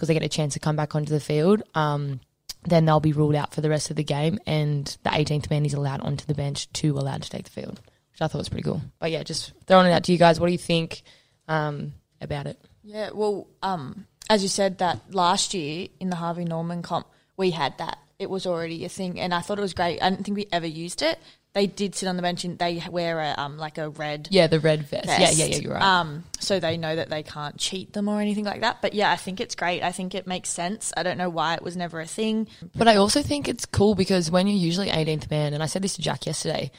because 0.00 0.08
they 0.08 0.14
get 0.14 0.22
a 0.22 0.30
chance 0.30 0.54
to 0.54 0.58
come 0.58 0.76
back 0.76 0.94
onto 0.94 1.12
the 1.12 1.20
field, 1.20 1.62
um, 1.74 2.20
then 2.64 2.86
they'll 2.86 3.00
be 3.00 3.12
ruled 3.12 3.34
out 3.34 3.52
for 3.52 3.60
the 3.60 3.68
rest 3.68 3.90
of 3.90 3.96
the 3.96 4.02
game. 4.02 4.38
And 4.46 4.86
the 5.02 5.10
18th 5.10 5.50
man 5.50 5.66
is 5.66 5.74
allowed 5.74 6.00
onto 6.00 6.24
the 6.24 6.32
bench 6.32 6.72
to 6.72 6.98
allowed 6.98 7.20
to 7.22 7.28
take 7.28 7.44
the 7.44 7.50
field, 7.50 7.82
which 8.10 8.22
I 8.22 8.26
thought 8.26 8.38
was 8.38 8.48
pretty 8.48 8.62
cool. 8.62 8.80
But 8.98 9.10
yeah, 9.10 9.22
just 9.24 9.52
throwing 9.66 9.86
it 9.86 9.92
out 9.92 10.04
to 10.04 10.12
you 10.12 10.16
guys. 10.16 10.40
What 10.40 10.46
do 10.46 10.52
you 10.52 10.58
think 10.58 11.02
um, 11.48 11.92
about 12.18 12.46
it? 12.46 12.58
Yeah, 12.82 13.10
well, 13.12 13.46
um, 13.62 14.06
as 14.30 14.42
you 14.42 14.48
said, 14.48 14.78
that 14.78 15.00
last 15.10 15.52
year 15.52 15.88
in 16.00 16.08
the 16.08 16.16
Harvey 16.16 16.46
Norman 16.46 16.80
comp, 16.80 17.06
we 17.36 17.50
had 17.50 17.76
that. 17.76 17.98
It 18.18 18.30
was 18.30 18.46
already 18.46 18.86
a 18.86 18.88
thing, 18.88 19.20
and 19.20 19.34
I 19.34 19.40
thought 19.40 19.58
it 19.58 19.62
was 19.62 19.74
great. 19.74 20.02
I 20.02 20.08
don't 20.08 20.24
think 20.24 20.36
we 20.36 20.46
ever 20.50 20.66
used 20.66 21.02
it. 21.02 21.18
They 21.52 21.66
did 21.66 21.96
sit 21.96 22.08
on 22.08 22.14
the 22.16 22.22
bench 22.22 22.44
and 22.44 22.56
they 22.58 22.80
wear 22.90 23.18
a 23.20 23.34
um 23.36 23.58
like 23.58 23.76
a 23.78 23.88
red 23.90 24.28
Yeah, 24.30 24.46
the 24.46 24.60
red 24.60 24.84
vest. 24.86 25.06
vest. 25.06 25.20
Yeah, 25.20 25.30
yeah, 25.46 25.52
yeah, 25.52 25.60
you're 25.60 25.74
right. 25.74 25.82
Um, 25.82 26.24
so 26.38 26.60
they 26.60 26.76
know 26.76 26.94
that 26.94 27.10
they 27.10 27.22
can't 27.24 27.56
cheat 27.58 27.92
them 27.92 28.08
or 28.08 28.20
anything 28.20 28.44
like 28.44 28.60
that. 28.60 28.80
But 28.80 28.94
yeah, 28.94 29.10
I 29.10 29.16
think 29.16 29.40
it's 29.40 29.56
great. 29.56 29.82
I 29.82 29.90
think 29.90 30.14
it 30.14 30.26
makes 30.28 30.48
sense. 30.48 30.92
I 30.96 31.02
don't 31.02 31.18
know 31.18 31.28
why 31.28 31.54
it 31.54 31.62
was 31.62 31.76
never 31.76 32.00
a 32.00 32.06
thing. 32.06 32.46
But 32.76 32.86
I 32.86 32.96
also 32.96 33.20
think 33.22 33.48
it's 33.48 33.66
cool 33.66 33.94
because 33.96 34.30
when 34.30 34.46
you're 34.46 34.56
usually 34.56 34.88
18th 34.90 35.28
man, 35.30 35.52
and 35.52 35.62
I 35.62 35.66
said 35.66 35.82
this 35.82 35.96
to 35.96 36.02
Jack 36.02 36.24
yesterday, 36.26 36.70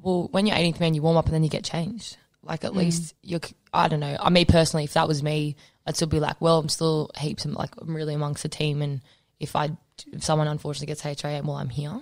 well, 0.00 0.28
when 0.32 0.46
you're 0.46 0.56
18th 0.56 0.80
man, 0.80 0.94
you 0.94 1.02
warm 1.02 1.16
up 1.16 1.26
and 1.26 1.34
then 1.34 1.44
you 1.44 1.50
get 1.50 1.64
changed. 1.64 2.16
Like 2.42 2.64
at 2.64 2.74
least 2.74 3.14
you're, 3.22 3.40
I 3.72 3.86
don't 3.88 4.00
know. 4.00 4.16
I 4.18 4.30
mean, 4.30 4.46
personally, 4.46 4.84
if 4.84 4.94
that 4.94 5.06
was 5.06 5.22
me, 5.22 5.54
I'd 5.86 5.94
still 5.94 6.08
be 6.08 6.20
like, 6.20 6.40
well, 6.40 6.58
I'm 6.58 6.68
still 6.70 7.10
heaps, 7.16 7.44
I'm 7.44 7.52
like, 7.52 7.70
I'm 7.78 7.94
really 7.94 8.14
amongst 8.14 8.42
the 8.42 8.48
team. 8.48 8.80
And 8.82 9.02
if 9.38 9.54
I, 9.54 9.70
if 10.12 10.24
someone 10.24 10.48
unfortunately 10.48 10.86
gets 10.86 11.02
HIA, 11.02 11.42
well, 11.44 11.56
I'm 11.56 11.68
here. 11.68 12.00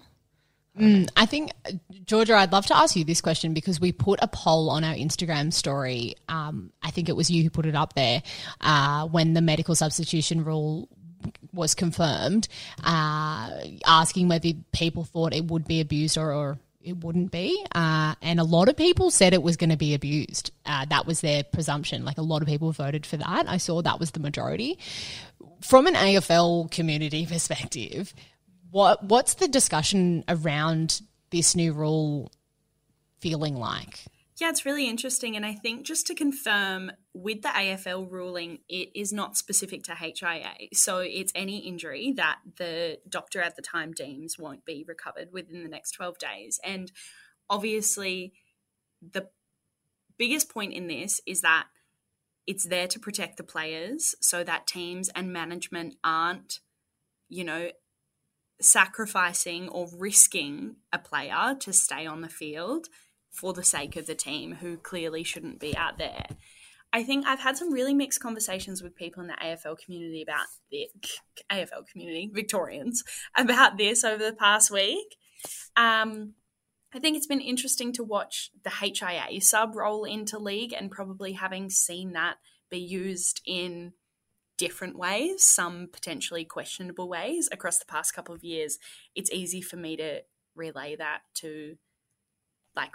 I 1.17 1.27
think, 1.27 1.53
Georgia, 2.05 2.35
I'd 2.35 2.53
love 2.53 2.67
to 2.67 2.77
ask 2.77 2.97
you 2.97 3.05
this 3.05 3.21
question 3.21 3.55
because 3.55 3.81
we 3.81 3.93
put 3.93 4.21
a 4.23 4.29
poll 4.29 4.71
on 4.71 4.85
our 4.85 4.95
Instagram 4.95 5.53
story. 5.53 6.15
Um, 6.29 6.73
I 6.83 6.91
think 6.91 7.09
it 7.09 7.17
was 7.17 7.31
you 7.31 7.43
who 7.43 7.51
put 7.51 7.67
it 7.67 7.75
up 7.75 7.95
there 7.95 8.23
uh, 8.61 9.07
when 9.09 9.35
the 9.35 9.41
medical 9.41 9.75
substitution 9.75 10.45
rule 10.45 10.89
was 11.53 11.75
confirmed, 11.75 12.49
uh, 12.85 13.51
asking 13.87 14.29
whether 14.29 14.51
people 14.73 15.05
thought 15.05 15.35
it 15.35 15.47
would 15.47 15.67
be 15.67 15.81
abused 15.81 16.17
or, 16.17 16.33
or 16.33 16.59
it 16.83 17.05
wouldn't 17.05 17.31
be. 17.31 17.65
Uh, 17.75 18.15
and 18.23 18.41
a 18.41 18.45
lot 18.45 18.69
of 18.69 18.77
people 18.77 19.11
said 19.11 19.35
it 19.35 19.43
was 19.43 19.57
going 19.57 19.71
to 19.71 19.77
be 19.77 19.95
abused. 19.95 20.53
Uh, 20.65 20.85
that 20.87 21.07
was 21.07 21.21
their 21.21 21.43
presumption. 21.43 22.05
Like 22.05 22.19
a 22.19 22.23
lot 22.23 22.43
of 22.43 22.49
people 22.49 22.73
voted 22.73 23.05
for 23.05 23.17
that. 23.17 23.49
I 23.49 23.57
saw 23.57 23.83
that 23.83 24.01
was 24.01 24.13
the 24.13 24.21
majority. 24.21 24.79
From 25.61 25.87
an 25.87 25.95
AFL 25.95 26.71
community 26.71 27.27
perspective, 27.31 28.15
what 28.71 29.05
what's 29.05 29.35
the 29.35 29.49
discussion 29.49 30.25
around 30.29 31.03
this 31.31 31.55
new 31.55 31.73
rule 31.73 32.33
feeling 33.21 33.57
like? 33.57 34.05
Yeah, 34.41 34.51
it's 34.51 34.65
really 34.65 34.89
interesting. 34.89 35.35
And 35.35 35.45
I 35.45 35.55
think 35.55 35.85
just 35.85 36.07
to 36.07 36.15
confirm 36.15 36.93
with 37.13 37.43
the 37.43 37.49
AFL 37.49 38.09
ruling, 38.09 38.61
it 38.69 38.91
is 38.95 39.13
not 39.13 39.37
specific 39.37 39.83
to 39.85 39.97
HIA. 39.97 40.69
So 40.75 40.99
it's 40.99 41.33
any 41.35 41.59
injury 41.59 42.13
that 42.17 42.39
the 42.57 43.01
doctor 43.09 43.43
at 43.43 43.57
the 43.57 43.63
time 43.63 43.93
deems 43.93 44.39
won't 44.39 44.65
be 44.65 44.85
recovered 44.87 45.33
within 45.33 45.65
the 45.65 45.69
next 45.69 45.91
12 45.93 46.19
days. 46.19 46.61
And 46.63 46.93
obviously, 47.51 48.33
the 49.03 49.29
biggest 50.19 50.49
point 50.49 50.73
in 50.73 50.87
this 50.87 51.21
is 51.27 51.41
that 51.41 51.67
it's 52.47 52.65
there 52.65 52.87
to 52.87 53.01
protect 53.01 53.39
the 53.39 53.45
players 53.45 54.15
so 54.21 54.45
that 54.45 54.69
teams 54.69 55.09
and 55.17 55.33
management 55.33 55.97
aren't, 56.05 56.61
you 57.29 57.43
know, 57.43 57.71
sacrificing 58.61 59.69
or 59.69 59.89
risking 59.97 60.77
a 60.93 60.99
player 60.99 61.55
to 61.61 61.73
stay 61.73 62.07
on 62.07 62.21
the 62.21 62.29
field 62.29 62.89
for 63.31 63.53
the 63.53 63.65
sake 63.65 63.97
of 63.97 64.07
the 64.07 64.15
team 64.15 64.57
who 64.57 64.77
clearly 64.77 65.23
shouldn't 65.23 65.61
be 65.61 65.77
out 65.77 65.99
there. 65.99 66.27
I 66.93 67.03
think 67.03 67.27
I've 67.27 67.41
had 67.41 67.57
some 67.57 67.73
really 67.73 67.95
mixed 67.95 68.21
conversations 68.21 68.83
with 68.83 68.97
people 68.97 69.23
in 69.23 69.29
the 69.29 69.35
AFL 69.35 69.79
community 69.79 70.23
about 70.23 70.47
the 70.71 70.89
AFL 71.53 71.87
community, 71.91 72.31
Victorians, 72.33 73.05
about 73.37 73.77
this 73.77 74.05
over 74.05 74.25
the 74.25 74.33
past 74.33 74.71
week. 74.71 75.17
Um, 75.77 76.35
I 76.95 76.99
think 76.99 77.17
it's 77.17 77.27
been 77.27 77.43
interesting 77.43 77.93
to 77.95 78.05
watch 78.05 78.51
the 78.65 78.71
HIA 78.71 79.41
sub 79.43 79.77
roll 79.77 80.05
into 80.05 80.39
league 80.39 80.73
and 80.73 80.91
probably 80.91 81.35
having 81.35 81.69
seen 81.69 82.13
that 82.13 82.37
be 82.71 82.79
used 82.79 83.43
in 83.45 83.93
different 84.59 84.99
ways, 84.99 85.43
some 85.43 85.89
potentially 85.91 86.45
questionable 86.45 87.09
ways 87.09 87.49
across 87.51 87.79
the 87.79 87.87
past 87.87 88.13
couple 88.13 88.35
of 88.35 88.45
years. 88.45 88.79
It's 89.15 89.31
easy 89.31 89.63
for 89.63 89.77
me 89.77 89.97
to 89.97 90.21
relay 90.55 90.97
that 90.97 91.21
to 91.37 91.77
like 92.77 92.93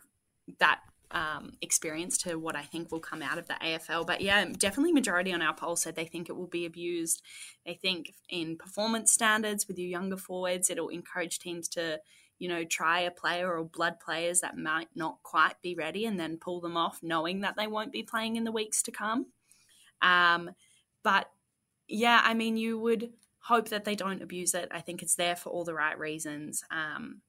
that 0.60 0.82
um, 1.12 1.54
experience 1.62 2.18
to 2.20 2.38
what 2.38 2.56
I 2.56 2.64
think 2.64 2.92
will 2.92 3.00
come 3.00 3.22
out 3.22 3.38
of 3.38 3.48
the 3.48 3.54
AFL. 3.54 4.06
But 4.06 4.22
yeah, 4.22 4.46
definitely 4.58 4.92
majority 4.92 5.32
on 5.32 5.42
our 5.42 5.54
poll 5.54 5.76
said 5.76 5.96
they 5.96 6.06
think 6.06 6.28
it 6.28 6.36
will 6.36 6.48
be 6.48 6.66
abused. 6.66 7.22
They 7.66 7.76
think 7.76 8.14
in 8.30 8.58
performance 8.58 9.12
standards 9.12 9.68
with 9.68 9.78
your 9.78 9.88
younger 9.88 10.18
forwards, 10.18 10.70
it'll 10.70 10.90
encourage 10.90 11.40
teams 11.40 11.68
to, 11.70 12.00
you 12.40 12.50
know, 12.50 12.64
try 12.64 13.02
a 13.02 13.12
player 13.12 13.56
or 13.56 13.64
blood 13.64 14.00
players 14.04 14.42
that 14.42 14.58
might 14.58 14.90
not 14.96 15.22
quite 15.24 15.62
be 15.62 15.76
ready 15.76 16.06
and 16.06 16.20
then 16.20 16.38
pull 16.38 16.60
them 16.60 16.76
off 16.76 17.00
knowing 17.04 17.42
that 17.42 17.56
they 17.56 17.68
won't 17.68 17.92
be 17.92 18.04
playing 18.04 18.36
in 18.36 18.44
the 18.44 18.52
weeks 18.52 18.82
to 18.84 18.92
come. 18.92 19.28
Um, 20.02 20.52
but 21.04 21.30
yeah, 21.94 22.22
I 22.24 22.34
mean, 22.34 22.58
you 22.58 22.80
would 22.80 23.12
hope 23.40 23.70
that 23.70 23.86
they 23.86 23.96
don't 23.96 24.24
abuse 24.24 24.56
it. 24.56 24.68
I 24.72 24.82
think 24.82 25.04
it's 25.04 25.16
there 25.16 25.36
for 25.36 25.50
all 25.50 25.64
the 25.64 25.76
right 25.76 25.98
reasons. 25.98 26.64
Um, 26.72 27.22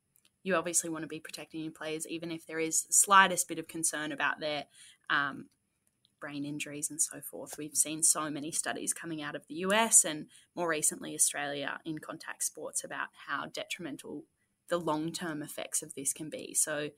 you 0.43 0.55
obviously 0.55 0.89
want 0.89 1.03
to 1.03 1.09
be 1.09 1.21
protecting 1.21 1.63
your 1.63 1.73
players, 1.73 2.07
even 2.07 2.31
if 2.31 2.47
there 2.47 2.59
is 2.59 2.87
slightest 2.89 3.47
bit 3.47 3.59
of 3.59 3.69
concern 3.69 4.11
about 4.11 4.41
their 4.41 4.65
um, 5.11 5.47
brain 6.19 6.47
injuries 6.47 6.91
and 6.91 7.01
so 7.01 7.21
forth. 7.21 7.59
We've 7.59 7.75
seen 7.75 8.03
so 8.03 8.31
many 8.31 8.51
studies 8.51 8.95
coming 8.95 9.21
out 9.21 9.37
of 9.37 9.47
the 9.49 9.57
US 9.57 10.03
and 10.03 10.27
more 10.57 10.69
recently 10.69 11.15
Australia 11.15 11.79
in 11.85 11.99
contact 11.99 12.45
sports 12.45 12.83
about 12.83 13.09
how 13.27 13.47
detrimental 13.53 14.25
the 14.71 14.79
long 14.79 15.13
term 15.13 15.43
effects 15.43 15.83
of 15.83 15.95
this 15.95 16.15
can 16.15 16.31
be. 16.31 16.55
So, 16.55 16.89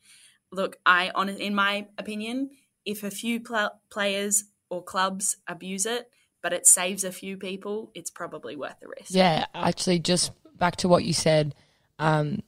look, 0.53 0.77
I 0.87 1.11
in 1.39 1.55
my 1.57 1.89
opinion, 1.99 2.51
if 2.85 3.03
a 3.03 3.11
few 3.11 3.41
pl- 3.41 3.81
players 3.91 4.45
or 4.71 4.85
clubs 4.85 5.37
abuse 5.49 5.85
it, 5.85 6.11
but 6.47 6.53
it 6.53 6.65
saves 6.65 7.03
a 7.03 7.11
few 7.11 7.37
people, 7.37 7.91
it's 7.93 8.09
probably 8.09 8.55
worth 8.55 8.79
the 8.81 8.87
risk. 8.87 9.11
Yeah, 9.11 9.47
actually, 9.53 9.99
just 9.99 10.31
back 10.57 10.77
to 10.77 10.89
what 10.89 11.03
you 11.03 11.13
said. 11.13 11.57
Um, 11.99 12.45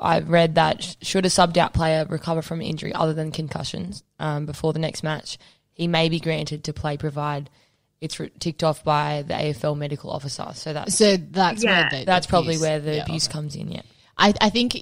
I 0.00 0.18
read 0.18 0.56
that 0.56 0.96
should 1.02 1.24
a 1.24 1.28
subbed 1.28 1.56
out 1.56 1.72
player 1.72 2.04
recover 2.04 2.42
from 2.42 2.60
injury 2.60 2.92
other 2.92 3.14
than 3.14 3.30
concussions 3.30 4.02
um, 4.18 4.44
before 4.44 4.72
the 4.72 4.80
next 4.80 5.04
match, 5.04 5.38
he 5.72 5.86
may 5.86 6.08
be 6.08 6.18
granted 6.18 6.64
to 6.64 6.72
play, 6.72 6.96
provide 6.96 7.48
it's 8.00 8.18
re- 8.18 8.32
ticked 8.40 8.64
off 8.64 8.82
by 8.82 9.22
the 9.24 9.34
AFL 9.34 9.78
medical 9.78 10.10
officer. 10.10 10.48
So 10.54 10.72
that's 10.72 10.96
So 10.96 11.16
that's 11.16 11.62
Yeah. 11.62 11.82
where 11.82 12.00
the, 12.00 12.04
that's 12.04 12.26
probably 12.26 12.58
where 12.58 12.80
the 12.80 12.96
yeah. 12.96 13.02
abuse 13.04 13.28
comes 13.28 13.54
in. 13.54 13.70
Yeah. 13.70 13.82
I, 14.18 14.34
I 14.40 14.50
think, 14.50 14.76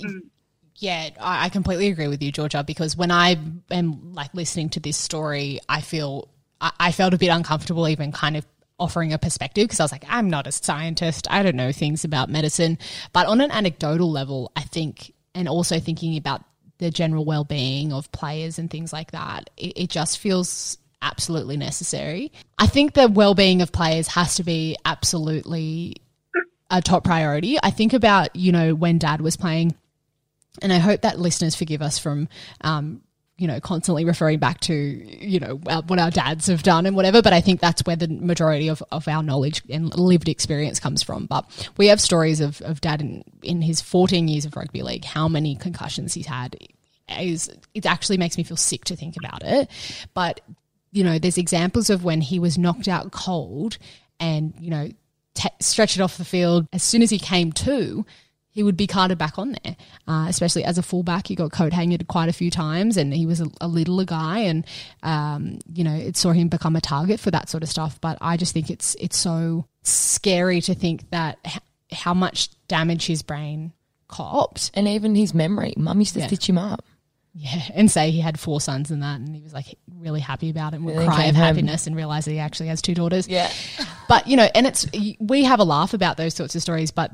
yeah, 0.77 1.11
I, 1.21 1.45
I 1.45 1.49
completely 1.51 1.89
agree 1.89 2.09
with 2.09 2.23
you, 2.23 2.33
Georgia, 2.33 2.65
because 2.67 2.97
when 2.97 3.11
I 3.11 3.37
am 3.71 4.15
like 4.15 4.33
listening 4.33 4.71
to 4.71 4.81
this 4.81 4.97
story, 4.97 5.61
I 5.69 5.83
feel, 5.83 6.31
I, 6.61 6.73
I 6.79 6.93
felt 6.93 7.15
a 7.15 7.19
bit 7.19 7.29
uncomfortable 7.29 7.89
even 7.89 8.13
kind 8.13 8.37
of 8.37 8.47
offering 8.79 9.13
a 9.13 9.19
perspective 9.19 9.65
because 9.65 9.79
I 9.79 9.85
was 9.85 9.93
like, 9.93 10.05
I'm 10.09 10.31
not 10.31 10.47
a 10.47 10.53
scientist. 10.53 11.27
I 11.31 11.43
don't 11.43 11.57
know 11.57 11.71
things 11.71 12.05
about 12.05 12.29
medicine. 12.29 12.79
But 13.13 13.27
on 13.27 13.41
an 13.41 13.51
anecdotal 13.51 14.11
level, 14.11 14.51
I 14.57 14.63
think, 14.63 15.13
and 15.35 15.49
also 15.49 15.79
thinking 15.79 16.17
about 16.17 16.43
the 16.79 16.91
general 16.91 17.25
well 17.27 17.45
being 17.45 17.93
of 17.93 18.11
players 18.11 18.59
and 18.59 18.71
things 18.71 18.93
like 18.93 19.11
that, 19.13 19.51
it, 19.57 19.75
it 19.77 19.91
just 19.91 20.19
feels 20.19 20.79
absolutely 21.03 21.57
necessary. 21.57 22.33
I 22.59 22.67
think 22.67 22.95
the 22.95 23.09
well 23.09 23.35
being 23.35 23.63
of 23.63 23.71
players 23.71 24.09
has 24.09 24.37
to 24.37 24.45
be 24.45 24.77
absolutely 24.85 25.97
a 26.71 26.81
top 26.81 27.05
priority. 27.05 27.59
I 27.63 27.71
think 27.71 27.93
about, 27.93 28.35
you 28.35 28.53
know, 28.53 28.75
when 28.75 28.99
dad 28.99 29.21
was 29.21 29.37
playing, 29.37 29.75
and 30.63 30.73
I 30.73 30.79
hope 30.79 31.03
that 31.03 31.19
listeners 31.19 31.55
forgive 31.55 31.83
us 31.83 31.99
from, 31.99 32.29
um, 32.63 33.03
you 33.41 33.47
know, 33.47 33.59
constantly 33.59 34.05
referring 34.05 34.39
back 34.39 34.61
to, 34.61 34.75
you 34.75 35.41
know, 35.41 35.55
what 35.57 35.99
our 35.99 36.11
dads 36.11 36.47
have 36.49 36.63
done 36.63 36.85
and 36.85 36.95
whatever. 36.95 37.23
But 37.23 37.33
I 37.33 37.41
think 37.41 37.59
that's 37.59 37.83
where 37.87 37.97
the 37.97 38.07
majority 38.07 38.69
of, 38.69 38.83
of 38.93 39.09
our 39.09 39.23
knowledge 39.23 39.63
and 39.71 39.97
lived 39.99 40.29
experience 40.29 40.79
comes 40.79 41.03
from. 41.03 41.25
But 41.25 41.71
we 41.79 41.87
have 41.87 42.03
stories 42.03 42.41
of, 42.41 42.61
of 42.61 42.83
dad 42.83 43.01
in, 43.01 43.25
in 43.43 43.63
his 43.63 43.81
14 43.81 44.29
years 44.29 44.45
of 44.45 44.57
rugby 44.57 44.83
league, 44.83 45.07
how 45.07 45.27
many 45.27 45.57
concussions 45.57 46.13
he's 46.13 46.27
had 46.27 46.55
is, 47.19 47.51
it 47.73 47.87
actually 47.87 48.19
makes 48.19 48.37
me 48.37 48.45
feel 48.45 48.59
sick 48.59 48.85
to 48.85 48.95
think 48.95 49.17
about 49.17 49.43
it. 49.43 49.71
But 50.13 50.43
you 50.93 51.03
know, 51.03 51.19
there's 51.19 51.39
examples 51.39 51.89
of 51.89 52.05
when 52.05 52.21
he 52.21 52.39
was 52.39 52.59
knocked 52.59 52.89
out 52.89 53.11
cold 53.13 53.79
and, 54.19 54.53
you 54.59 54.71
know, 54.71 54.91
t- 55.35 55.49
stretched 55.61 56.01
off 56.01 56.19
the 56.19 56.25
field. 56.25 56.67
As 56.73 56.83
soon 56.83 57.01
as 57.01 57.11
he 57.11 57.19
came 57.19 57.53
to, 57.53 58.05
he 58.53 58.63
would 58.63 58.77
be 58.77 58.87
carted 58.87 59.17
back 59.17 59.39
on 59.39 59.57
there, 59.63 59.77
uh, 60.09 60.27
especially 60.29 60.65
as 60.65 60.77
a 60.77 60.83
fullback. 60.83 61.29
He 61.29 61.35
got 61.37 61.53
coat 61.53 61.73
hanged 61.73 62.07
quite 62.09 62.29
a 62.29 62.33
few 62.33 62.51
times 62.51 62.97
and 62.97 63.15
he 63.15 63.25
was 63.25 63.41
a, 63.41 63.47
a 63.61 63.69
littler 63.69 64.05
guy 64.05 64.41
and, 64.41 64.67
um, 65.05 65.59
you 65.73 65.85
know, 65.85 65.95
it 65.95 66.17
saw 66.17 66.33
him 66.33 66.49
become 66.49 66.75
a 66.75 66.81
target 66.81 67.21
for 67.21 67.31
that 67.31 67.49
sort 67.49 67.63
of 67.63 67.69
stuff. 67.69 68.01
But 68.01 68.19
I 68.21 68.37
just 68.37 68.53
think 68.53 68.69
it's, 68.69 68.97
it's 68.99 69.17
so 69.17 69.67
scary 69.85 70.61
to 70.63 70.75
think 70.75 71.09
that 71.11 71.39
h- 71.47 71.61
how 71.93 72.13
much 72.13 72.49
damage 72.67 73.07
his 73.07 73.23
brain 73.23 73.73
copped 74.09 74.73
And 74.75 74.89
even 74.89 75.15
his 75.15 75.33
memory, 75.33 75.73
mum 75.77 76.01
used 76.01 76.15
to 76.15 76.21
Yeah. 76.21 76.27
stitch 76.27 76.49
him 76.49 76.59
up. 76.59 76.85
yeah, 77.33 77.63
and 77.75 77.89
say 77.89 78.11
he 78.11 78.19
had 78.21 78.41
four 78.41 78.61
sons 78.61 78.91
and 78.91 79.05
that, 79.05 79.21
and 79.21 79.33
he 79.37 79.41
was 79.43 79.53
like 79.55 79.79
really 79.97 80.19
happy 80.19 80.51
about 80.51 80.73
it 80.73 80.79
and 80.79 80.85
would 80.87 80.97
And 80.97 81.07
cry 81.07 81.27
of 81.27 81.37
home. 81.37 81.45
happiness 81.45 81.87
and 81.87 81.95
realize 81.95 82.25
that 82.25 82.33
he 82.33 82.41
actually 82.41 82.67
has 82.71 82.83
two 82.83 82.95
daughters. 82.95 83.29
Yeah. 83.29 83.49
But, 84.09 84.27
you 84.27 84.37
know, 84.37 84.49
and 84.57 84.67
it's, 84.67 84.89
we 85.21 85.45
have 85.45 85.61
a 85.61 85.65
laugh 85.65 85.95
about 85.95 86.17
those 86.17 86.35
sorts 86.35 86.57
of 86.57 86.63
stories, 86.63 86.91
but 86.91 87.13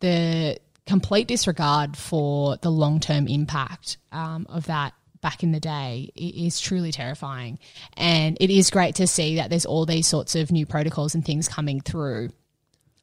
the 0.00 0.58
complete 0.86 1.28
disregard 1.28 1.96
for 1.96 2.56
the 2.58 2.70
long 2.70 3.00
term 3.00 3.26
impact 3.28 3.96
um, 4.12 4.46
of 4.48 4.66
that 4.66 4.92
back 5.20 5.42
in 5.42 5.52
the 5.52 5.60
day 5.60 6.10
i- 6.16 6.46
is 6.46 6.60
truly 6.60 6.92
terrifying. 6.92 7.58
And 7.96 8.36
it 8.40 8.50
is 8.50 8.70
great 8.70 8.96
to 8.96 9.06
see 9.06 9.36
that 9.36 9.48
there's 9.50 9.64
all 9.66 9.86
these 9.86 10.06
sorts 10.06 10.34
of 10.34 10.52
new 10.52 10.66
protocols 10.66 11.14
and 11.14 11.24
things 11.24 11.48
coming 11.48 11.80
through. 11.80 12.30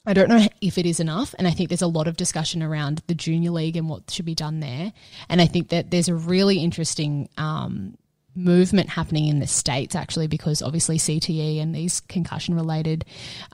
I 0.06 0.14
don't 0.14 0.30
know 0.30 0.48
if 0.62 0.78
it 0.78 0.86
is 0.86 1.00
enough. 1.00 1.34
And 1.38 1.48
I 1.48 1.52
think 1.52 1.70
there's 1.70 1.82
a 1.82 1.88
lot 1.88 2.08
of 2.08 2.18
discussion 2.18 2.62
around 2.64 3.02
the 3.08 3.16
junior 3.16 3.52
league 3.52 3.78
and 3.78 3.90
what 3.90 4.10
should 4.10 4.26
be 4.26 4.36
done 4.36 4.60
there. 4.60 4.94
And 5.30 5.42
I 5.42 5.46
think 5.46 5.70
that 5.70 5.90
there's 5.92 6.08
a 6.10 6.16
really 6.16 6.58
interesting 6.60 7.30
um, 7.38 7.98
movement 8.36 8.90
happening 8.90 9.28
in 9.28 9.40
the 9.40 9.48
States 9.48 9.96
actually, 9.96 10.28
because 10.28 10.62
obviously 10.62 10.98
CTE 10.98 11.62
and 11.62 11.74
these 11.74 12.00
concussion 12.02 12.56
related 12.56 13.06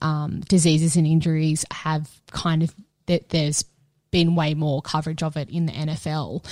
um, 0.01 0.41
diseases 0.41 0.95
and 0.95 1.07
injuries 1.07 1.65
have 1.71 2.09
kind 2.31 2.63
of, 2.63 2.73
there's 3.29 3.63
been 4.17 4.33
way 4.33 4.55
more 4.55 4.81
coverage 4.81 5.21
of 5.21 5.37
it 5.37 5.47
in 5.47 5.67
the 5.67 5.71
NFL. 5.71 6.43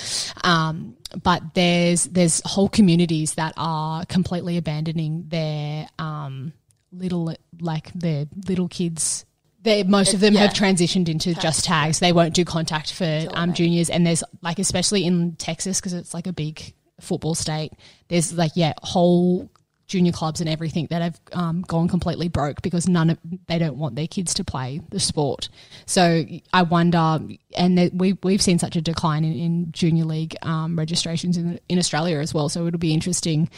Um, 0.45 0.95
but 1.23 1.41
there's 1.55 2.03
there's 2.03 2.39
whole 2.45 2.69
communities 2.69 3.33
that 3.35 3.55
are 3.57 4.05
completely 4.05 4.57
abandoning 4.57 5.25
their 5.29 5.87
um, 5.97 6.53
little 6.91 7.33
like 7.59 7.91
their 7.93 8.27
little 8.47 8.67
kids. 8.67 9.25
They, 9.63 9.81
most 9.81 10.13
of 10.13 10.19
them 10.19 10.35
have 10.35 10.51
transitioned 10.51 11.09
into 11.09 11.33
just 11.33 11.65
tags. 11.65 11.97
They 11.97 12.13
won't 12.13 12.35
do 12.35 12.45
contact 12.45 12.93
for 12.93 13.25
um, 13.33 13.55
juniors, 13.55 13.89
and 13.89 14.05
there's 14.05 14.23
like 14.43 14.59
especially 14.59 15.05
in 15.05 15.35
Texas 15.37 15.79
because 15.79 15.93
it's 15.93 16.13
like 16.13 16.27
a 16.27 16.33
big 16.33 16.75
football 17.01 17.33
state. 17.33 17.73
There's 18.09 18.31
like 18.31 18.51
yeah 18.53 18.73
whole 18.83 19.49
junior 19.87 20.11
clubs 20.11 20.39
and 20.41 20.49
everything 20.49 20.87
that 20.89 21.01
have 21.01 21.19
um, 21.33 21.61
gone 21.61 21.87
completely 21.87 22.27
broke 22.27 22.61
because 22.61 22.87
none 22.87 23.11
of 23.11 23.17
they 23.47 23.59
don't 23.59 23.77
want 23.77 23.95
their 23.95 24.07
kids 24.07 24.33
to 24.35 24.43
play 24.43 24.81
the 24.89 24.99
sport. 24.99 25.49
So 25.85 26.25
I 26.53 26.63
wonder, 26.63 27.19
and 27.55 27.91
we 27.93 28.13
we've 28.23 28.41
seen 28.41 28.59
such 28.59 28.75
a 28.75 28.81
decline 28.81 29.23
in, 29.23 29.33
in 29.33 29.71
junior 29.71 30.05
league 30.05 30.35
um, 30.41 30.77
registrations 30.77 31.37
in 31.37 31.59
in 31.69 31.77
Australia 31.77 32.19
as 32.19 32.33
well. 32.33 32.49
So 32.49 32.67
it'll 32.67 32.79
be 32.79 32.93
interesting 32.93 33.49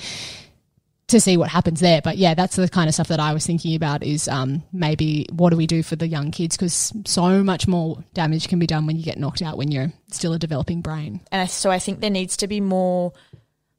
to 1.07 1.21
see 1.21 1.37
what 1.37 1.49
happens 1.49 1.79
there. 1.79 2.01
But 2.01 2.17
yeah, 2.17 2.33
that's 2.33 2.55
the 2.55 2.67
kind 2.67 2.87
of 2.87 2.93
stuff 2.93 3.07
that 3.07 3.19
I 3.19 3.33
was 3.33 3.45
thinking 3.45 3.75
about 3.75 4.03
is 4.03 4.27
um, 4.27 4.63
maybe 4.73 5.25
what 5.31 5.51
do 5.51 5.57
we 5.57 5.67
do 5.67 5.81
for 5.81 5.95
the 5.95 6.07
young 6.07 6.31
kids 6.31 6.57
because 6.57 6.93
so 7.05 7.43
much 7.43 7.67
more 7.67 8.03
damage 8.13 8.47
can 8.47 8.59
be 8.59 8.67
done 8.67 8.85
when 8.85 8.97
you 8.97 9.03
get 9.03 9.17
knocked 9.17 9.41
out 9.41 9.57
when 9.57 9.71
you're 9.71 9.91
still 10.11 10.33
a 10.33 10.39
developing 10.39 10.81
brain. 10.81 11.21
and 11.31 11.49
so 11.49 11.71
I 11.71 11.79
think 11.79 12.01
there 12.01 12.09
needs 12.09 12.37
to 12.37 12.47
be 12.47 12.59
more, 12.59 13.13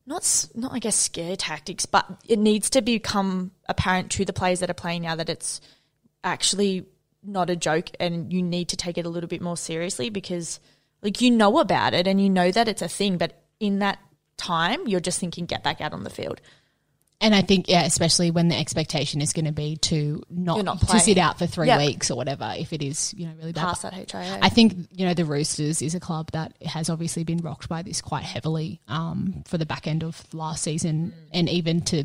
not 0.08 0.48
not 0.54 0.72
I 0.72 0.78
guess 0.78 0.96
scare 0.96 1.36
tactics, 1.36 1.86
but 1.86 2.06
it 2.26 2.38
needs 2.38 2.70
to 2.70 2.82
become 2.82 3.52
apparent 3.68 4.10
to 4.12 4.24
the 4.24 4.32
players 4.32 4.60
that 4.60 4.70
are 4.70 4.74
playing 4.74 5.02
now 5.02 5.14
that 5.14 5.28
it's 5.28 5.60
actually 6.24 6.86
not 7.22 7.50
a 7.50 7.56
joke, 7.56 7.90
and 8.00 8.32
you 8.32 8.42
need 8.42 8.70
to 8.70 8.76
take 8.76 8.96
it 8.96 9.04
a 9.04 9.08
little 9.10 9.28
bit 9.28 9.42
more 9.42 9.56
seriously 9.56 10.08
because 10.08 10.60
like 11.02 11.20
you 11.20 11.30
know 11.30 11.58
about 11.58 11.94
it 11.94 12.06
and 12.06 12.20
you 12.20 12.30
know 12.30 12.50
that 12.50 12.68
it's 12.68 12.82
a 12.82 12.88
thing, 12.88 13.18
but 13.18 13.42
in 13.60 13.80
that 13.80 13.98
time 14.38 14.88
you're 14.88 15.00
just 15.00 15.20
thinking 15.20 15.44
get 15.44 15.62
back 15.62 15.80
out 15.80 15.92
on 15.92 16.04
the 16.04 16.10
field. 16.10 16.40
And 17.20 17.35
I 17.35 17.42
think, 17.42 17.68
yeah, 17.68 17.85
especially 17.85 18.31
when 18.31 18.46
the 18.46 18.57
expectation 18.57 19.20
is 19.20 19.33
going 19.33 19.46
to 19.46 19.52
be 19.52 19.76
to 19.76 20.22
not, 20.31 20.64
not 20.64 20.81
to 20.81 21.00
sit 21.00 21.18
out 21.18 21.37
for 21.37 21.46
three 21.46 21.66
weeks 21.76 22.12
or 22.12 22.16
whatever, 22.16 22.54
if 22.57 22.72
it 22.72 22.81
is, 22.81 23.12
you 23.14 23.26
know, 23.26 23.33
really 23.38 23.52
bad. 23.52 23.76
That 23.83 23.92
HIA. 23.92 24.38
I 24.40 24.48
think 24.48 24.88
you 24.92 25.04
know 25.04 25.14
the 25.14 25.24
Roosters 25.24 25.83
is 25.83 25.96
a 25.96 26.00
club 26.00 26.31
that 26.31 26.54
has 26.64 26.88
obviously 26.88 27.24
been 27.24 27.38
rocked 27.38 27.68
by 27.68 27.83
this 27.83 28.00
quite 28.00 28.22
heavily 28.22 28.81
um, 28.87 29.42
for 29.46 29.59
the 29.59 29.66
back 29.66 29.88
end 29.88 30.04
of 30.04 30.22
last 30.33 30.62
season, 30.62 31.12
and 31.33 31.48
even 31.48 31.81
to 31.83 32.04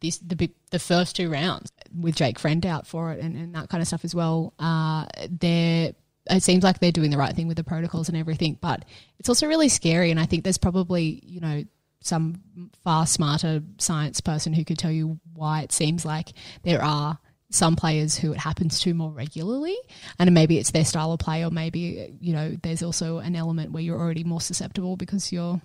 this 0.00 0.18
the 0.18 0.50
the 0.70 0.78
first 0.78 1.16
two 1.16 1.30
rounds 1.30 1.72
with 1.98 2.14
Jake 2.14 2.38
Friend 2.38 2.64
out 2.64 2.86
for 2.86 3.12
it 3.12 3.20
and, 3.20 3.36
and 3.36 3.54
that 3.54 3.68
kind 3.68 3.80
of 3.80 3.88
stuff 3.88 4.04
as 4.04 4.14
well. 4.14 4.54
Uh, 4.58 5.06
they're 5.28 5.94
it 6.30 6.42
seems 6.42 6.64
like 6.64 6.78
they're 6.78 6.92
doing 6.92 7.10
the 7.10 7.18
right 7.18 7.34
thing 7.34 7.48
with 7.48 7.56
the 7.56 7.64
protocols 7.64 8.08
and 8.08 8.16
everything, 8.16 8.56
but 8.60 8.84
it's 9.18 9.28
also 9.28 9.46
really 9.46 9.68
scary. 9.68 10.10
And 10.10 10.18
I 10.18 10.26
think 10.26 10.44
there's 10.44 10.58
probably 10.58 11.20
you 11.24 11.40
know 11.40 11.64
some 12.04 12.70
far 12.84 13.06
smarter 13.06 13.62
science 13.78 14.20
person 14.20 14.52
who 14.52 14.64
could 14.64 14.78
tell 14.78 14.90
you 14.90 15.18
why 15.32 15.62
it 15.62 15.72
seems 15.72 16.04
like 16.04 16.32
there 16.62 16.82
are 16.82 17.18
some 17.50 17.76
players 17.76 18.16
who 18.16 18.32
it 18.32 18.38
happens 18.38 18.80
to 18.80 18.92
more 18.92 19.10
regularly. 19.10 19.76
And 20.18 20.32
maybe 20.34 20.58
it's 20.58 20.72
their 20.72 20.84
style 20.84 21.12
of 21.12 21.20
play 21.20 21.44
or 21.44 21.50
maybe 21.50 22.14
you 22.20 22.32
know 22.32 22.56
there's 22.62 22.82
also 22.82 23.18
an 23.18 23.34
element 23.34 23.72
where 23.72 23.82
you're 23.82 23.98
already 23.98 24.24
more 24.24 24.40
susceptible 24.40 24.96
because 24.96 25.32
you're 25.32 25.60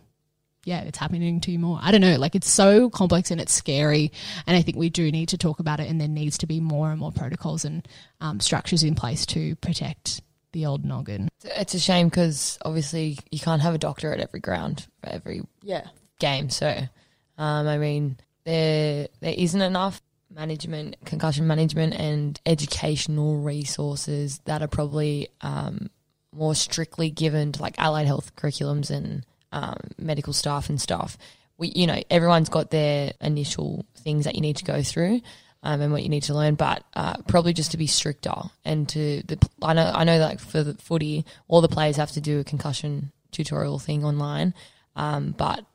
yeah 0.66 0.82
it's 0.82 0.98
happening 0.98 1.42
to 1.42 1.52
you 1.52 1.60
more. 1.60 1.80
I 1.82 1.92
don't 1.92 2.02
know. 2.02 2.16
Like 2.16 2.36
it's 2.36 2.50
so 2.50 2.90
complex 2.90 3.32
and 3.32 3.42
it's 3.42 3.54
scary. 3.54 4.12
And 4.48 4.56
i 4.56 4.62
think 4.62 4.78
we 4.78 4.90
do 4.90 5.12
need 5.12 5.30
to 5.30 5.38
talk 5.38 5.60
about 5.60 5.80
it 5.80 5.90
and 5.90 6.00
there 6.00 6.08
needs 6.08 6.38
to 6.40 6.48
be 6.48 6.62
more 6.62 6.92
and 6.92 7.00
more 7.00 7.12
protocols 7.12 7.66
and 7.66 7.88
um, 8.22 8.40
structures 8.40 8.84
in 8.84 8.96
place 8.96 9.26
to 9.28 9.56
protect 9.58 10.22
the 10.52 10.66
old 10.66 10.86
noggin. 10.86 11.30
It's 11.44 11.74
a 11.74 11.80
shame 11.80 12.10
because 12.10 12.58
obviously 12.64 13.20
you 13.30 13.40
can't 13.40 13.62
have 13.62 13.76
a 13.76 13.78
doctor 13.78 14.14
at 14.14 14.20
every 14.20 14.40
ground 14.40 14.88
for 15.02 15.10
every 15.10 15.42
yeah. 15.64 15.88
Game. 16.20 16.50
So, 16.50 16.70
um, 17.38 17.68
I 17.68 17.78
mean, 17.78 18.18
there 18.46 19.08
there 19.20 19.36
isn't 19.36 19.62
enough 19.62 20.02
management, 20.30 20.96
concussion 21.06 21.48
management, 21.48 21.94
and 21.96 22.40
educational 22.46 23.38
resources 23.38 24.40
that 24.46 24.62
are 24.62 24.68
probably 24.68 25.30
um, 25.42 25.90
more 26.34 26.56
strictly 26.56 27.10
given 27.10 27.52
to 27.54 27.62
like 27.62 27.76
allied 27.78 28.08
health 28.08 28.36
curriculums 28.36 28.92
and 28.92 29.26
um, 29.52 29.78
medical 29.98 30.34
staff 30.34 30.70
and 30.70 30.80
stuff. 30.80 31.18
We, 31.58 31.70
you 31.76 31.88
know, 31.88 32.02
everyone's 32.10 32.50
got 32.50 32.72
their 32.72 33.14
initial 33.20 33.86
things 33.98 34.26
that 34.26 34.36
you 34.36 34.42
need 34.42 34.58
to 34.58 34.66
go 34.66 34.82
through. 34.84 35.22
Um, 35.62 35.82
and 35.82 35.92
what 35.92 36.04
you 36.04 36.08
need 36.10 36.24
to 36.24 36.34
learn, 36.34 36.56
but 36.56 36.86
uh, 36.94 37.18
probably 37.28 37.52
just 37.52 37.72
to 37.72 37.78
be 37.78 37.86
stricter 37.86 38.32
and 38.64 38.88
to 38.88 39.22
the. 39.24 39.38
I 39.62 39.74
know, 39.74 39.92
I 39.94 40.06
know, 40.06 40.18
like 40.18 40.40
for 40.40 40.64
the 40.64 40.74
footy, 40.76 41.26
all 41.50 41.60
the 41.60 41.68
players 41.68 41.98
have 41.98 42.14
to 42.14 42.22
do 42.22 42.40
a 42.40 42.46
concussion 42.46 43.12
tutorial 43.34 43.78
thing 43.78 44.06
online, 44.06 44.54
um, 44.96 45.36
but 45.38 45.66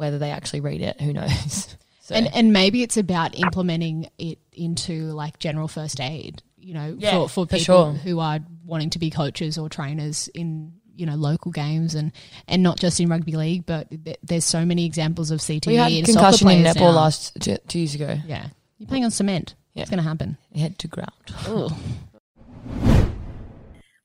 whether 0.00 0.18
they 0.18 0.30
actually 0.32 0.60
read 0.60 0.80
it, 0.80 1.00
who 1.00 1.12
knows? 1.12 1.76
So, 2.02 2.16
and 2.16 2.26
and 2.34 2.52
maybe 2.52 2.82
it's 2.82 2.96
about 2.96 3.38
implementing 3.38 4.10
it 4.18 4.40
into 4.52 5.12
like 5.12 5.38
general 5.38 5.68
first 5.68 6.00
aid 6.00 6.42
you 6.58 6.74
know 6.74 6.96
Yeah, 6.98 7.12
for, 7.12 7.28
for 7.28 7.46
for 7.46 7.56
people 7.56 7.62
sure. 7.62 7.92
who 7.92 8.18
are 8.18 8.40
wanting 8.66 8.90
to 8.90 8.98
be 8.98 9.10
coaches 9.10 9.56
or 9.56 9.68
trainers 9.68 10.26
in 10.34 10.72
you 10.96 11.06
know 11.06 11.14
local 11.14 11.52
games 11.52 11.94
and 11.94 12.10
and 12.48 12.64
not 12.64 12.80
just 12.80 12.98
in 12.98 13.08
rugby 13.08 13.36
league 13.36 13.64
but 13.64 13.86
th- 14.04 14.18
there's 14.24 14.44
so 14.44 14.64
many 14.64 14.86
examples 14.86 15.30
of 15.30 15.38
CTE 15.38 15.66
we 15.68 15.76
had 15.76 15.92
in 15.92 16.04
concussion 16.04 16.48
in 16.50 16.64
netball 16.64 16.90
now. 16.90 16.90
last 16.90 17.36
two, 17.40 17.56
two 17.68 17.78
years 17.78 17.94
ago. 17.94 18.16
yeah 18.26 18.48
you're 18.78 18.88
playing 18.88 19.04
on 19.04 19.12
cement 19.12 19.54
Yeah. 19.74 19.82
It's 19.82 19.90
going 19.90 20.02
to 20.02 20.08
happen. 20.08 20.36
Head 20.52 20.80
to 20.80 20.88
ground. 20.88 21.12
Ugh. 21.46 21.72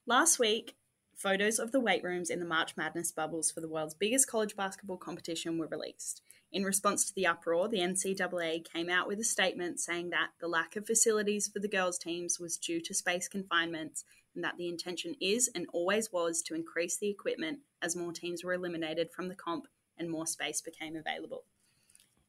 Last 0.06 0.38
week, 0.38 0.76
photos 1.16 1.60
of 1.60 1.72
the 1.72 1.80
weight 1.80 2.04
rooms 2.04 2.30
in 2.30 2.40
the 2.40 2.46
March 2.46 2.76
Madness 2.76 3.12
bubbles 3.12 3.52
for 3.52 3.62
the 3.62 3.70
world's 3.70 3.94
biggest 3.94 4.28
college 4.28 4.56
basketball 4.56 4.98
competition 4.98 5.58
were 5.58 5.68
released. 5.68 6.22
In 6.52 6.64
response 6.64 7.06
to 7.06 7.14
the 7.16 7.26
uproar, 7.28 7.68
the 7.68 7.80
NCAA 7.80 8.64
came 8.64 8.90
out 8.90 9.08
with 9.08 9.20
a 9.20 9.24
statement 9.24 9.80
saying 9.80 10.12
that 10.12 10.30
the 10.40 10.48
lack 10.48 10.76
of 10.76 10.86
facilities 10.86 11.48
for 11.48 11.60
the 11.60 11.68
girls' 11.68 11.98
teams 11.98 12.40
was 12.40 12.58
due 12.58 12.82
to 12.82 12.94
space 12.94 13.28
confinements 13.28 14.06
and 14.34 14.44
that 14.44 14.58
the 14.58 14.70
intention 14.70 15.16
is 15.20 15.50
and 15.56 15.68
always 15.74 16.12
was 16.12 16.42
to 16.44 16.56
increase 16.56 16.98
the 16.98 17.10
equipment 17.10 17.60
as 17.82 17.96
more 17.96 18.12
teams 18.12 18.44
were 18.44 18.54
eliminated 18.54 19.12
from 19.12 19.28
the 19.28 19.36
comp 19.36 19.68
and 19.98 20.10
more 20.10 20.28
space 20.28 20.62
became 20.62 20.96
available. 20.96 21.46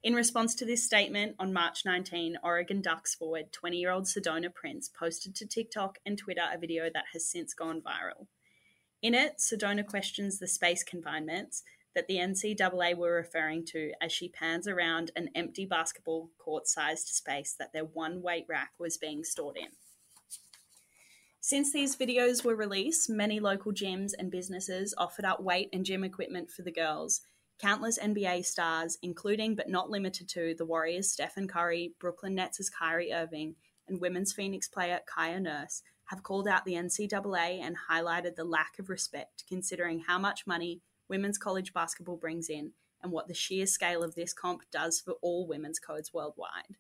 In 0.03 0.15
response 0.15 0.55
to 0.57 0.65
this 0.65 0.85
statement, 0.85 1.35
on 1.39 1.53
March 1.53 1.85
19, 1.85 2.39
Oregon 2.43 2.81
Ducks 2.81 3.15
forward 3.15 3.53
20 3.53 3.77
year 3.77 3.91
old 3.91 4.05
Sedona 4.05 4.55
Prince 4.55 4.89
posted 4.89 5.35
to 5.35 5.47
TikTok 5.47 5.99
and 6.07 6.17
Twitter 6.17 6.49
a 6.53 6.59
video 6.59 6.89
that 6.93 7.07
has 7.13 7.29
since 7.29 7.55
gone 7.55 7.81
viral. 7.81 8.27
In 9.07 9.15
it, 9.15 9.39
Sedona 9.39 9.87
questions 9.87 10.41
the 10.41 10.49
space 10.49 10.83
confinements 10.83 11.63
that 11.95 12.09
the 12.09 12.17
NCAA 12.17 12.97
were 12.97 13.13
referring 13.13 13.65
to 13.67 13.93
as 14.01 14.11
she 14.11 14.29
pans 14.29 14.67
around 14.67 15.13
an 15.15 15.31
empty 15.37 15.65
basketball 15.65 16.31
court 16.39 16.67
sized 16.67 17.07
space 17.07 17.55
that 17.57 17.73
their 17.73 17.85
one 17.85 18.21
weight 18.21 18.47
rack 18.49 18.73
was 18.81 18.97
being 18.97 19.23
stored 19.23 19.59
in. 19.59 19.69
Since 21.39 21.73
these 21.73 21.95
videos 21.95 22.45
were 22.45 22.57
released, 22.57 23.09
many 23.09 23.39
local 23.39 23.71
gyms 23.71 24.11
and 24.19 24.29
businesses 24.29 24.93
offered 24.99 25.25
up 25.25 25.41
weight 25.41 25.69
and 25.73 25.87
gym 25.87 26.03
equipment 26.03 26.51
for 26.51 26.63
the 26.63 26.73
girls. 26.73 27.21
Countless 27.61 28.01
NBA 28.01 28.45
stars, 28.45 28.99
including 29.03 29.55
but 29.55 29.69
not 29.69 29.89
limited 29.89 30.29
to 30.31 30.57
the 30.59 30.67
Warriors' 30.67 31.13
Stephen 31.13 31.47
Curry, 31.47 31.95
Brooklyn 32.01 32.35
Nets' 32.35 32.69
Kyrie 32.69 33.13
Irving, 33.13 33.55
and 33.87 34.01
women's 34.01 34.33
Phoenix 34.33 34.67
player 34.67 34.99
Kia 35.17 35.39
Nurse, 35.39 35.85
have 36.07 36.23
called 36.23 36.49
out 36.49 36.65
the 36.65 36.75
NCAA 36.75 37.61
and 37.61 37.77
highlighted 37.91 38.37
the 38.37 38.45
lack 38.45 38.79
of 38.79 38.89
respect 38.89 39.45
considering 39.49 40.01
how 40.01 40.19
much 40.19 40.47
money 40.47 40.81
women's 41.09 41.39
college 41.39 41.73
basketball 41.73 42.17
brings 42.17 42.49
in 42.49 42.73
and 43.03 43.13
what 43.13 43.29
the 43.29 43.35
sheer 43.35 43.67
scale 43.67 44.03
of 44.03 44.15
this 44.15 44.33
comp 44.33 44.63
does 44.73 45.01
for 45.01 45.15
all 45.23 45.47
women's 45.47 45.79
codes 45.79 46.13
worldwide. 46.13 46.77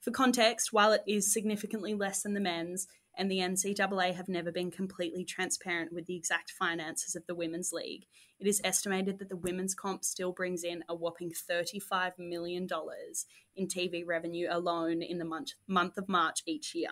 For 0.00 0.10
context, 0.10 0.72
while 0.72 0.92
it 0.92 1.02
is 1.06 1.32
significantly 1.32 1.92
less 1.92 2.22
than 2.22 2.34
the 2.34 2.40
men's, 2.40 2.86
and 3.18 3.28
the 3.28 3.38
NCAA 3.38 4.14
have 4.14 4.28
never 4.28 4.52
been 4.52 4.70
completely 4.70 5.24
transparent 5.24 5.92
with 5.92 6.06
the 6.06 6.14
exact 6.14 6.52
finances 6.52 7.16
of 7.16 7.26
the 7.26 7.34
Women's 7.34 7.72
League, 7.72 8.06
it 8.38 8.46
is 8.46 8.60
estimated 8.62 9.18
that 9.18 9.28
the 9.28 9.36
women's 9.36 9.74
comp 9.74 10.04
still 10.04 10.30
brings 10.30 10.62
in 10.62 10.84
a 10.88 10.94
whopping 10.94 11.32
$35 11.32 12.12
million 12.18 12.68
in 13.56 13.66
TV 13.66 14.06
revenue 14.06 14.46
alone 14.48 15.02
in 15.02 15.18
the 15.18 15.24
month, 15.66 15.98
of 15.98 16.08
March 16.08 16.42
each 16.46 16.76
year. 16.76 16.90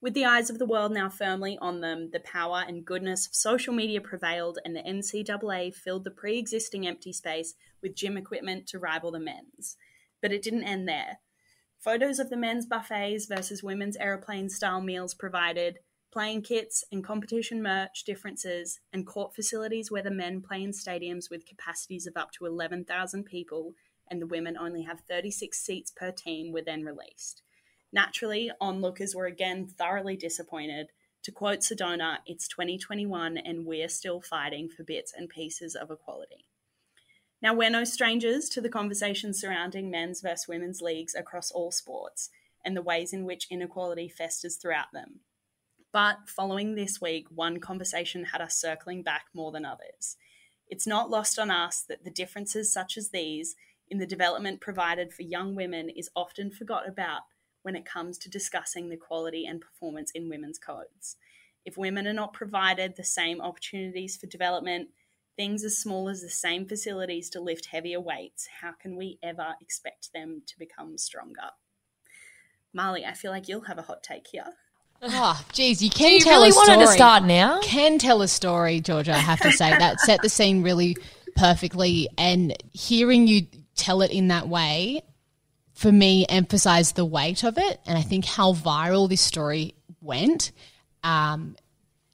With 0.00 0.12
the 0.12 0.26
eyes 0.26 0.50
of 0.50 0.58
the 0.58 0.66
world 0.66 0.92
now 0.92 1.08
firmly 1.08 1.56
on 1.60 1.80
them, 1.80 2.10
the 2.12 2.20
power 2.20 2.62
and 2.66 2.84
goodness 2.84 3.26
of 3.26 3.34
social 3.34 3.72
media 3.72 4.00
prevailed, 4.00 4.58
and 4.64 4.76
the 4.76 4.82
NCAA 4.82 5.74
filled 5.74 6.04
the 6.04 6.10
pre 6.10 6.38
existing 6.38 6.86
empty 6.86 7.12
space 7.12 7.54
with 7.82 7.96
gym 7.96 8.16
equipment 8.16 8.66
to 8.68 8.78
rival 8.78 9.10
the 9.10 9.18
men's. 9.18 9.76
But 10.20 10.32
it 10.32 10.42
didn't 10.42 10.64
end 10.64 10.86
there. 10.86 11.20
Photos 11.78 12.18
of 12.18 12.30
the 12.30 12.36
men's 12.36 12.66
buffets 12.66 13.26
versus 13.26 13.62
women's 13.62 13.96
aeroplane 13.96 14.50
style 14.50 14.82
meals 14.82 15.14
provided, 15.14 15.78
playing 16.12 16.42
kits 16.42 16.84
and 16.92 17.02
competition 17.02 17.62
merch 17.62 18.04
differences, 18.04 18.80
and 18.92 19.06
court 19.06 19.34
facilities 19.34 19.90
where 19.90 20.02
the 20.02 20.10
men 20.10 20.42
play 20.42 20.62
in 20.62 20.72
stadiums 20.72 21.30
with 21.30 21.46
capacities 21.46 22.06
of 22.06 22.16
up 22.16 22.32
to 22.32 22.44
11,000 22.44 23.24
people 23.24 23.74
and 24.10 24.22
the 24.22 24.26
women 24.26 24.56
only 24.56 24.82
have 24.82 25.00
36 25.08 25.58
seats 25.58 25.90
per 25.90 26.12
team 26.12 26.52
were 26.52 26.62
then 26.62 26.84
released. 26.84 27.42
Naturally, 27.96 28.50
onlookers 28.60 29.14
were 29.14 29.24
again 29.24 29.66
thoroughly 29.66 30.16
disappointed. 30.18 30.88
To 31.22 31.32
quote 31.32 31.60
Sedona, 31.60 32.18
it's 32.26 32.46
2021 32.46 33.38
and 33.38 33.64
we're 33.64 33.88
still 33.88 34.20
fighting 34.20 34.68
for 34.68 34.84
bits 34.84 35.14
and 35.16 35.30
pieces 35.30 35.74
of 35.74 35.90
equality. 35.90 36.44
Now, 37.40 37.54
we're 37.54 37.70
no 37.70 37.84
strangers 37.84 38.50
to 38.50 38.60
the 38.60 38.68
conversations 38.68 39.40
surrounding 39.40 39.90
men's 39.90 40.20
versus 40.20 40.46
women's 40.46 40.82
leagues 40.82 41.14
across 41.14 41.50
all 41.50 41.72
sports 41.72 42.28
and 42.62 42.76
the 42.76 42.82
ways 42.82 43.14
in 43.14 43.24
which 43.24 43.46
inequality 43.50 44.10
festers 44.10 44.56
throughout 44.56 44.92
them. 44.92 45.20
But 45.90 46.28
following 46.28 46.74
this 46.74 47.00
week, 47.00 47.28
one 47.30 47.60
conversation 47.60 48.24
had 48.24 48.42
us 48.42 48.60
circling 48.60 49.04
back 49.04 49.24
more 49.32 49.52
than 49.52 49.64
others. 49.64 50.18
It's 50.68 50.86
not 50.86 51.08
lost 51.08 51.38
on 51.38 51.50
us 51.50 51.80
that 51.88 52.04
the 52.04 52.10
differences 52.10 52.70
such 52.70 52.98
as 52.98 53.08
these 53.08 53.56
in 53.88 53.96
the 53.96 54.06
development 54.06 54.60
provided 54.60 55.14
for 55.14 55.22
young 55.22 55.54
women 55.54 55.88
is 55.88 56.10
often 56.14 56.50
forgot 56.50 56.86
about 56.86 57.22
when 57.66 57.74
it 57.74 57.84
comes 57.84 58.16
to 58.16 58.30
discussing 58.30 58.88
the 58.88 58.96
quality 58.96 59.44
and 59.44 59.60
performance 59.60 60.12
in 60.12 60.28
women's 60.28 60.56
codes. 60.56 61.16
If 61.64 61.76
women 61.76 62.06
are 62.06 62.12
not 62.12 62.32
provided 62.32 62.94
the 62.94 63.02
same 63.02 63.40
opportunities 63.40 64.16
for 64.16 64.28
development, 64.28 64.90
things 65.34 65.64
as 65.64 65.76
small 65.76 66.08
as 66.08 66.22
the 66.22 66.30
same 66.30 66.68
facilities 66.68 67.28
to 67.30 67.40
lift 67.40 67.66
heavier 67.66 68.00
weights, 68.00 68.46
how 68.60 68.70
can 68.80 68.94
we 68.94 69.18
ever 69.20 69.56
expect 69.60 70.12
them 70.14 70.42
to 70.46 70.56
become 70.60 70.96
stronger? 70.96 71.50
Marlee, 72.72 73.04
I 73.04 73.14
feel 73.14 73.32
like 73.32 73.48
you'll 73.48 73.62
have 73.62 73.78
a 73.78 73.82
hot 73.82 74.04
take 74.04 74.28
here. 74.28 74.46
Oh, 75.02 75.44
geez, 75.52 75.82
you 75.82 75.90
can 75.90 76.10
Do 76.10 76.14
you 76.14 76.20
tell 76.20 76.42
really 76.42 76.50
a 76.50 76.54
wanted 76.54 76.86
to 76.86 76.92
start 76.92 77.24
now? 77.24 77.58
Can 77.62 77.98
tell 77.98 78.22
a 78.22 78.28
story, 78.28 78.80
Georgia. 78.80 79.12
I 79.12 79.18
have 79.18 79.40
to 79.40 79.50
say 79.50 79.70
that 79.76 79.98
set 79.98 80.22
the 80.22 80.28
scene 80.28 80.62
really 80.62 80.96
perfectly, 81.34 82.08
and 82.16 82.56
hearing 82.72 83.26
you 83.26 83.48
tell 83.74 84.02
it 84.02 84.12
in 84.12 84.28
that 84.28 84.46
way, 84.46 85.02
for 85.76 85.92
me, 85.92 86.26
emphasized 86.28 86.96
the 86.96 87.04
weight 87.04 87.44
of 87.44 87.58
it, 87.58 87.80
and 87.86 87.96
I 87.96 88.02
think 88.02 88.24
how 88.24 88.54
viral 88.54 89.08
this 89.08 89.20
story 89.20 89.74
went. 90.00 90.52
Um, 91.04 91.56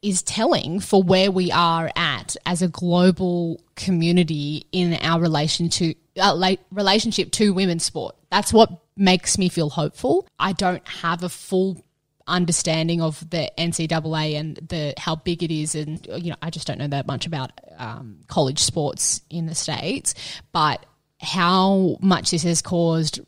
is 0.03 0.21
telling 0.21 0.81
for 0.81 1.01
where 1.01 1.31
we 1.31 1.53
are 1.53 1.89
at 1.95 2.37
as 2.45 2.61
a 2.61 2.67
global 2.67 3.63
community 3.77 4.67
in 4.73 4.95
our 4.95 5.21
relation 5.21 5.69
to 5.69 5.95
uh, 6.21 6.35
la- 6.35 6.57
relationship 6.73 7.31
to 7.31 7.55
women's 7.55 7.85
sport. 7.85 8.17
That's 8.29 8.53
what 8.53 8.83
makes 8.97 9.39
me 9.39 9.49
feel 9.49 9.71
hopeful. 9.71 10.27
I 10.41 10.55
don't 10.55 10.87
have 10.89 11.23
a 11.23 11.29
full 11.29 11.85
understanding 12.27 13.01
of 13.01 13.29
the 13.31 13.51
NCAA 13.57 14.39
and 14.39 14.57
the 14.57 14.95
how 14.99 15.17
big 15.17 15.45
it 15.45 15.53
is, 15.53 15.77
and 15.77 16.05
you 16.19 16.31
know, 16.31 16.37
I 16.43 16.51
just 16.51 16.67
don't 16.67 16.79
know 16.79 16.89
that 16.89 17.07
much 17.07 17.25
about 17.25 17.53
um, 17.79 18.19
college 18.27 18.59
sports 18.59 19.23
in 19.31 19.47
the 19.47 19.55
states, 19.55 20.15
but 20.51 20.85
how 21.21 21.97
much 22.01 22.33
this 22.33 22.43
has 22.43 22.61
caused 22.61 23.21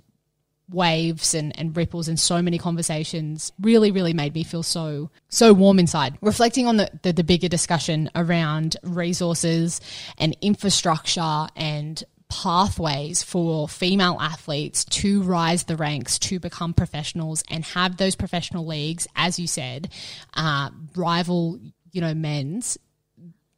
waves 0.70 1.34
and, 1.34 1.56
and 1.58 1.76
ripples 1.76 2.08
and 2.08 2.18
so 2.18 2.40
many 2.40 2.58
conversations 2.58 3.52
really 3.60 3.90
really 3.90 4.14
made 4.14 4.34
me 4.34 4.42
feel 4.44 4.62
so 4.62 5.10
so 5.28 5.52
warm 5.52 5.78
inside. 5.78 6.16
Reflecting 6.20 6.66
on 6.66 6.76
the, 6.76 6.90
the, 7.02 7.12
the 7.12 7.24
bigger 7.24 7.48
discussion 7.48 8.10
around 8.14 8.76
resources 8.82 9.80
and 10.18 10.36
infrastructure 10.40 11.46
and 11.56 12.02
pathways 12.28 13.22
for 13.22 13.68
female 13.68 14.16
athletes 14.20 14.84
to 14.86 15.22
rise 15.22 15.64
the 15.64 15.76
ranks 15.76 16.18
to 16.18 16.40
become 16.40 16.72
professionals 16.72 17.44
and 17.50 17.64
have 17.64 17.96
those 17.96 18.16
professional 18.16 18.66
leagues 18.66 19.06
as 19.14 19.38
you 19.38 19.46
said 19.46 19.90
uh, 20.34 20.70
rival 20.96 21.58
you 21.92 22.00
know 22.00 22.14
men's 22.14 22.78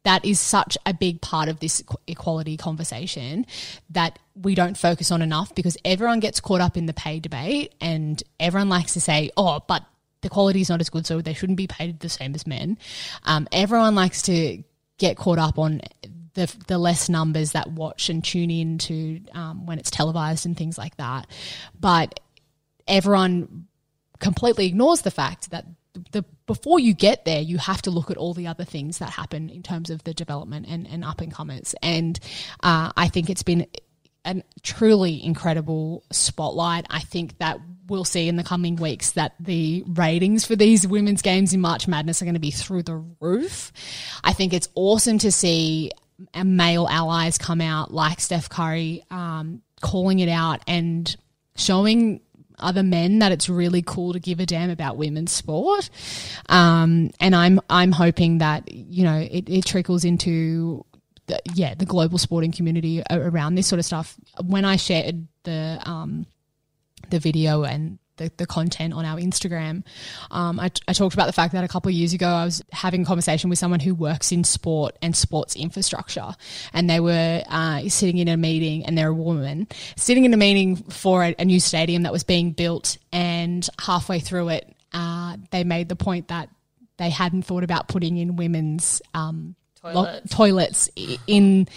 that 0.07 0.23
is 0.23 0.39
such 0.39 0.77
a 0.85 0.93
big 0.93 1.19
part 1.19 1.49
of 1.49 1.59
this 1.59 1.83
equality 2.07 2.55
conversation 2.55 3.45
that 3.89 4.17
we 4.41 4.55
don't 4.55 4.77
focus 4.77 5.11
on 5.11 5.21
enough 5.21 5.53
because 5.53 5.75
everyone 5.83 6.21
gets 6.21 6.39
caught 6.39 6.61
up 6.61 6.77
in 6.77 6.85
the 6.85 6.93
pay 6.93 7.19
debate 7.19 7.75
and 7.81 8.23
everyone 8.39 8.69
likes 8.69 8.93
to 8.93 9.01
say, 9.01 9.29
oh, 9.35 9.59
but 9.67 9.83
the 10.21 10.29
quality 10.29 10.61
is 10.61 10.69
not 10.69 10.79
as 10.79 10.89
good, 10.89 11.05
so 11.05 11.19
they 11.19 11.33
shouldn't 11.33 11.57
be 11.57 11.67
paid 11.67 11.99
the 11.99 12.07
same 12.07 12.33
as 12.35 12.47
men. 12.47 12.77
Um, 13.23 13.49
everyone 13.51 13.95
likes 13.95 14.21
to 14.23 14.63
get 14.97 15.17
caught 15.17 15.39
up 15.39 15.59
on 15.59 15.81
the, 16.35 16.55
the 16.67 16.77
less 16.77 17.09
numbers 17.09 17.51
that 17.51 17.69
watch 17.69 18.07
and 18.09 18.23
tune 18.23 18.49
in 18.49 18.77
to 18.77 19.19
um, 19.33 19.65
when 19.65 19.77
it's 19.77 19.91
televised 19.91 20.45
and 20.45 20.55
things 20.55 20.77
like 20.77 20.95
that. 20.95 21.27
But 21.77 22.21
everyone 22.87 23.67
completely 24.19 24.67
ignores 24.67 25.01
the 25.01 25.11
fact 25.11 25.51
that 25.51 25.65
the 26.11 26.23
before 26.45 26.79
you 26.79 26.93
get 26.93 27.25
there, 27.25 27.41
you 27.41 27.57
have 27.57 27.81
to 27.83 27.91
look 27.91 28.09
at 28.09 28.17
all 28.17 28.33
the 28.33 28.47
other 28.47 28.63
things 28.63 28.99
that 28.99 29.09
happen 29.09 29.49
in 29.49 29.63
terms 29.63 29.89
of 29.89 30.03
the 30.03 30.13
development 30.13 30.65
and, 30.67 30.87
and 30.87 31.03
up 31.03 31.21
and 31.21 31.33
comers. 31.33 31.75
And 31.81 32.19
uh, 32.63 32.91
I 32.95 33.09
think 33.09 33.29
it's 33.29 33.43
been 33.43 33.67
a 34.25 34.41
truly 34.61 35.23
incredible 35.23 36.03
spotlight. 36.11 36.85
I 36.89 36.99
think 36.99 37.37
that 37.39 37.59
we'll 37.87 38.05
see 38.05 38.27
in 38.27 38.35
the 38.35 38.43
coming 38.43 38.75
weeks 38.75 39.11
that 39.11 39.33
the 39.39 39.83
ratings 39.87 40.45
for 40.45 40.55
these 40.55 40.85
women's 40.85 41.21
games 41.21 41.53
in 41.53 41.61
March 41.61 41.87
Madness 41.87 42.21
are 42.21 42.25
going 42.25 42.33
to 42.33 42.39
be 42.39 42.51
through 42.51 42.83
the 42.83 43.03
roof. 43.19 43.71
I 44.23 44.33
think 44.33 44.53
it's 44.53 44.67
awesome 44.75 45.17
to 45.19 45.31
see 45.31 45.91
male 46.43 46.87
allies 46.89 47.37
come 47.37 47.61
out 47.61 47.93
like 47.93 48.19
Steph 48.19 48.49
Curry, 48.49 49.03
um, 49.11 49.61
calling 49.81 50.19
it 50.19 50.29
out 50.29 50.61
and 50.67 51.15
showing 51.55 52.21
other 52.59 52.83
men 52.83 53.19
that 53.19 53.31
it's 53.31 53.49
really 53.49 53.81
cool 53.81 54.13
to 54.13 54.19
give 54.19 54.39
a 54.39 54.45
damn 54.45 54.69
about 54.69 54.97
women's 54.97 55.31
sport. 55.31 55.89
Um, 56.49 57.11
and 57.19 57.35
I'm 57.35 57.59
I'm 57.69 57.91
hoping 57.91 58.39
that 58.39 58.71
you 58.71 59.03
know 59.03 59.17
it, 59.17 59.49
it 59.49 59.65
trickles 59.65 60.03
into 60.03 60.85
the, 61.27 61.39
yeah 61.53 61.75
the 61.75 61.85
global 61.85 62.17
sporting 62.17 62.51
community 62.51 63.03
around 63.09 63.55
this 63.55 63.67
sort 63.67 63.79
of 63.79 63.85
stuff. 63.85 64.15
When 64.43 64.65
I 64.65 64.75
shared 64.75 65.27
the 65.43 65.79
um, 65.85 66.25
the 67.09 67.19
video 67.19 67.63
and 67.63 67.99
the, 68.17 68.31
the 68.37 68.45
content 68.45 68.93
on 68.93 69.05
our 69.05 69.17
Instagram. 69.17 69.83
Um, 70.31 70.59
I, 70.59 70.71
I 70.87 70.93
talked 70.93 71.13
about 71.13 71.27
the 71.27 71.33
fact 71.33 71.53
that 71.53 71.63
a 71.63 71.67
couple 71.67 71.89
of 71.89 71.95
years 71.95 72.13
ago 72.13 72.27
I 72.27 72.45
was 72.45 72.63
having 72.71 73.03
a 73.03 73.05
conversation 73.05 73.49
with 73.49 73.59
someone 73.59 73.79
who 73.79 73.95
works 73.95 74.31
in 74.31 74.43
sport 74.43 74.97
and 75.01 75.15
sports 75.15 75.55
infrastructure, 75.55 76.35
and 76.73 76.89
they 76.89 76.99
were 76.99 77.43
uh, 77.47 77.87
sitting 77.89 78.17
in 78.17 78.27
a 78.27 78.37
meeting, 78.37 78.85
and 78.85 78.97
they're 78.97 79.09
a 79.09 79.13
woman 79.13 79.67
sitting 79.95 80.25
in 80.25 80.33
a 80.33 80.37
meeting 80.37 80.75
for 80.75 81.23
a, 81.23 81.35
a 81.39 81.45
new 81.45 81.59
stadium 81.59 82.03
that 82.03 82.11
was 82.11 82.23
being 82.23 82.51
built, 82.51 82.97
and 83.11 83.67
halfway 83.79 84.19
through 84.19 84.49
it, 84.49 84.75
uh, 84.93 85.37
they 85.51 85.63
made 85.63 85.89
the 85.89 85.95
point 85.95 86.29
that 86.29 86.49
they 86.97 87.09
hadn't 87.09 87.43
thought 87.43 87.63
about 87.63 87.87
putting 87.87 88.17
in 88.17 88.35
women's 88.35 89.01
um, 89.13 89.55
lo- 89.83 90.05
Toilets. 90.29 90.35
toilets 90.35 90.89
in 91.27 91.67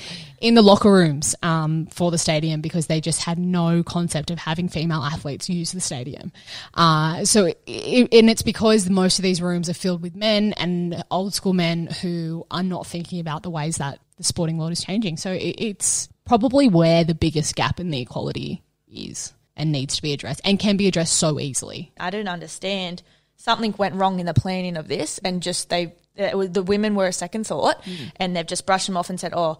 in 0.40 0.54
the 0.54 0.62
locker 0.62 0.90
rooms 0.90 1.34
um, 1.42 1.86
for 1.86 2.10
the 2.10 2.18
stadium 2.18 2.60
because 2.60 2.86
they 2.86 3.00
just 3.00 3.22
had 3.22 3.38
no 3.38 3.82
concept 3.82 4.30
of 4.30 4.38
having 4.38 4.68
female 4.68 5.02
athletes 5.02 5.48
use 5.50 5.72
the 5.72 5.80
stadium. 5.80 6.32
Uh, 6.74 7.24
so, 7.24 7.44
it, 7.46 7.60
it, 7.66 8.14
and 8.14 8.30
it's 8.30 8.42
because 8.42 8.88
most 8.88 9.18
of 9.18 9.22
these 9.22 9.42
rooms 9.42 9.68
are 9.68 9.74
filled 9.74 10.02
with 10.02 10.16
men 10.16 10.54
and 10.54 11.04
old 11.10 11.34
school 11.34 11.52
men 11.52 11.86
who 12.00 12.46
are 12.50 12.62
not 12.62 12.86
thinking 12.86 13.20
about 13.20 13.42
the 13.42 13.50
ways 13.50 13.76
that 13.76 13.98
the 14.16 14.24
sporting 14.24 14.56
world 14.56 14.72
is 14.72 14.82
changing. 14.82 15.18
So, 15.18 15.32
it, 15.32 15.56
it's 15.58 16.08
probably 16.24 16.68
where 16.68 17.04
the 17.04 17.14
biggest 17.14 17.54
gap 17.54 17.78
in 17.78 17.90
the 17.90 18.00
equality 18.00 18.62
is 18.90 19.34
and 19.56 19.72
needs 19.72 19.96
to 19.96 20.02
be 20.02 20.12
addressed 20.14 20.40
and 20.44 20.58
can 20.58 20.78
be 20.78 20.88
addressed 20.88 21.12
so 21.14 21.38
easily. 21.38 21.92
I 22.00 22.08
don't 22.10 22.28
understand. 22.28 23.02
Something 23.36 23.74
went 23.76 23.94
wrong 23.94 24.20
in 24.20 24.26
the 24.26 24.34
planning 24.34 24.76
of 24.76 24.88
this, 24.88 25.18
and 25.18 25.42
just 25.42 25.68
they 25.70 25.94
Uh, 26.18 26.36
was, 26.36 26.50
the 26.50 26.62
women 26.62 26.94
were 26.94 27.06
a 27.06 27.12
second 27.12 27.46
thought, 27.46 27.84
hmm. 27.84 28.06
and 28.16 28.36
they've 28.36 28.46
just 28.46 28.66
brushed 28.66 28.86
them 28.86 28.96
off 28.96 29.10
and 29.10 29.18
said, 29.18 29.32
"Oh, 29.34 29.58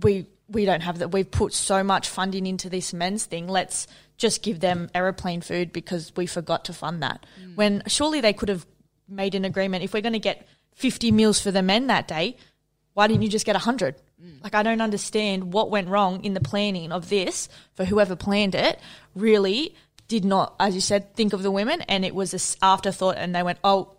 we 0.00 0.26
we 0.48 0.64
don't 0.64 0.82
have 0.82 0.98
that. 0.98 1.08
We've 1.08 1.30
put 1.30 1.52
so 1.52 1.82
much 1.82 2.08
funding 2.08 2.46
into 2.46 2.68
this 2.68 2.92
men's 2.92 3.24
thing. 3.24 3.48
Let's 3.48 3.86
just 4.16 4.42
give 4.42 4.60
them 4.60 4.90
aeroplane 4.94 5.40
food 5.40 5.72
because 5.72 6.12
we 6.16 6.26
forgot 6.26 6.66
to 6.66 6.72
fund 6.72 7.02
that." 7.02 7.24
Hmm. 7.40 7.54
When 7.54 7.82
surely 7.86 8.20
they 8.20 8.32
could 8.32 8.48
have 8.48 8.66
made 9.08 9.34
an 9.34 9.44
agreement. 9.44 9.84
If 9.84 9.94
we're 9.94 10.02
going 10.02 10.12
to 10.12 10.18
get 10.18 10.46
fifty 10.74 11.10
meals 11.10 11.40
for 11.40 11.50
the 11.50 11.62
men 11.62 11.86
that 11.86 12.06
day, 12.06 12.36
why 12.96 13.06
didn't 13.06 13.22
you 13.22 13.28
just 13.28 13.44
get 13.44 13.54
100 13.54 13.94
hmm. 14.18 14.30
like 14.42 14.54
i 14.54 14.62
don't 14.62 14.80
understand 14.80 15.52
what 15.52 15.70
went 15.70 15.86
wrong 15.86 16.24
in 16.24 16.32
the 16.32 16.40
planning 16.40 16.92
of 16.92 17.10
this 17.10 17.48
for 17.74 17.84
whoever 17.84 18.16
planned 18.16 18.54
it 18.54 18.80
really 19.14 19.76
did 20.08 20.24
not 20.24 20.54
as 20.58 20.74
you 20.74 20.80
said 20.80 21.14
think 21.14 21.34
of 21.34 21.42
the 21.42 21.50
women 21.50 21.82
and 21.82 22.06
it 22.06 22.14
was 22.14 22.30
this 22.30 22.56
afterthought 22.62 23.16
and 23.18 23.34
they 23.34 23.42
went 23.42 23.58
oh 23.62 23.95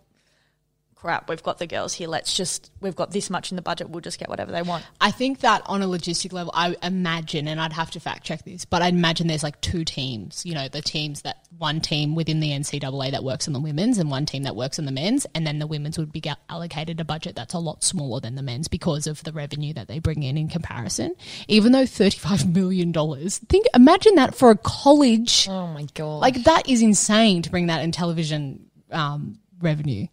crap 1.00 1.28
we've 1.28 1.42
got 1.42 1.58
the 1.58 1.66
girls 1.66 1.94
here 1.94 2.08
let's 2.08 2.34
just 2.34 2.70
we've 2.80 2.96
got 2.96 3.12
this 3.12 3.30
much 3.30 3.52
in 3.52 3.56
the 3.56 3.62
budget 3.62 3.88
we'll 3.88 4.00
just 4.00 4.18
get 4.18 4.28
whatever 4.28 4.50
they 4.50 4.62
want 4.62 4.84
I 5.00 5.10
think 5.10 5.40
that 5.40 5.62
on 5.66 5.82
a 5.82 5.86
logistic 5.86 6.32
level, 6.32 6.52
I 6.54 6.76
imagine, 6.82 7.46
and 7.48 7.60
I'd 7.60 7.72
have 7.72 7.90
to 7.92 8.00
fact 8.00 8.24
check 8.24 8.44
this, 8.44 8.64
but 8.64 8.82
I 8.82 8.88
imagine 8.88 9.26
there's 9.26 9.42
like 9.42 9.60
two 9.60 9.84
teams. 9.84 10.44
You 10.44 10.54
know, 10.54 10.68
the 10.68 10.82
teams 10.82 11.22
that 11.22 11.46
one 11.56 11.80
team 11.80 12.14
within 12.14 12.40
the 12.40 12.50
NCAA 12.50 13.12
that 13.12 13.24
works 13.24 13.46
on 13.46 13.54
the 13.54 13.60
women's, 13.60 13.98
and 13.98 14.10
one 14.10 14.26
team 14.26 14.42
that 14.44 14.56
works 14.56 14.78
on 14.78 14.84
the 14.84 14.92
men's, 14.92 15.26
and 15.34 15.46
then 15.46 15.58
the 15.58 15.66
women's 15.66 15.98
would 15.98 16.12
be 16.12 16.22
allocated 16.48 17.00
a 17.00 17.04
budget 17.04 17.36
that's 17.36 17.54
a 17.54 17.58
lot 17.58 17.84
smaller 17.84 18.20
than 18.20 18.34
the 18.34 18.42
men's 18.42 18.68
because 18.68 19.06
of 19.06 19.22
the 19.24 19.32
revenue 19.32 19.72
that 19.74 19.88
they 19.88 19.98
bring 19.98 20.22
in 20.22 20.36
in 20.36 20.48
comparison. 20.48 21.14
Even 21.46 21.72
though 21.72 21.86
thirty-five 21.86 22.52
million 22.54 22.92
dollars, 22.92 23.38
think 23.48 23.66
imagine 23.74 24.16
that 24.16 24.34
for 24.34 24.50
a 24.50 24.56
college. 24.56 25.48
Oh 25.48 25.68
my 25.68 25.86
god! 25.94 26.18
Like 26.18 26.44
that 26.44 26.68
is 26.68 26.82
insane 26.82 27.42
to 27.42 27.50
bring 27.50 27.66
that 27.68 27.82
in 27.82 27.92
television 27.92 28.66
um, 28.90 29.38
revenue. 29.60 30.06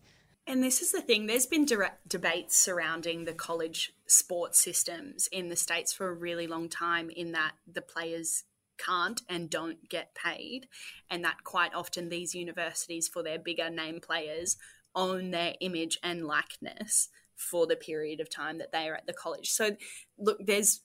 And 0.48 0.64
this 0.64 0.82
is 0.82 0.92
the 0.92 1.02
thing 1.02 1.26
there's 1.26 1.48
been 1.48 1.66
debates 2.08 2.56
surrounding 2.56 3.26
the 3.26 3.34
college 3.34 3.94
sports 4.06 4.60
systems 4.60 5.28
in 5.32 5.50
the 5.50 5.56
States 5.56 5.92
for 5.92 6.08
a 6.08 6.14
really 6.14 6.46
long 6.46 6.70
time, 6.70 7.10
in 7.10 7.32
that 7.32 7.54
the 7.66 7.82
players 7.82 8.44
can't 8.78 9.22
and 9.28 9.50
don't 9.50 9.90
get 9.90 10.14
paid, 10.14 10.68
and 11.10 11.24
that 11.24 11.44
quite 11.44 11.74
often 11.74 12.10
these 12.10 12.36
universities, 12.36 13.08
for 13.08 13.24
their 13.24 13.40
bigger 13.40 13.70
name 13.70 14.00
players, 14.00 14.58
own 14.94 15.32
their 15.32 15.56
image 15.62 15.98
and 16.04 16.26
likeness 16.26 17.10
for 17.36 17.66
the 17.66 17.76
period 17.76 18.20
of 18.20 18.30
time 18.30 18.60
that 18.60 18.72
they 18.72 18.88
are 18.88 18.96
at 18.96 19.08
the 19.08 19.14
college. 19.14 19.50
So, 19.50 19.76
look, 20.18 20.38
there's 20.46 20.82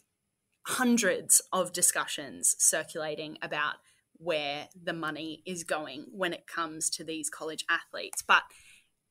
hundreds 0.62 1.42
of 1.53 1.73
discussions 1.73 2.57
circulating 2.59 3.38
about 3.42 3.75
where 4.16 4.68
the 4.81 4.92
money 4.92 5.42
is 5.46 5.64
going 5.64 6.07
when 6.12 6.33
it 6.33 6.46
comes 6.46 6.90
to 6.90 7.05
these 7.05 7.31
college 7.31 7.64
athletes. 7.68 8.23
But 8.23 8.42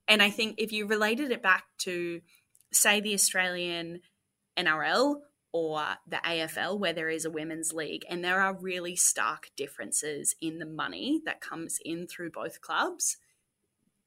and 0.09 0.23
I 0.23 0.31
think 0.31 0.55
if 0.57 0.73
you 0.73 0.87
related 0.87 1.31
it 1.31 1.43
back 1.43 1.65
to, 1.79 2.21
say, 2.73 2.99
the 2.99 3.13
Australian 3.13 4.01
NRL 4.57 5.17
or 5.51 5.83
the 6.07 6.17
AFL, 6.17 6.79
where 6.79 6.93
there 6.93 7.09
is 7.09 7.25
a 7.25 7.29
women's 7.29 7.73
league, 7.73 8.03
and 8.09 8.23
there 8.23 8.41
are 8.41 8.59
really 8.59 8.95
stark 8.95 9.51
differences 9.55 10.35
in 10.41 10.57
the 10.57 10.65
money 10.65 11.21
that 11.25 11.41
comes 11.41 11.77
in 11.85 12.07
through 12.07 12.31
both 12.31 12.59
clubs, 12.59 13.17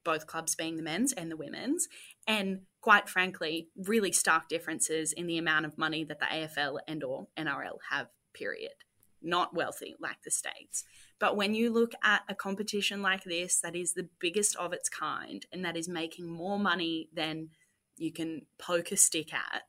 both 0.04 0.26
clubs 0.26 0.56
being 0.56 0.76
the 0.76 0.82
men's 0.82 1.12
and 1.12 1.30
the 1.30 1.36
women's, 1.36 1.88
and 2.26 2.62
quite 2.80 3.08
frankly, 3.08 3.68
really 3.76 4.10
stark 4.10 4.48
differences 4.48 5.12
in 5.12 5.28
the 5.28 5.38
amount 5.38 5.66
of 5.66 5.78
money 5.78 6.02
that 6.04 6.18
the 6.18 6.26
AFL 6.26 6.78
and 6.88 7.04
or 7.04 7.28
NRL 7.38 7.78
have, 7.90 8.08
period. 8.34 8.72
Not 9.22 9.54
wealthy 9.54 9.94
like 10.00 10.22
the 10.24 10.32
States. 10.32 10.82
But 11.22 11.37
when 11.37 11.54
you 11.54 11.70
look 11.70 11.92
at 12.02 12.22
a 12.28 12.35
competition 12.35 13.00
like 13.00 13.22
this, 13.22 13.61
that 13.61 13.76
is 13.76 13.92
the 13.92 14.08
biggest 14.18 14.56
of 14.56 14.72
its 14.72 14.88
kind 14.88 15.46
and 15.52 15.64
that 15.64 15.76
is 15.76 15.88
making 15.88 16.28
more 16.28 16.58
money 16.58 17.11
than 17.14 17.50
you 17.96 18.12
can 18.12 18.46
poke 18.58 18.90
a 18.90 18.96
stick 18.96 19.32
at, 19.32 19.62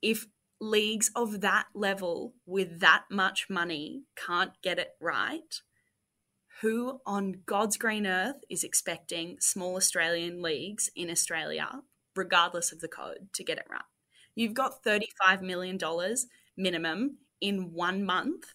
if 0.00 0.28
leagues 0.62 1.10
of 1.14 1.42
that 1.42 1.66
level 1.74 2.32
with 2.46 2.80
that 2.80 3.04
much 3.10 3.50
money 3.50 4.04
can't 4.16 4.52
get 4.62 4.78
it 4.78 4.92
right, 4.98 5.60
who 6.62 7.02
on 7.04 7.42
God's 7.44 7.76
green 7.76 8.06
earth 8.06 8.42
is 8.48 8.64
expecting 8.64 9.36
small 9.40 9.76
Australian 9.76 10.40
leagues 10.40 10.88
in 10.96 11.10
Australia, 11.10 11.82
regardless 12.16 12.72
of 12.72 12.80
the 12.80 12.88
code, 12.88 13.28
to 13.34 13.44
get 13.44 13.58
it 13.58 13.66
right? 13.68 13.82
You've 14.34 14.54
got 14.54 14.82
$35 14.82 15.42
million 15.42 15.78
minimum 16.56 17.18
in 17.42 17.74
one 17.74 18.04
month 18.04 18.54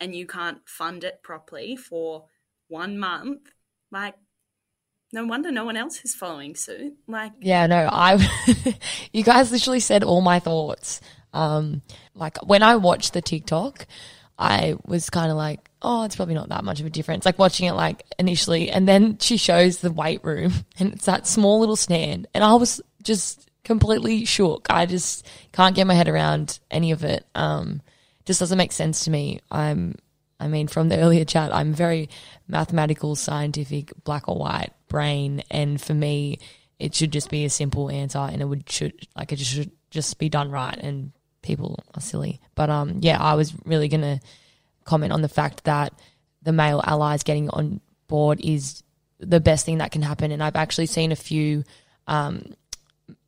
and 0.00 0.14
you 0.14 0.26
can't 0.26 0.58
fund 0.66 1.04
it 1.04 1.22
properly 1.22 1.76
for 1.76 2.26
one 2.68 2.98
month, 2.98 3.52
like 3.90 4.14
no 5.12 5.24
wonder 5.24 5.50
no 5.50 5.64
one 5.64 5.76
else 5.76 6.04
is 6.04 6.14
following 6.14 6.54
suit. 6.54 6.94
Like 7.06 7.32
Yeah, 7.40 7.66
no, 7.66 7.88
I. 7.90 8.18
you 9.12 9.22
guys 9.22 9.52
literally 9.52 9.80
said 9.80 10.02
all 10.02 10.20
my 10.20 10.40
thoughts. 10.40 11.00
Um, 11.32 11.82
like 12.14 12.38
when 12.46 12.62
I 12.62 12.76
watched 12.76 13.12
the 13.12 13.22
TikTok, 13.22 13.86
I 14.38 14.74
was 14.84 15.10
kind 15.10 15.30
of 15.30 15.36
like, 15.36 15.70
oh, 15.80 16.04
it's 16.04 16.16
probably 16.16 16.34
not 16.34 16.48
that 16.48 16.64
much 16.64 16.80
of 16.80 16.86
a 16.86 16.90
difference. 16.90 17.24
Like 17.24 17.38
watching 17.38 17.66
it 17.68 17.72
like 17.72 18.02
initially, 18.18 18.70
and 18.70 18.86
then 18.88 19.18
she 19.18 19.36
shows 19.36 19.78
the 19.78 19.92
weight 19.92 20.24
room, 20.24 20.52
and 20.78 20.92
it's 20.94 21.06
that 21.06 21.26
small 21.26 21.60
little 21.60 21.76
stand, 21.76 22.26
and 22.34 22.42
I 22.42 22.54
was 22.54 22.80
just 23.02 23.48
completely 23.64 24.24
shook. 24.24 24.66
I 24.70 24.86
just 24.86 25.26
can't 25.52 25.74
get 25.74 25.86
my 25.86 25.94
head 25.94 26.08
around 26.08 26.58
any 26.70 26.90
of 26.92 27.04
it. 27.04 27.24
Um, 27.34 27.80
just 28.26 28.40
doesn't 28.40 28.58
make 28.58 28.72
sense 28.72 29.04
to 29.04 29.10
me. 29.10 29.40
I'm, 29.50 29.94
I 30.38 30.48
mean, 30.48 30.68
from 30.68 30.88
the 30.88 30.98
earlier 30.98 31.24
chat, 31.24 31.54
I'm 31.54 31.72
very 31.72 32.10
mathematical, 32.48 33.14
scientific, 33.16 33.92
black 34.04 34.28
or 34.28 34.36
white 34.36 34.72
brain, 34.88 35.42
and 35.50 35.80
for 35.80 35.94
me, 35.94 36.40
it 36.78 36.94
should 36.94 37.12
just 37.12 37.30
be 37.30 37.44
a 37.44 37.50
simple 37.50 37.90
answer, 37.90 38.18
and 38.18 38.42
it 38.42 38.44
would 38.44 38.68
should 38.68 38.92
like 39.16 39.32
it 39.32 39.38
should 39.38 39.70
just 39.90 40.18
be 40.18 40.28
done 40.28 40.50
right, 40.50 40.76
and 40.76 41.12
people 41.40 41.82
are 41.94 42.00
silly. 42.00 42.40
But 42.54 42.68
um, 42.68 42.98
yeah, 43.00 43.22
I 43.22 43.34
was 43.34 43.54
really 43.64 43.88
gonna 43.88 44.20
comment 44.84 45.12
on 45.12 45.22
the 45.22 45.28
fact 45.28 45.64
that 45.64 45.92
the 46.42 46.52
male 46.52 46.82
allies 46.84 47.22
getting 47.22 47.48
on 47.50 47.80
board 48.08 48.40
is 48.40 48.82
the 49.18 49.40
best 49.40 49.64
thing 49.64 49.78
that 49.78 49.92
can 49.92 50.02
happen, 50.02 50.32
and 50.32 50.42
I've 50.42 50.56
actually 50.56 50.86
seen 50.86 51.12
a 51.12 51.16
few 51.16 51.64
um, 52.06 52.54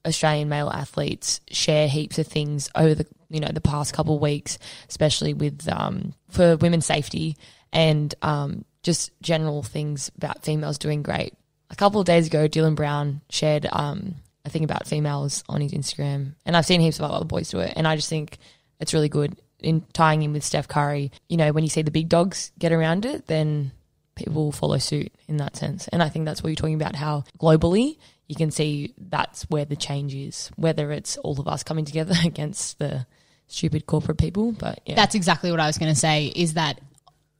Australian 0.06 0.48
male 0.48 0.70
athletes 0.70 1.40
share 1.50 1.88
heaps 1.88 2.18
of 2.18 2.26
things 2.26 2.70
over 2.74 2.94
the 2.94 3.06
you 3.30 3.40
know 3.40 3.50
the 3.52 3.60
past 3.60 3.92
couple 3.92 4.16
of 4.16 4.22
weeks, 4.22 4.58
especially 4.88 5.34
with 5.34 5.68
um, 5.70 6.14
for 6.30 6.56
women's 6.56 6.86
safety 6.86 7.36
and 7.72 8.14
um, 8.22 8.64
just 8.82 9.10
general 9.20 9.62
things 9.62 10.10
about 10.16 10.44
females 10.44 10.78
doing 10.78 11.02
great. 11.02 11.34
A 11.70 11.76
couple 11.76 12.00
of 12.00 12.06
days 12.06 12.26
ago, 12.26 12.48
Dylan 12.48 12.74
Brown 12.74 13.20
shared 13.28 13.66
um, 13.70 14.14
a 14.44 14.50
thing 14.50 14.64
about 14.64 14.86
females 14.86 15.44
on 15.48 15.60
his 15.60 15.72
Instagram, 15.72 16.34
and 16.46 16.56
I've 16.56 16.66
seen 16.66 16.80
heaps 16.80 16.98
of 16.98 17.10
other 17.10 17.24
boys 17.24 17.50
do 17.50 17.58
it, 17.58 17.74
and 17.76 17.86
I 17.86 17.96
just 17.96 18.08
think 18.08 18.38
it's 18.80 18.94
really 18.94 19.08
good 19.08 19.36
in 19.60 19.84
tying 19.92 20.22
in 20.22 20.32
with 20.32 20.44
Steph 20.44 20.68
Curry. 20.68 21.12
You 21.28 21.36
know, 21.36 21.52
when 21.52 21.64
you 21.64 21.70
see 21.70 21.82
the 21.82 21.90
big 21.90 22.08
dogs 22.08 22.52
get 22.58 22.72
around 22.72 23.04
it, 23.04 23.26
then 23.26 23.72
people 24.14 24.44
will 24.44 24.52
follow 24.52 24.78
suit 24.78 25.12
in 25.26 25.38
that 25.38 25.56
sense. 25.56 25.88
And 25.88 26.02
I 26.02 26.08
think 26.08 26.26
that's 26.26 26.42
what 26.42 26.50
you're 26.50 26.56
talking 26.56 26.74
about, 26.74 26.96
how 26.96 27.24
globally 27.38 27.98
you 28.28 28.36
can 28.36 28.50
see 28.50 28.94
that's 28.98 29.42
where 29.44 29.64
the 29.64 29.76
change 29.76 30.14
is, 30.14 30.50
whether 30.56 30.92
it's 30.92 31.16
all 31.18 31.40
of 31.40 31.48
us 31.48 31.62
coming 31.62 31.84
together 31.84 32.14
against 32.24 32.78
the 32.78 33.06
stupid 33.46 33.86
corporate 33.86 34.18
people. 34.18 34.52
But 34.52 34.80
yeah. 34.86 34.94
That's 34.94 35.14
exactly 35.14 35.50
what 35.50 35.60
I 35.60 35.66
was 35.66 35.78
going 35.78 35.92
to 35.92 35.98
say. 35.98 36.26
Is 36.26 36.54
that 36.54 36.80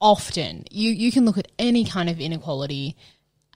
often 0.01 0.65
you 0.71 0.91
you 0.91 1.13
can 1.13 1.25
look 1.25 1.39
at 1.39 1.49
any 1.59 1.85
kind 1.85 2.09
of 2.09 2.21
inequality. 2.21 2.97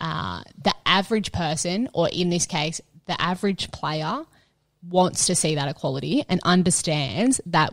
Uh, 0.01 0.43
the 0.61 0.75
average 0.85 1.31
person, 1.31 1.89
or 1.93 2.09
in 2.09 2.29
this 2.29 2.45
case, 2.45 2.81
the 3.07 3.21
average 3.23 3.71
player, 3.71 4.25
wants 4.89 5.27
to 5.27 5.35
see 5.37 5.55
that 5.55 5.69
equality 5.69 6.25
and 6.29 6.41
understands 6.45 7.41
that 7.47 7.73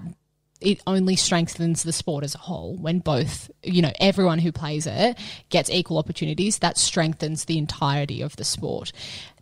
it 0.62 0.80
only 0.86 1.16
strengthens 1.16 1.84
the 1.84 1.93
sport 1.93 2.24
as 2.24 2.36
a 2.36 2.38
whole 2.38 2.76
when 2.76 2.99
both 2.99 3.49
you 3.64 3.82
know 3.82 3.91
everyone 3.99 4.38
who 4.39 4.51
plays 4.51 4.86
it 4.86 5.18
gets 5.49 5.70
equal 5.70 5.97
opportunities 5.97 6.60
that 6.60 6.78
strengthens 6.78 7.45
the 7.45 7.57
entirety 7.57 8.22
of 8.22 8.36
the 8.36 8.43
sport 8.43 8.91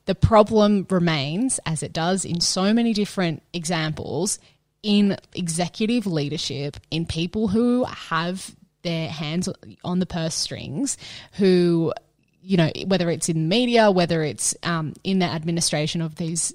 the 0.07 0.15
problem 0.15 0.87
remains 0.89 1.59
as 1.65 1.83
it 1.83 1.93
does 1.93 2.25
in 2.25 2.41
so 2.41 2.73
many 2.73 2.93
different 2.93 3.43
examples 3.53 4.39
in 4.81 5.17
executive 5.35 6.07
leadership 6.07 6.77
in 6.89 7.05
people 7.05 7.47
who 7.49 7.83
have 7.83 8.55
their 8.81 9.09
hands 9.09 9.49
on 9.83 9.99
the 9.99 10.05
purse 10.05 10.33
strings 10.33 10.97
who 11.33 11.93
you 12.41 12.57
know 12.57 12.71
whether 12.85 13.09
it's 13.09 13.27
in 13.29 13.49
media 13.49 13.91
whether 13.91 14.23
it's 14.23 14.55
um, 14.63 14.93
in 15.03 15.19
the 15.19 15.25
administration 15.25 16.01
of 16.01 16.15
these 16.15 16.53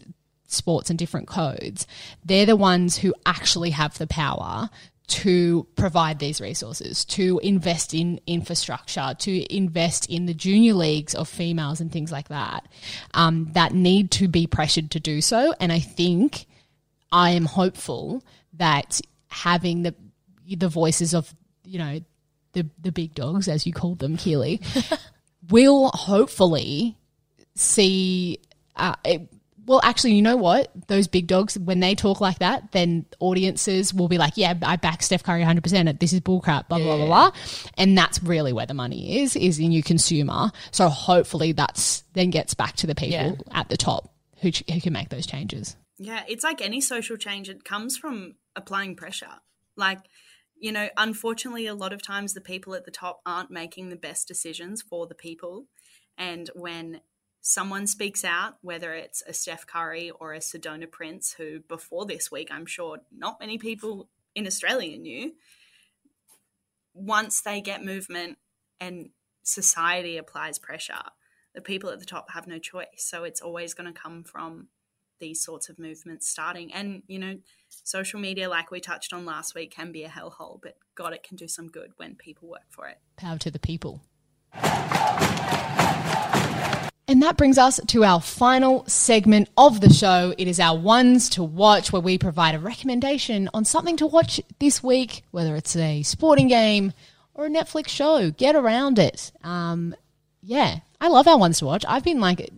sports 0.52 0.90
and 0.90 0.98
different 0.98 1.26
codes, 1.26 1.86
they're 2.24 2.46
the 2.46 2.56
ones 2.56 2.96
who 2.96 3.14
actually 3.26 3.70
have 3.70 3.96
the 3.98 4.06
power 4.06 4.68
to 5.12 5.66
provide 5.76 6.18
these 6.18 6.40
resources, 6.40 7.04
to 7.04 7.38
invest 7.42 7.92
in 7.92 8.18
infrastructure, 8.26 9.14
to 9.18 9.54
invest 9.54 10.08
in 10.08 10.24
the 10.24 10.32
junior 10.32 10.72
leagues 10.72 11.14
of 11.14 11.28
females 11.28 11.80
and 11.80 11.92
things 11.92 12.10
like 12.10 12.28
that, 12.28 12.66
um, 13.12 13.50
that 13.52 13.74
need 13.74 14.10
to 14.10 14.26
be 14.26 14.46
pressured 14.46 14.90
to 14.90 15.00
do 15.00 15.20
so. 15.20 15.54
And 15.60 15.70
I 15.70 15.80
think 15.80 16.46
I 17.12 17.30
am 17.30 17.44
hopeful 17.44 18.24
that 18.54 19.00
having 19.28 19.82
the 19.82 19.94
the 20.56 20.68
voices 20.68 21.14
of 21.14 21.34
you 21.64 21.78
know 21.78 22.00
the 22.52 22.66
the 22.80 22.92
big 22.92 23.14
dogs, 23.14 23.48
as 23.48 23.66
you 23.66 23.72
called 23.74 23.98
them, 23.98 24.16
Keely, 24.16 24.62
will 25.50 25.88
hopefully 25.88 26.96
see. 27.54 28.38
Uh, 28.76 28.94
it, 29.04 29.28
well, 29.66 29.80
actually, 29.84 30.14
you 30.14 30.22
know 30.22 30.36
what? 30.36 30.70
Those 30.88 31.06
big 31.06 31.26
dogs, 31.26 31.56
when 31.58 31.80
they 31.80 31.94
talk 31.94 32.20
like 32.20 32.40
that, 32.40 32.72
then 32.72 33.06
audiences 33.20 33.94
will 33.94 34.08
be 34.08 34.18
like, 34.18 34.32
yeah, 34.36 34.54
I 34.62 34.76
back 34.76 35.02
Steph 35.02 35.22
Curry 35.22 35.42
100%. 35.42 36.00
This 36.00 36.12
is 36.12 36.20
bullcrap, 36.20 36.68
blah, 36.68 36.78
blah, 36.78 36.96
blah, 36.96 37.06
blah. 37.06 37.30
And 37.78 37.96
that's 37.96 38.22
really 38.22 38.52
where 38.52 38.66
the 38.66 38.74
money 38.74 39.20
is, 39.20 39.36
is 39.36 39.58
in 39.58 39.70
your 39.72 39.82
consumer. 39.82 40.50
So 40.72 40.88
hopefully 40.88 41.52
that's 41.52 42.02
then 42.14 42.30
gets 42.30 42.54
back 42.54 42.76
to 42.76 42.86
the 42.86 42.94
people 42.94 43.12
Yeah. 43.12 43.32
at 43.52 43.68
the 43.68 43.76
top 43.76 44.12
who, 44.40 44.50
ch- 44.50 44.64
who 44.70 44.80
can 44.80 44.92
make 44.92 45.08
those 45.10 45.26
changes. 45.26 45.76
Yeah, 45.98 46.24
it's 46.28 46.42
like 46.42 46.60
any 46.60 46.80
social 46.80 47.16
change, 47.16 47.48
it 47.48 47.64
comes 47.64 47.96
from 47.96 48.34
applying 48.56 48.96
pressure. 48.96 49.38
Like, 49.76 50.00
you 50.58 50.72
know, 50.72 50.88
unfortunately, 50.96 51.66
a 51.66 51.74
lot 51.74 51.92
of 51.92 52.02
times 52.02 52.34
the 52.34 52.40
people 52.40 52.74
at 52.74 52.84
the 52.84 52.90
top 52.90 53.20
aren't 53.24 53.50
making 53.50 53.88
the 53.88 53.96
best 53.96 54.26
decisions 54.26 54.82
for 54.82 55.06
the 55.06 55.14
people. 55.14 55.66
And 56.18 56.50
when 56.54 57.00
someone 57.42 57.88
speaks 57.88 58.24
out, 58.24 58.54
whether 58.62 58.94
it's 58.94 59.22
a 59.26 59.34
Steph 59.34 59.66
Curry 59.66 60.10
or 60.12 60.32
a 60.32 60.38
Sedona 60.38 60.90
Prince, 60.90 61.34
who 61.34 61.60
before 61.68 62.06
this 62.06 62.30
week, 62.30 62.48
I'm 62.50 62.66
sure 62.66 62.98
not 63.14 63.40
many 63.40 63.58
people 63.58 64.08
in 64.34 64.46
Australia 64.46 64.96
knew, 64.96 65.34
once 66.94 67.40
they 67.40 67.60
get 67.60 67.84
movement 67.84 68.38
and 68.80 69.10
society 69.42 70.16
applies 70.16 70.58
pressure, 70.58 71.02
the 71.54 71.60
people 71.60 71.90
at 71.90 71.98
the 71.98 72.06
top 72.06 72.30
have 72.30 72.46
no 72.46 72.58
choice. 72.58 72.86
So 72.98 73.24
it's 73.24 73.40
always 73.42 73.74
going 73.74 73.92
to 73.92 74.00
come 74.00 74.22
from 74.24 74.68
these 75.18 75.44
sorts 75.44 75.68
of 75.68 75.78
movements 75.78 76.28
starting. 76.28 76.72
And, 76.72 77.02
you 77.08 77.18
know, 77.18 77.38
social 77.68 78.20
media, 78.20 78.48
like 78.48 78.70
we 78.70 78.80
touched 78.80 79.12
on 79.12 79.24
last 79.24 79.54
week, 79.54 79.74
can 79.74 79.90
be 79.92 80.04
a 80.04 80.08
hellhole, 80.08 80.60
but 80.62 80.76
God, 80.94 81.12
it 81.12 81.22
can 81.22 81.36
do 81.36 81.48
some 81.48 81.68
good 81.68 81.90
when 81.96 82.14
people 82.14 82.48
work 82.48 82.70
for 82.70 82.86
it. 82.86 82.98
Power 83.16 83.38
to 83.38 83.50
the 83.50 83.58
people. 83.58 84.02
And 87.08 87.22
that 87.22 87.36
brings 87.36 87.58
us 87.58 87.80
to 87.88 88.04
our 88.04 88.20
final 88.20 88.86
segment 88.86 89.48
of 89.56 89.80
the 89.80 89.92
show. 89.92 90.32
It 90.38 90.46
is 90.46 90.60
our 90.60 90.78
ones 90.78 91.28
to 91.30 91.42
watch, 91.42 91.92
where 91.92 92.00
we 92.00 92.16
provide 92.16 92.54
a 92.54 92.60
recommendation 92.60 93.50
on 93.52 93.64
something 93.64 93.96
to 93.98 94.06
watch 94.06 94.40
this 94.60 94.82
week, 94.82 95.22
whether 95.32 95.56
it's 95.56 95.74
a 95.74 96.02
sporting 96.04 96.46
game 96.48 96.92
or 97.34 97.46
a 97.46 97.50
Netflix 97.50 97.88
show. 97.88 98.30
Get 98.30 98.54
around 98.54 98.98
it. 99.00 99.32
Um, 99.42 99.96
yeah, 100.42 100.78
I 101.00 101.08
love 101.08 101.26
our 101.26 101.38
ones 101.38 101.58
to 101.58 101.66
watch. 101.66 101.84
I've 101.88 102.04
been 102.04 102.20
like, 102.20 102.48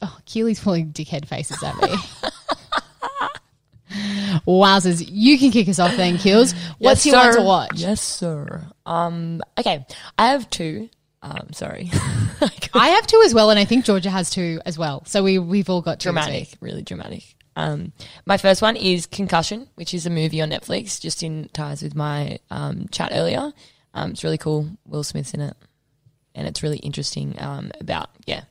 oh, 0.00 0.18
Keely's 0.24 0.60
pulling 0.60 0.92
dickhead 0.92 1.26
faces 1.26 1.62
at 1.62 1.76
me. 1.80 1.94
Wowzers, 4.46 5.04
you 5.06 5.38
can 5.38 5.50
kick 5.50 5.68
us 5.68 5.78
off 5.78 5.96
then, 5.96 6.16
Kills. 6.16 6.54
What's 6.78 7.04
your 7.04 7.16
one 7.16 7.34
to 7.34 7.42
watch? 7.42 7.72
Yes, 7.74 8.00
sir. 8.00 8.64
Um, 8.86 9.42
okay, 9.58 9.84
I 10.18 10.28
have 10.28 10.48
two. 10.48 10.88
Um, 11.22 11.52
sorry, 11.52 11.90
I 12.74 12.88
have 12.88 13.06
two 13.06 13.22
as 13.24 13.34
well, 13.34 13.50
and 13.50 13.58
I 13.58 13.64
think 13.64 13.84
Georgia 13.84 14.10
has 14.10 14.30
two 14.30 14.60
as 14.64 14.78
well. 14.78 15.04
So 15.06 15.22
we 15.22 15.38
we've 15.38 15.68
all 15.68 15.82
got 15.82 16.00
two. 16.00 16.08
this 16.08 16.14
dramatic, 16.14 16.40
week. 16.40 16.56
really 16.60 16.82
dramatic. 16.82 17.24
Um, 17.56 17.92
my 18.24 18.38
first 18.38 18.62
one 18.62 18.76
is 18.76 19.06
Concussion, 19.06 19.68
which 19.74 19.92
is 19.92 20.06
a 20.06 20.10
movie 20.10 20.40
on 20.40 20.50
Netflix, 20.50 21.00
just 21.00 21.22
in 21.22 21.50
ties 21.52 21.82
with 21.82 21.94
my 21.94 22.38
um, 22.50 22.86
chat 22.90 23.10
earlier. 23.12 23.52
Um, 23.92 24.12
it's 24.12 24.24
really 24.24 24.38
cool. 24.38 24.68
Will 24.86 25.02
Smith's 25.02 25.34
in 25.34 25.40
it, 25.40 25.56
and 26.34 26.46
it's 26.46 26.62
really 26.62 26.78
interesting 26.78 27.34
um, 27.38 27.70
about 27.80 28.08
yeah. 28.26 28.44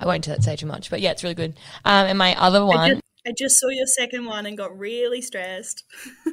I 0.00 0.06
won't 0.06 0.24
say 0.24 0.54
too 0.54 0.66
much, 0.66 0.90
but 0.90 1.00
yeah, 1.00 1.10
it's 1.10 1.24
really 1.24 1.34
good. 1.34 1.54
Um, 1.84 2.06
and 2.06 2.16
my 2.16 2.40
other 2.40 2.60
I 2.60 2.62
one, 2.62 2.90
just, 2.90 3.02
I 3.26 3.32
just 3.36 3.58
saw 3.58 3.68
your 3.68 3.86
second 3.86 4.26
one 4.26 4.46
and 4.46 4.56
got 4.56 4.78
really 4.78 5.20
stressed. 5.20 5.82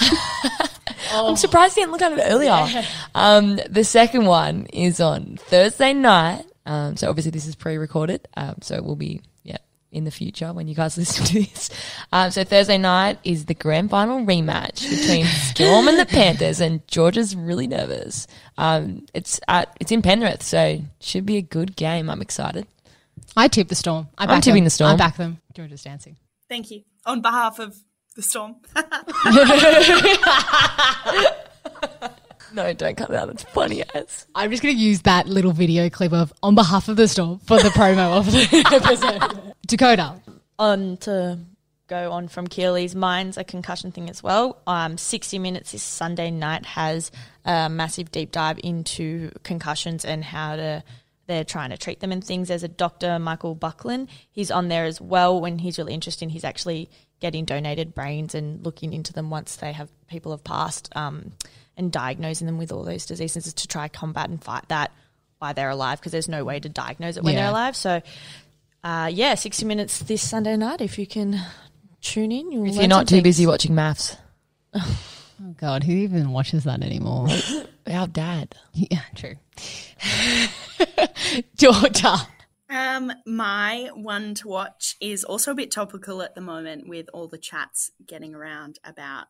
I'm 1.10 1.36
surprised 1.36 1.76
you 1.76 1.82
didn't 1.82 1.92
look 1.92 2.02
at 2.02 2.12
it 2.12 2.22
earlier. 2.24 2.84
Um, 3.14 3.58
the 3.68 3.84
second 3.84 4.26
one 4.26 4.66
is 4.66 5.00
on 5.00 5.36
Thursday 5.38 5.92
night. 5.92 6.44
Um, 6.66 6.96
so 6.96 7.08
obviously 7.08 7.30
this 7.30 7.46
is 7.46 7.54
pre-recorded. 7.54 8.28
Um, 8.36 8.56
so 8.60 8.74
it 8.74 8.84
will 8.84 8.96
be 8.96 9.22
yeah 9.42 9.56
in 9.90 10.04
the 10.04 10.10
future 10.10 10.52
when 10.52 10.68
you 10.68 10.74
guys 10.74 10.96
listen 10.98 11.24
to 11.26 11.34
this. 11.40 11.70
Um, 12.12 12.30
so 12.30 12.44
Thursday 12.44 12.78
night 12.78 13.18
is 13.24 13.46
the 13.46 13.54
grand 13.54 13.90
final 13.90 14.20
rematch 14.24 14.88
between 14.88 15.24
Storm 15.54 15.88
and 15.88 15.98
the 15.98 16.06
Panthers, 16.06 16.60
and 16.60 16.86
Georgia's 16.88 17.34
really 17.34 17.66
nervous. 17.66 18.26
Um, 18.56 19.06
it's 19.14 19.40
at 19.48 19.76
it's 19.80 19.92
in 19.92 20.02
Penrith, 20.02 20.42
so 20.42 20.80
should 21.00 21.26
be 21.26 21.36
a 21.36 21.42
good 21.42 21.76
game. 21.76 22.10
I'm 22.10 22.20
excited. 22.20 22.66
I 23.36 23.48
tip 23.48 23.68
the 23.68 23.74
storm. 23.74 24.08
I 24.16 24.26
back 24.26 24.42
tipping 24.42 24.62
them. 24.62 24.64
the 24.64 24.70
Storm. 24.70 24.92
I 24.92 24.96
back 24.96 25.16
them. 25.16 25.40
Georgia's 25.54 25.82
dancing. 25.82 26.16
Thank 26.48 26.70
you. 26.70 26.82
On 27.06 27.20
behalf 27.20 27.58
of 27.58 27.76
the 28.18 28.22
storm. 28.22 28.56
No, 32.50 32.72
don't 32.72 32.96
cut 32.96 33.10
that. 33.10 33.28
It's 33.28 33.42
funny 33.42 33.84
as. 33.94 34.26
I'm 34.34 34.50
just 34.50 34.62
going 34.62 34.74
to 34.74 34.80
use 34.80 35.02
that 35.02 35.28
little 35.28 35.52
video 35.52 35.90
clip 35.90 36.14
of 36.14 36.32
on 36.42 36.54
behalf 36.54 36.88
of 36.88 36.96
the 36.96 37.06
storm 37.06 37.40
for 37.40 37.58
the 37.58 37.68
promo 37.68 38.16
of 38.16 38.24
the 38.32 38.64
episode. 38.72 39.52
Dakota. 39.66 40.14
on 40.58 40.96
to 40.96 41.38
go 41.88 42.10
on 42.10 42.26
from 42.26 42.46
Keely's, 42.46 42.94
mine's 42.94 43.36
a 43.36 43.44
concussion 43.44 43.92
thing 43.92 44.08
as 44.08 44.22
well. 44.22 44.62
Um, 44.66 44.96
60 44.96 45.38
Minutes 45.38 45.72
this 45.72 45.82
Sunday 45.82 46.30
night 46.30 46.64
has 46.64 47.10
a 47.44 47.68
massive 47.68 48.10
deep 48.10 48.32
dive 48.32 48.58
into 48.64 49.30
concussions 49.42 50.06
and 50.06 50.24
how 50.24 50.56
to 50.56 50.82
they're 51.26 51.44
trying 51.44 51.70
to 51.70 51.76
treat 51.76 52.00
them 52.00 52.10
and 52.10 52.24
things. 52.24 52.48
There's 52.48 52.62
a 52.62 52.68
doctor, 52.68 53.18
Michael 53.18 53.54
Buckland. 53.54 54.08
He's 54.30 54.50
on 54.50 54.68
there 54.68 54.86
as 54.86 55.00
well. 55.00 55.38
When 55.40 55.58
he's 55.58 55.78
really 55.78 55.92
interested, 55.92 56.30
he's 56.30 56.44
actually 56.44 56.88
getting 57.20 57.44
donated 57.44 57.94
brains 57.94 58.34
and 58.34 58.64
looking 58.64 58.92
into 58.92 59.12
them 59.12 59.30
once 59.30 59.56
they 59.56 59.72
have 59.72 59.88
people 60.08 60.32
have 60.32 60.44
passed 60.44 60.88
um, 60.96 61.32
and 61.76 61.90
diagnosing 61.92 62.46
them 62.46 62.58
with 62.58 62.70
all 62.72 62.84
those 62.84 63.06
diseases 63.06 63.46
is 63.46 63.54
to 63.54 63.66
try 63.68 63.88
combat 63.88 64.28
and 64.28 64.42
fight 64.42 64.68
that 64.68 64.92
while 65.38 65.54
they're 65.54 65.70
alive 65.70 65.98
because 66.00 66.12
there's 66.12 66.28
no 66.28 66.44
way 66.44 66.58
to 66.60 66.68
diagnose 66.68 67.16
it 67.16 67.22
when 67.24 67.34
Yeah. 67.34 67.40
they're 67.42 67.50
alive. 67.50 67.76
So 67.76 68.02
uh, 68.84 69.10
yeah, 69.12 69.34
60 69.34 69.64
minutes 69.66 69.98
this 70.00 70.22
Sunday 70.26 70.56
night. 70.56 70.80
If 70.80 70.98
you 70.98 71.06
can 71.06 71.40
tune 72.00 72.30
in, 72.32 72.52
you'll 72.52 72.66
If 72.68 72.76
you're 72.76 72.86
not 72.86 73.08
too 73.08 73.16
things. 73.16 73.24
busy 73.24 73.46
watching 73.46 73.74
maths, 73.74 74.16
Oh, 74.74 75.54
God. 75.56 75.84
Who 75.84 75.92
even 75.92 76.32
watches 76.32 76.64
that 76.64 76.82
anymore? 76.82 77.28
our 77.86 78.06
dad. 78.08 78.54
yeah, 78.74 79.02
true. 79.14 79.34
Georgia. 81.56 82.16
Um, 82.70 83.12
my 83.24 83.90
one 83.94 84.34
to 84.34 84.48
watch 84.48 84.96
is 85.00 85.24
also 85.24 85.52
a 85.52 85.54
bit 85.54 85.70
topical 85.70 86.20
at 86.20 86.34
the 86.34 86.40
moment 86.40 86.86
with 86.86 87.08
all 87.14 87.26
the 87.26 87.38
chats 87.38 87.92
getting 88.06 88.34
around 88.34 88.78
about 88.84 89.28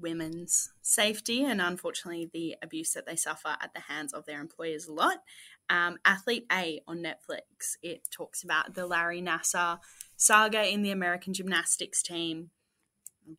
women's 0.00 0.70
safety 0.80 1.44
and 1.44 1.60
unfortunately 1.60 2.30
the 2.32 2.56
abuse 2.62 2.92
that 2.92 3.06
they 3.06 3.16
suffer 3.16 3.56
at 3.60 3.72
the 3.74 3.80
hands 3.80 4.12
of 4.12 4.26
their 4.26 4.40
employers 4.40 4.86
a 4.86 4.92
lot. 4.92 5.22
Um, 5.70 5.98
Athlete 6.04 6.46
A 6.50 6.80
on 6.86 6.98
Netflix. 6.98 7.76
It 7.82 8.08
talks 8.10 8.42
about 8.42 8.74
the 8.74 8.86
Larry 8.86 9.20
Nassar 9.20 9.78
saga 10.16 10.66
in 10.66 10.82
the 10.82 10.90
American 10.90 11.34
gymnastics 11.34 12.02
team. 12.02 12.50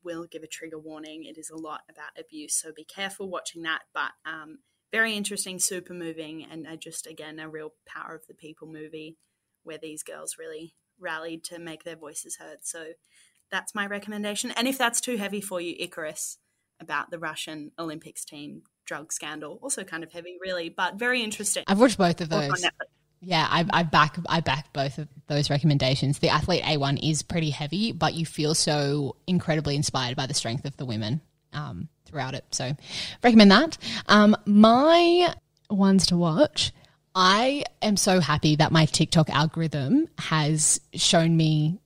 Will 0.03 0.25
give 0.25 0.43
a 0.43 0.47
trigger 0.47 0.77
warning. 0.77 1.23
It 1.23 1.37
is 1.37 1.49
a 1.49 1.57
lot 1.57 1.81
about 1.89 2.11
abuse, 2.17 2.53
so 2.53 2.71
be 2.71 2.83
careful 2.83 3.27
watching 3.27 3.63
that. 3.63 3.81
But 3.91 4.11
um, 4.23 4.59
very 4.91 5.15
interesting, 5.15 5.59
super 5.59 5.93
moving, 5.93 6.45
and 6.49 6.67
just 6.79 7.07
again 7.07 7.39
a 7.39 7.49
real 7.49 7.73
power 7.85 8.15
of 8.15 8.27
the 8.27 8.33
people 8.33 8.67
movie 8.67 9.17
where 9.63 9.77
these 9.77 10.03
girls 10.03 10.37
really 10.39 10.73
rallied 10.99 11.43
to 11.45 11.59
make 11.59 11.83
their 11.83 11.95
voices 11.95 12.37
heard. 12.37 12.59
So 12.63 12.87
that's 13.51 13.75
my 13.75 13.85
recommendation. 13.85 14.51
And 14.51 14.67
if 14.67 14.77
that's 14.77 15.01
too 15.01 15.17
heavy 15.17 15.41
for 15.41 15.59
you, 15.61 15.75
Icarus 15.79 16.37
about 16.81 17.11
the 17.11 17.19
Russian 17.19 17.71
Olympics 17.77 18.23
team 18.23 18.63
drug 18.85 19.11
scandal, 19.11 19.59
also 19.61 19.83
kind 19.83 20.03
of 20.03 20.11
heavy, 20.11 20.37
really, 20.41 20.69
but 20.69 20.95
very 20.95 21.21
interesting. 21.21 21.63
I've 21.67 21.79
watched 21.79 21.97
both 21.97 22.21
of 22.21 22.29
those. 22.29 22.65
Yeah, 23.21 23.45
I, 23.49 23.65
I 23.71 23.83
back 23.83 24.17
I 24.29 24.39
back 24.39 24.71
both 24.71 24.97
of 24.97 25.09
those 25.27 25.49
recommendations. 25.49 26.19
The 26.19 26.29
athlete 26.29 26.63
A 26.65 26.77
one 26.77 26.97
is 26.97 27.21
pretty 27.21 27.49
heavy, 27.49 27.91
but 27.91 28.13
you 28.13 28.25
feel 28.25 28.55
so 28.55 29.17
incredibly 29.27 29.75
inspired 29.75 30.15
by 30.15 30.25
the 30.25 30.33
strength 30.33 30.63
of 30.65 30.77
the 30.77 30.85
women 30.85 31.19
um, 31.51 31.89
throughout 32.09 32.33
it. 32.33 32.45
So 32.51 32.71
recommend 33.23 33.51
that. 33.51 33.77
Um, 34.07 34.35
my 34.45 35.33
ones 35.69 36.07
to 36.07 36.17
watch. 36.17 36.71
I 37.15 37.63
am 37.81 37.97
so 37.97 38.19
happy 38.19 38.55
that 38.57 38.71
my 38.71 38.85
TikTok 38.85 39.29
algorithm 39.29 40.07
has 40.17 40.79
shown 40.93 41.35
me 41.35 41.79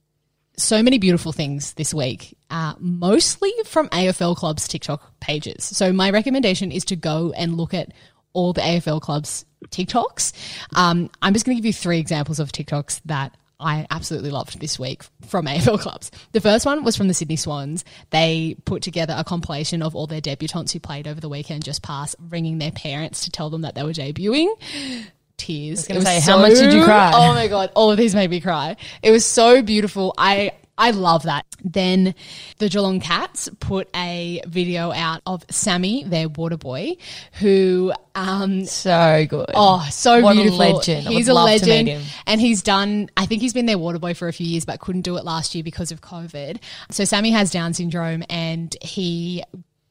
so 0.57 0.83
many 0.83 0.99
beautiful 0.99 1.31
things 1.31 1.73
this 1.73 1.93
week, 1.93 2.37
uh, 2.49 2.73
mostly 2.77 3.51
from 3.65 3.89
AFL 3.89 4.35
Club's 4.35 4.67
TikTok 4.67 5.19
pages. 5.19 5.63
So 5.63 5.91
my 5.91 6.11
recommendation 6.11 6.71
is 6.71 6.85
to 6.85 6.95
go 6.95 7.33
and 7.35 7.57
look 7.57 7.73
at 7.73 7.91
all 8.33 8.53
the 8.53 8.61
AFL 8.61 9.01
Club's 9.01 9.45
TikToks. 9.69 10.33
Um, 10.75 11.09
I'm 11.21 11.33
just 11.33 11.45
going 11.45 11.55
to 11.55 11.61
give 11.61 11.65
you 11.65 11.73
three 11.73 11.99
examples 11.99 12.39
of 12.39 12.51
TikToks 12.51 13.01
that 13.05 13.35
I 13.63 13.87
absolutely 13.89 14.29
loved 14.29 14.59
this 14.59 14.77
week 14.77 15.03
from 15.27 15.45
AFL 15.47 15.79
clubs. 15.79 16.11
The 16.31 16.41
first 16.41 16.65
one 16.65 16.83
was 16.83 16.95
from 16.95 17.07
the 17.07 17.13
Sydney 17.13 17.35
Swans. 17.37 17.85
They 18.09 18.55
put 18.65 18.81
together 18.81 19.15
a 19.17 19.23
compilation 19.23 19.81
of 19.81 19.95
all 19.95 20.07
their 20.07 20.21
debutantes 20.21 20.73
who 20.73 20.79
played 20.79 21.07
over 21.07 21.19
the 21.19 21.29
weekend 21.29 21.63
just 21.63 21.81
past, 21.81 22.15
ringing 22.29 22.57
their 22.57 22.71
parents 22.71 23.25
to 23.25 23.31
tell 23.31 23.49
them 23.49 23.61
that 23.61 23.75
they 23.75 23.83
were 23.83 23.93
debuting. 23.93 24.53
Tears. 25.37 25.87
It 25.87 25.95
was 25.95 26.03
say, 26.03 26.19
how 26.19 26.37
much 26.37 26.53
did 26.53 26.73
you 26.73 26.83
cry? 26.83 27.11
Oh 27.13 27.33
my 27.33 27.47
god, 27.47 27.71
all 27.75 27.91
of 27.91 27.97
these 27.97 28.13
made 28.13 28.29
me 28.29 28.39
cry. 28.39 28.75
It 29.01 29.11
was 29.11 29.25
so 29.25 29.61
beautiful. 29.61 30.13
I 30.17 30.51
I 30.77 30.91
love 30.91 31.23
that. 31.23 31.45
Then 31.63 32.15
the 32.57 32.67
Geelong 32.67 32.99
Cats 32.99 33.47
put 33.59 33.87
a 33.95 34.41
video 34.47 34.91
out 34.91 35.21
of 35.25 35.45
Sammy, 35.51 36.03
their 36.03 36.27
water 36.29 36.57
boy, 36.57 36.93
who 37.33 37.93
um 38.15 38.65
So 38.65 39.25
good. 39.29 39.51
Oh, 39.53 39.87
so 39.91 40.19
What 40.21 40.31
a 40.35 40.41
beautiful. 40.41 40.57
legend. 40.77 41.07
I 41.07 41.11
He's 41.11 41.27
would 41.27 41.31
a 41.31 41.35
love 41.35 41.59
to 41.61 41.65
legend. 41.67 41.85
meet 41.87 41.91
him. 41.93 42.01
And 42.25 42.41
he's 42.41 42.61
done, 42.63 43.09
I 43.15 43.25
think 43.27 43.41
he's 43.41 43.53
been 43.53 43.65
their 43.67 43.77
water 43.77 43.99
boy 43.99 44.13
for 44.15 44.27
a 44.27 44.33
few 44.33 44.47
years, 44.47 44.65
but 44.65 44.79
couldn't 44.79 45.01
do 45.03 45.15
it 45.17 45.23
last 45.23 45.53
year 45.55 45.63
because 45.63 45.91
of 45.91 46.01
COVID. 46.01 46.57
So 46.89 47.05
Sammy 47.05 47.31
has 47.31 47.51
Down 47.51 47.73
syndrome 47.73 48.23
and 48.29 48.75
he 48.81 49.43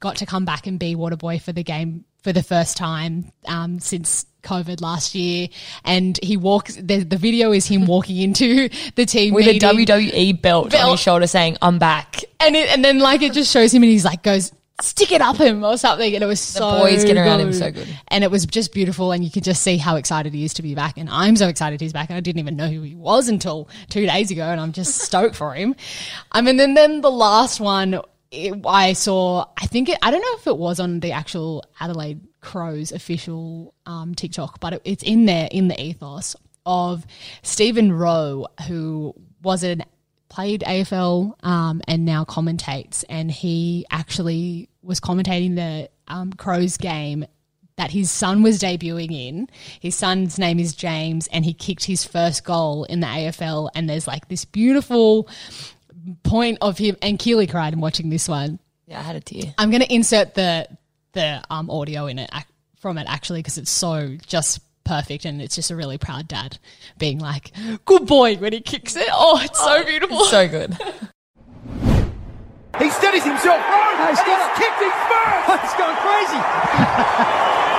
got 0.03 0.17
to 0.17 0.27
come 0.27 0.45
back 0.45 0.67
and 0.67 0.79
be 0.79 0.95
water 0.95 1.17
boy 1.17 1.39
for 1.39 1.53
the 1.53 1.63
game 1.63 2.05
for 2.23 2.33
the 2.33 2.43
first 2.43 2.77
time 2.77 3.33
um, 3.47 3.79
since 3.79 4.27
COVID 4.43 4.81
last 4.81 5.15
year. 5.15 5.49
And 5.85 6.19
he 6.23 6.37
walks, 6.37 6.77
the, 6.77 7.05
the 7.05 7.17
video 7.17 7.53
is 7.53 7.67
him 7.67 7.87
walking 7.87 8.19
into 8.19 8.69
the 8.97 9.07
team 9.07 9.33
With 9.33 9.47
meeting. 9.47 9.69
a 9.69 9.73
WWE 9.73 10.43
belt, 10.43 10.75
on 10.75 10.91
his 10.91 11.01
shoulder 11.01 11.27
saying, 11.27 11.57
I'm 11.63 11.79
back. 11.79 12.23
and, 12.41 12.55
it, 12.55 12.69
and 12.69 12.85
then 12.85 12.99
like 12.99 13.23
it 13.23 13.33
just 13.33 13.51
shows 13.51 13.73
him 13.73 13.83
and 13.83 13.91
he's 13.91 14.05
like 14.05 14.23
goes, 14.23 14.53
stick 14.81 15.13
it 15.13 15.21
up 15.21 15.37
him 15.37 15.65
or 15.65 15.77
something. 15.77 16.13
And 16.15 16.25
it 16.25 16.27
was 16.27 16.41
so 16.41 16.79
boys 16.81 17.05
get 17.05 17.17
around 17.17 17.41
him 17.41 17.53
so 17.53 17.71
good. 17.71 17.87
And 18.09 18.25
it 18.25 18.31
was 18.31 18.45
just 18.45 18.73
beautiful. 18.75 19.13
And 19.13 19.23
you 19.23 19.31
could 19.31 19.45
just 19.45 19.63
see 19.63 19.77
how 19.77 19.95
excited 19.95 20.35
he 20.35 20.45
is 20.45 20.55
to 20.55 20.63
be 20.63 20.75
back. 20.75 20.99
And 20.99 21.09
I'm 21.09 21.37
so 21.37 21.47
excited 21.49 21.81
he's 21.81 21.93
back. 21.93 22.11
And 22.11 22.17
I 22.17 22.21
didn't 22.21 22.41
even 22.41 22.57
know 22.57 22.69
who 22.69 22.83
he 22.83 22.97
was 22.97 23.29
until 23.29 23.69
two 23.89 24.07
days 24.07 24.33
ago. 24.33 24.43
And 24.43 24.61
I'm 24.61 24.73
just 24.73 24.99
stoked 24.99 25.37
for 25.37 25.55
him. 25.55 25.77
I 26.33 26.41
mean, 26.43 26.59
and 26.59 26.77
then 26.77 27.01
the 27.01 27.11
last 27.11 27.61
one 27.61 28.01
it, 28.33 28.55
I 28.67 28.95
saw, 28.95 29.45
I 29.57 29.67
think 29.67 29.89
it, 29.89 29.99
I 30.03 30.11
don't 30.11 30.23
know 30.23 30.37
if 30.39 30.47
it 30.47 30.57
was 30.57 30.81
on 30.81 31.01
the 31.01 31.13
actual 31.13 31.65
Adelaide 31.79 32.21
Crows 32.41 32.91
official 32.91 33.75
um, 33.87 34.15
TikTok, 34.15 34.59
but 34.59 34.73
it, 34.73 34.83
it's 34.85 35.03
in 35.03 35.27
there 35.27 35.49
in 35.53 35.69
the 35.69 35.81
ethos 35.81 36.35
of 36.65 37.07
Stephen 37.43 37.93
Rowe, 37.93 38.49
who 38.67 39.15
was 39.43 39.63
an 39.63 39.85
played 40.29 40.63
AFL 40.63 41.35
um, 41.45 41.83
and 41.87 42.07
now 42.07 42.25
commentates, 42.25 43.05
and 43.11 43.31
he 43.31 43.85
actually 43.91 44.71
was 44.83 44.99
commentating 44.99 45.57
the 45.57 45.91
um, 46.09 46.33
Crows 46.33 46.79
game 46.79 47.27
that 47.77 47.91
his 47.91 48.11
son 48.11 48.43
was 48.43 48.59
debuting 48.59 49.13
in. 49.13 49.49
His 49.81 49.95
son's 49.95 50.39
name 50.39 50.59
is 50.59 50.75
James, 50.75 51.29
and 51.29 51.45
he 51.45 51.53
kicked 51.53 51.85
his 51.85 52.05
first 52.05 52.45
goal 52.45 52.85
in 52.85 53.01
the 53.01 53.07
AFL. 53.07 53.71
And 53.75 53.89
there's 53.89 54.07
like 54.07 54.29
this 54.29 54.45
beautiful 54.45 55.29
point 56.23 56.59
of 56.61 56.79
him, 56.79 56.97
and 57.03 57.19
Keely 57.19 57.47
cried 57.47 57.73
in 57.73 57.81
watching 57.81 58.11
this 58.11 58.29
one. 58.29 58.59
Yeah, 58.87 59.01
I 59.01 59.03
had 59.03 59.17
a 59.17 59.21
tear. 59.21 59.55
I'm 59.59 59.71
going 59.71 59.83
to 59.83 59.93
insert 59.93 60.35
the 60.35 60.69
the 61.13 61.43
um, 61.51 61.71
audio 61.71 62.07
in 62.07 62.19
it 62.19 62.31
from 62.79 62.99
it 62.99 63.07
actually 63.09 63.41
because 63.41 63.59
it's 63.59 63.71
so 63.71 64.17
just 64.27 64.61
perfect 64.85 65.25
and 65.25 65.41
it's 65.43 65.55
just 65.55 65.71
a 65.71 65.77
really 65.77 65.99
proud 65.99 66.27
dad 66.29 66.59
being 66.99 67.19
like, 67.19 67.53
"Good 67.85 68.07
boy" 68.07 68.37
when 68.37 68.53
he 68.53 68.61
kicks 68.61 68.97
it. 68.97 69.09
Oh, 69.11 69.41
it's 69.43 69.59
so 69.59 69.85
beautiful. 69.85 70.25
So 70.25 70.49
good. 70.49 70.77
He 72.79 72.89
steadies 72.89 73.23
himself. 73.23 73.61
Oh, 73.63 74.07
he's, 74.09 74.19
he's 74.19 74.47
kicked 74.57 74.81
his 74.81 74.93
first. 75.07 75.63
He's 75.63 75.75
going 75.75 75.97
crazy. 75.97 77.69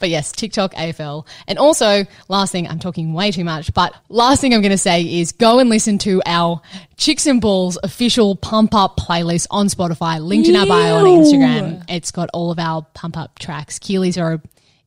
But 0.00 0.10
yes, 0.10 0.32
TikTok, 0.32 0.74
AFL. 0.74 1.26
And 1.46 1.58
also, 1.58 2.04
last 2.28 2.52
thing, 2.52 2.68
I'm 2.68 2.78
talking 2.78 3.12
way 3.12 3.30
too 3.30 3.44
much, 3.44 3.72
but 3.74 3.94
last 4.08 4.40
thing 4.40 4.54
I'm 4.54 4.62
going 4.62 4.70
to 4.72 4.78
say 4.78 5.02
is 5.02 5.32
go 5.32 5.58
and 5.58 5.68
listen 5.70 5.98
to 5.98 6.22
our 6.26 6.60
Chicks 6.96 7.26
and 7.26 7.40
Balls 7.40 7.78
official 7.82 8.36
pump 8.36 8.74
up 8.74 8.96
playlist 8.96 9.46
on 9.50 9.66
Spotify, 9.68 10.20
linked 10.20 10.48
in 10.48 10.56
our 10.56 10.66
bio 10.66 10.96
on 10.96 11.04
Instagram. 11.04 11.84
It's 11.88 12.10
got 12.10 12.28
all 12.32 12.50
of 12.50 12.58
our 12.58 12.86
pump 12.94 13.16
up 13.16 13.38
tracks. 13.38 13.78
Keely's 13.78 14.18
are 14.18 14.40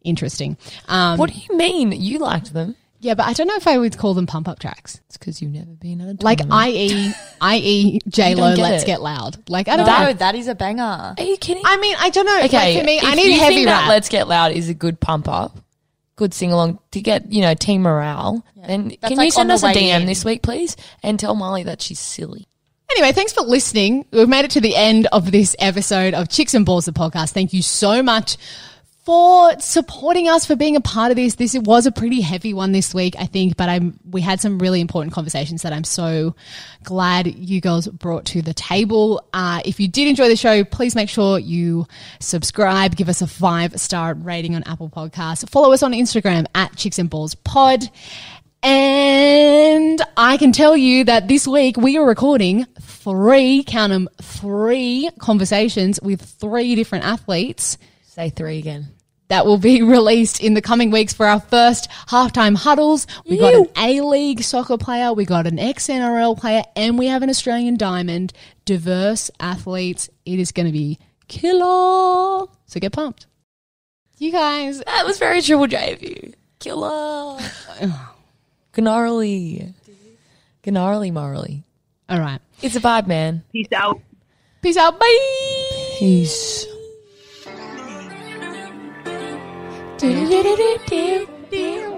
interesting. 0.03 0.57
Um, 0.87 1.17
What 1.17 1.31
do 1.31 1.39
you 1.39 1.57
mean? 1.57 1.91
You 1.91 2.19
liked 2.19 2.53
them? 2.53 2.75
Yeah, 3.01 3.13
but 3.13 3.25
I 3.27 3.33
don't 3.33 3.47
know 3.47 3.55
if 3.55 3.65
I 3.67 3.77
would 3.77 3.97
call 3.97 4.13
them 4.13 4.27
pump 4.27 4.47
up 4.49 4.59
tracks. 4.59 4.99
It's 5.07 5.17
because 5.17 5.41
you've 5.41 5.53
never 5.53 5.71
been 5.71 6.01
at 6.01 6.21
a 6.21 6.23
Like. 6.23 6.41
IE, 6.51 7.13
IE, 7.41 7.99
J 8.09 8.35
Lo, 8.35 8.55
get 8.55 8.61
let's 8.61 8.83
it. 8.83 8.87
get 8.87 9.01
loud. 9.01 9.37
Like, 9.49 9.67
I 9.69 9.77
don't 9.77 9.85
No, 9.87 9.99
know. 10.05 10.13
that 10.13 10.35
is 10.35 10.47
a 10.49 10.55
banger. 10.55 11.15
Are 11.17 11.23
you 11.23 11.37
kidding? 11.37 11.63
I 11.65 11.77
mean, 11.77 11.95
I 11.97 12.09
don't 12.09 12.25
know. 12.25 12.41
okay, 12.43 12.73
Like, 12.75 12.79
for 12.79 12.85
me, 12.85 12.97
if 12.97 13.05
I 13.05 13.15
need 13.15 13.31
you 13.33 13.39
heavy 13.39 13.55
think 13.55 13.67
rap. 13.67 13.83
that 13.83 13.89
Let's 13.89 14.09
Get 14.09 14.27
Loud 14.27 14.51
is 14.51 14.67
a 14.67 14.73
good 14.73 14.99
pump 14.99 15.29
up, 15.29 15.57
good 16.17 16.33
sing 16.33 16.51
along 16.51 16.79
to 16.91 16.99
get 17.01 17.31
you 17.31 17.41
know 17.41 17.53
team 17.53 17.83
morale. 17.83 18.43
Then 18.67 18.89
That's 18.89 19.07
can 19.07 19.17
like 19.17 19.25
you 19.27 19.31
send 19.31 19.49
on 19.49 19.55
us 19.55 19.63
a 19.63 19.67
way 19.67 19.73
DM 19.75 20.01
in. 20.01 20.05
this 20.05 20.25
week, 20.25 20.43
please, 20.43 20.75
and 21.01 21.17
tell 21.17 21.35
Marlee 21.35 21.63
that 21.65 21.81
she's 21.81 21.99
silly. 21.99 22.47
Anyway, 22.91 23.13
thanks 23.13 23.31
for 23.31 23.41
listening. 23.41 24.05
We've 24.11 24.27
made 24.27 24.43
it 24.45 24.51
to 24.51 24.61
the 24.61 24.75
end 24.75 25.07
of 25.13 25.31
this 25.31 25.55
episode 25.59 26.13
of 26.15 26.27
Chicks 26.27 26.53
and 26.53 26.65
Balls, 26.65 26.85
the 26.85 26.91
podcast. 26.91 27.31
Thank 27.31 27.53
you 27.53 27.61
so 27.61 28.03
much 28.03 28.35
for 29.05 29.57
supporting 29.59 30.27
us, 30.27 30.45
for 30.45 30.55
being 30.55 30.75
a 30.75 30.81
part 30.81 31.11
of 31.11 31.15
this. 31.15 31.35
This 31.35 31.57
was 31.57 31.85
a 31.85 31.91
pretty 31.91 32.21
heavy 32.21 32.53
one 32.53 32.71
this 32.73 32.93
week, 32.93 33.15
I 33.17 33.25
think, 33.25 33.57
but 33.57 33.69
I'm, 33.69 33.99
we 34.09 34.21
had 34.21 34.41
some 34.41 34.59
really 34.59 34.81
important 34.81 35.13
conversations 35.13 35.61
that 35.61 35.73
I'm 35.73 35.83
so 35.83 36.35
glad 36.83 37.27
you 37.27 37.61
girls 37.61 37.87
brought 37.87 38.25
to 38.25 38.41
the 38.41 38.53
table. 38.53 39.23
Uh, 39.33 39.61
if 39.65 39.79
you 39.79 39.87
did 39.87 40.07
enjoy 40.07 40.27
the 40.27 40.35
show, 40.35 40.63
please 40.63 40.95
make 40.95 41.09
sure 41.09 41.39
you 41.39 41.87
subscribe, 42.19 42.95
give 42.95 43.09
us 43.09 43.21
a 43.21 43.27
five 43.27 43.79
star 43.79 44.13
rating 44.13 44.55
on 44.55 44.63
Apple 44.63 44.89
Podcasts, 44.89 45.49
follow 45.49 45.71
us 45.71 45.81
on 45.81 45.93
Instagram 45.93 46.45
at 46.53 46.75
Chicks 46.75 46.99
and 46.99 47.09
Balls 47.09 47.35
Pod. 47.35 47.89
And 48.61 50.01
I 50.17 50.35
can 50.35 50.51
tell 50.51 50.75
you 50.75 51.05
that 51.05 51.29
this 51.29 51.47
week 51.47 51.77
we 51.77 51.97
are 51.97 52.05
recording 52.05 52.65
three, 52.81 53.63
count 53.63 53.91
them, 53.91 54.09
three 54.21 55.09
conversations 55.17 56.01
with 56.01 56.21
three 56.21 56.75
different 56.75 57.05
athletes 57.05 57.77
Say 58.19 58.31
three 58.31 58.57
again. 58.57 58.87
that 59.29 59.45
will 59.45 59.57
be 59.57 59.81
released 59.97 60.43
in 60.43 60.53
the 60.53 60.61
coming 60.61 60.91
weeks 60.91 61.13
for 61.13 61.25
our 61.25 61.39
first 61.39 61.89
halftime 62.09 62.57
huddles. 62.57 63.07
We 63.25 63.37
got 63.37 63.53
an 63.53 63.67
A 63.77 64.01
League 64.01 64.43
soccer 64.43 64.77
player, 64.77 65.13
we 65.13 65.23
got 65.23 65.47
an 65.47 65.57
ex 65.57 65.87
NRL 65.87 66.37
player, 66.37 66.63
and 66.75 66.99
we 66.99 67.07
have 67.07 67.23
an 67.23 67.29
Australian 67.29 67.77
diamond. 67.77 68.33
Diverse 68.65 69.31
athletes. 69.39 70.09
It 70.25 70.37
is 70.37 70.51
going 70.51 70.65
to 70.65 70.73
be 70.73 70.99
killer. 71.29 72.45
So 72.65 72.79
get 72.81 72.91
pumped. 72.91 73.25
You 74.17 74.33
guys, 74.33 74.81
That 74.81 75.05
was 75.05 75.17
very 75.17 75.41
Triple 75.41 75.67
J 75.67 75.93
of 75.93 76.03
you. 76.03 76.33
Killer. 76.59 77.39
Gnarly. 78.77 79.73
Gnarly 80.65 81.11
morally. 81.11 81.63
all 82.09 82.19
right. 82.19 82.41
It's 82.61 82.75
a 82.75 82.81
vibe, 82.81 83.07
man. 83.07 83.45
Peace 83.53 83.71
out. 83.73 84.01
Peace 84.61 84.75
out. 84.75 84.99
Bye. 84.99 85.95
Peace. 85.99 86.65
Do, 89.99 90.07
do, 90.07 90.43
do, 90.43 90.79
do, 90.87 91.27
do. 91.51 91.88